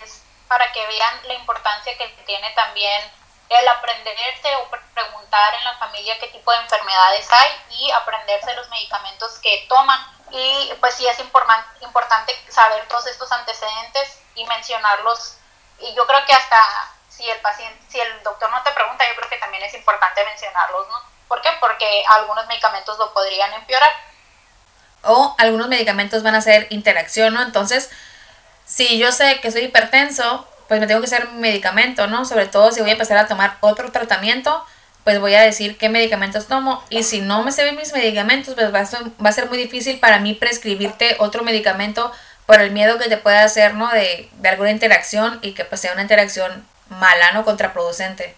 es 0.02 0.22
para 0.48 0.72
que 0.72 0.86
vean 0.86 1.14
la 1.26 1.34
importancia 1.34 1.96
que 1.96 2.08
tiene 2.26 2.50
también 2.56 3.02
el 3.48 3.68
aprenderse 3.68 4.54
o 4.56 4.68
preguntar 4.94 5.54
en 5.54 5.64
la 5.64 5.78
familia 5.78 6.18
qué 6.18 6.28
tipo 6.28 6.50
de 6.50 6.58
enfermedades 6.58 7.26
hay 7.30 7.50
y 7.70 7.90
aprenderse 7.90 8.54
los 8.54 8.68
medicamentos 8.68 9.38
que 9.38 9.66
toman. 9.68 10.00
Y 10.30 10.72
pues 10.80 10.94
sí 10.94 11.06
es 11.06 11.18
importante 11.20 12.38
saber 12.50 12.86
todos 12.88 13.06
estos 13.06 13.30
antecedentes 13.32 14.20
y 14.34 14.44
mencionarlos. 14.44 15.36
Y 15.78 15.94
yo 15.94 16.06
creo 16.06 16.24
que 16.26 16.32
hasta 16.32 16.56
si 17.08 17.28
el 17.28 17.40
paciente, 17.40 17.80
si 17.88 17.98
el 17.98 18.22
doctor 18.22 18.50
no 18.50 18.62
te 18.62 18.70
pregunta, 18.72 19.04
yo 19.08 19.16
creo 19.16 19.30
que 19.30 19.38
también 19.38 19.62
es 19.62 19.74
importante 19.74 20.24
mencionarlos, 20.24 20.86
¿no? 20.88 21.00
¿Por 21.26 21.40
qué? 21.42 21.50
Porque 21.60 22.04
algunos 22.08 22.46
medicamentos 22.46 22.98
lo 22.98 23.12
podrían 23.12 23.52
empeorar. 23.54 23.90
O 25.02 25.34
algunos 25.38 25.68
medicamentos 25.68 26.22
van 26.22 26.34
a 26.34 26.38
hacer 26.38 26.66
interacción, 26.70 27.34
¿no? 27.34 27.42
Entonces, 27.42 27.90
si 28.64 28.98
yo 28.98 29.12
sé 29.12 29.40
que 29.40 29.50
soy 29.50 29.64
hipertenso, 29.64 30.46
pues 30.68 30.80
me 30.80 30.86
tengo 30.86 31.00
que 31.00 31.06
hacer 31.06 31.30
medicamento, 31.30 32.06
¿no? 32.06 32.24
Sobre 32.24 32.46
todo 32.46 32.70
si 32.70 32.80
voy 32.80 32.90
a 32.90 32.92
empezar 32.92 33.16
a 33.16 33.26
tomar 33.26 33.56
otro 33.60 33.90
tratamiento, 33.90 34.64
pues 35.02 35.18
voy 35.20 35.34
a 35.34 35.40
decir 35.40 35.78
qué 35.78 35.88
medicamentos 35.88 36.46
tomo. 36.46 36.84
Y 36.90 37.02
si 37.02 37.22
no 37.22 37.42
me 37.42 37.50
sé 37.50 37.72
mis 37.72 37.94
medicamentos, 37.94 38.54
pues 38.54 38.72
va 38.72 38.80
a, 38.80 38.86
ser, 38.86 39.00
va 39.24 39.30
a 39.30 39.32
ser 39.32 39.48
muy 39.48 39.56
difícil 39.56 39.98
para 39.98 40.18
mí 40.18 40.34
prescribirte 40.34 41.16
otro 41.18 41.42
medicamento 41.42 42.12
por 42.44 42.60
el 42.60 42.70
miedo 42.72 42.98
que 42.98 43.08
te 43.08 43.16
pueda 43.16 43.42
hacer, 43.42 43.74
¿no? 43.74 43.90
De, 43.90 44.28
de 44.32 44.48
alguna 44.48 44.70
interacción 44.70 45.38
y 45.42 45.54
que 45.54 45.64
pues 45.64 45.80
sea 45.80 45.92
una 45.92 46.02
interacción 46.02 46.66
mala, 46.90 47.32
¿no? 47.32 47.44
Contraproducente. 47.44 48.36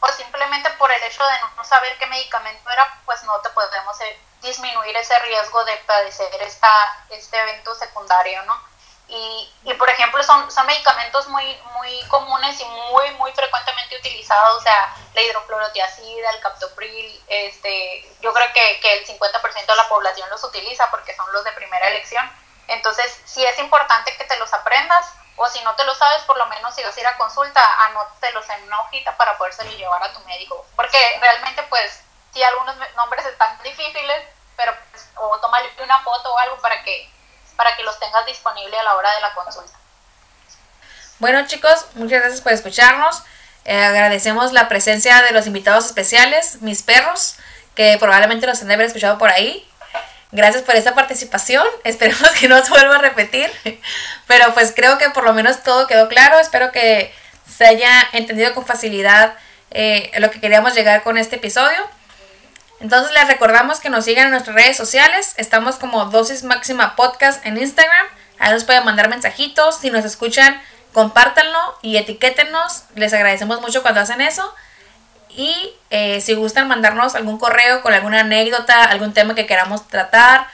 O 0.00 0.08
simplemente 0.08 0.70
por 0.78 0.90
el 0.92 1.02
hecho 1.02 1.24
de 1.24 1.34
no 1.56 1.64
saber 1.64 1.96
qué 1.98 2.06
medicamento 2.06 2.70
era, 2.70 3.00
pues 3.06 3.22
no 3.24 3.32
te 3.40 3.48
podemos 3.50 4.00
eh, 4.02 4.18
disminuir 4.42 4.96
ese 4.96 5.18
riesgo 5.20 5.64
de 5.64 5.76
padecer 5.86 6.28
esta, 6.40 6.68
este 7.10 7.38
evento 7.38 7.74
secundario, 7.74 8.42
¿no? 8.44 8.60
Y, 9.08 9.50
y 9.64 9.74
por 9.74 9.88
ejemplo, 9.88 10.22
son, 10.22 10.50
son 10.50 10.66
medicamentos 10.66 11.26
muy, 11.28 11.58
muy 11.74 12.02
comunes 12.08 12.60
y 12.60 12.64
muy, 12.64 13.10
muy 13.12 13.32
frecuentemente 13.32 13.96
utilizados, 13.96 14.58
o 14.58 14.62
sea, 14.62 14.94
la 15.14 15.22
hidroclorotiazida, 15.22 16.30
el 16.30 16.40
captopril, 16.40 17.24
este, 17.26 18.06
yo 18.20 18.32
creo 18.34 18.52
que, 18.52 18.80
que 18.80 18.98
el 18.98 19.06
50% 19.06 19.66
de 19.66 19.76
la 19.76 19.88
población 19.88 20.28
los 20.28 20.44
utiliza 20.44 20.90
porque 20.90 21.16
son 21.16 21.32
los 21.32 21.42
de 21.44 21.52
primera 21.52 21.88
elección. 21.88 22.30
Entonces, 22.68 23.18
sí 23.24 23.44
es 23.44 23.58
importante 23.58 24.14
que 24.16 24.24
te 24.24 24.38
los 24.38 24.52
aprendas, 24.52 25.14
o 25.36 25.48
si 25.48 25.60
no 25.62 25.74
te 25.76 25.84
lo 25.84 25.94
sabes, 25.94 26.22
por 26.24 26.36
lo 26.36 26.46
menos 26.46 26.74
si 26.74 26.82
vas 26.82 26.96
a 26.96 27.00
ir 27.00 27.06
a 27.06 27.16
consulta, 27.16 27.62
anótelos 27.86 28.48
en 28.50 28.64
una 28.64 28.80
hojita 28.80 29.16
para 29.16 29.38
podérselo 29.38 29.70
llevar 29.70 30.02
a 30.02 30.12
tu 30.12 30.20
médico. 30.20 30.66
Porque 30.76 30.98
realmente, 31.20 31.62
pues, 31.64 32.02
sí, 32.32 32.42
algunos 32.42 32.76
nombres 32.96 33.24
están 33.24 33.58
difíciles, 33.62 34.24
pero 34.56 34.74
pues, 34.90 35.08
o 35.16 35.38
tómale 35.38 35.70
una 35.82 36.00
foto 36.00 36.34
o 36.34 36.38
algo 36.38 36.58
para 36.58 36.82
que 36.82 37.10
para 37.58 37.74
que 37.76 37.82
los 37.82 37.98
tengas 37.98 38.24
disponible 38.24 38.78
a 38.78 38.84
la 38.84 38.94
hora 38.94 39.12
de 39.16 39.20
la 39.20 39.34
consulta. 39.34 39.76
Bueno 41.18 41.44
chicos, 41.48 41.86
muchas 41.94 42.20
gracias 42.20 42.40
por 42.40 42.52
escucharnos. 42.52 43.24
Eh, 43.64 43.82
agradecemos 43.82 44.52
la 44.52 44.68
presencia 44.68 45.20
de 45.22 45.32
los 45.32 45.48
invitados 45.48 45.86
especiales, 45.86 46.62
mis 46.62 46.84
perros, 46.84 47.34
que 47.74 47.96
probablemente 47.98 48.46
los 48.46 48.62
han 48.62 48.68
de 48.68 48.74
haber 48.74 48.86
escuchado 48.86 49.18
por 49.18 49.30
ahí. 49.30 49.68
Gracias 50.30 50.62
por 50.62 50.76
esta 50.76 50.94
participación. 50.94 51.66
Esperemos 51.84 52.30
que 52.30 52.46
no 52.46 52.64
se 52.64 52.70
vuelva 52.70 52.94
a 52.94 52.98
repetir. 52.98 53.50
Pero 54.28 54.54
pues 54.54 54.72
creo 54.74 54.96
que 54.98 55.10
por 55.10 55.24
lo 55.24 55.34
menos 55.34 55.64
todo 55.64 55.88
quedó 55.88 56.06
claro. 56.06 56.38
Espero 56.38 56.70
que 56.70 57.12
se 57.44 57.66
haya 57.66 58.08
entendido 58.12 58.54
con 58.54 58.64
facilidad 58.64 59.34
eh, 59.72 60.12
lo 60.18 60.30
que 60.30 60.40
queríamos 60.40 60.74
llegar 60.74 61.02
con 61.02 61.18
este 61.18 61.36
episodio. 61.36 61.78
Entonces 62.80 63.12
les 63.12 63.26
recordamos 63.26 63.80
que 63.80 63.90
nos 63.90 64.04
sigan 64.04 64.26
en 64.26 64.30
nuestras 64.30 64.54
redes 64.54 64.76
sociales. 64.76 65.34
Estamos 65.36 65.76
como 65.76 66.04
Dosis 66.06 66.44
Máxima 66.44 66.94
Podcast 66.94 67.44
en 67.44 67.58
Instagram. 67.58 68.06
Ahí 68.38 68.52
nos 68.52 68.64
pueden 68.64 68.84
mandar 68.84 69.08
mensajitos. 69.08 69.78
Si 69.78 69.90
nos 69.90 70.04
escuchan, 70.04 70.60
compártanlo 70.92 71.58
y 71.82 71.96
etiquétenos. 71.96 72.84
Les 72.94 73.12
agradecemos 73.12 73.60
mucho 73.60 73.82
cuando 73.82 74.00
hacen 74.00 74.20
eso. 74.20 74.54
Y 75.28 75.74
eh, 75.90 76.20
si 76.20 76.34
gustan 76.34 76.68
mandarnos 76.68 77.16
algún 77.16 77.38
correo 77.38 77.82
con 77.82 77.94
alguna 77.94 78.20
anécdota, 78.20 78.84
algún 78.84 79.12
tema 79.12 79.34
que 79.34 79.46
queramos 79.46 79.88
tratar, 79.88 80.46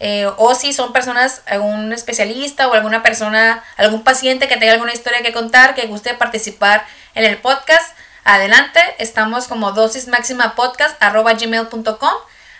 eh, 0.00 0.30
o 0.36 0.54
si 0.54 0.72
son 0.72 0.92
personas, 0.92 1.42
algún 1.46 1.92
especialista 1.92 2.68
o 2.68 2.74
alguna 2.74 3.02
persona, 3.02 3.64
algún 3.76 4.04
paciente 4.04 4.46
que 4.46 4.56
tenga 4.56 4.72
alguna 4.72 4.92
historia 4.92 5.22
que 5.22 5.32
contar, 5.32 5.74
que 5.74 5.86
guste 5.86 6.14
participar 6.14 6.84
en 7.14 7.24
el 7.24 7.38
podcast, 7.38 7.96
adelante. 8.28 8.96
Estamos 8.98 9.48
como 9.48 9.72
dosis 9.72 10.06
máxima 10.06 10.54
podcast 10.54 11.02
arroba 11.02 11.32
gmail.com. 11.32 12.14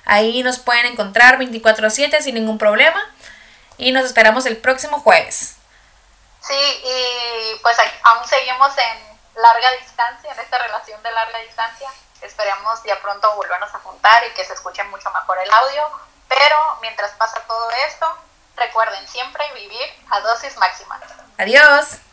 Ahí 0.06 0.42
nos 0.42 0.58
pueden 0.58 0.86
encontrar 0.86 1.38
24/7 1.38 2.22
sin 2.22 2.34
ningún 2.34 2.56
problema. 2.56 3.00
Y 3.76 3.92
nos 3.92 4.04
esperamos 4.04 4.46
el 4.46 4.56
próximo 4.56 4.98
jueves. 5.00 5.56
Sí, 6.40 6.54
y 6.54 7.58
pues 7.62 7.76
aún 8.02 8.26
seguimos 8.26 8.72
en 8.78 9.42
larga 9.42 9.70
distancia, 9.72 10.32
en 10.32 10.38
esta 10.40 10.58
relación 10.58 11.02
de 11.02 11.10
larga 11.12 11.38
distancia. 11.40 11.88
Esperemos 12.22 12.80
ya 12.84 12.98
pronto 13.00 13.32
volvernos 13.36 13.72
a 13.74 13.78
juntar 13.80 14.24
y 14.26 14.34
que 14.34 14.44
se 14.44 14.54
escuche 14.54 14.82
mucho 14.84 15.10
mejor 15.10 15.38
el 15.38 15.52
audio. 15.52 15.82
Pero 16.28 16.56
mientras 16.80 17.12
pasa 17.12 17.40
todo 17.46 17.70
esto, 17.86 18.06
recuerden 18.56 19.06
siempre 19.06 19.44
vivir 19.54 19.86
a 20.10 20.20
dosis 20.20 20.56
máxima. 20.56 20.98
Adiós. 21.36 22.07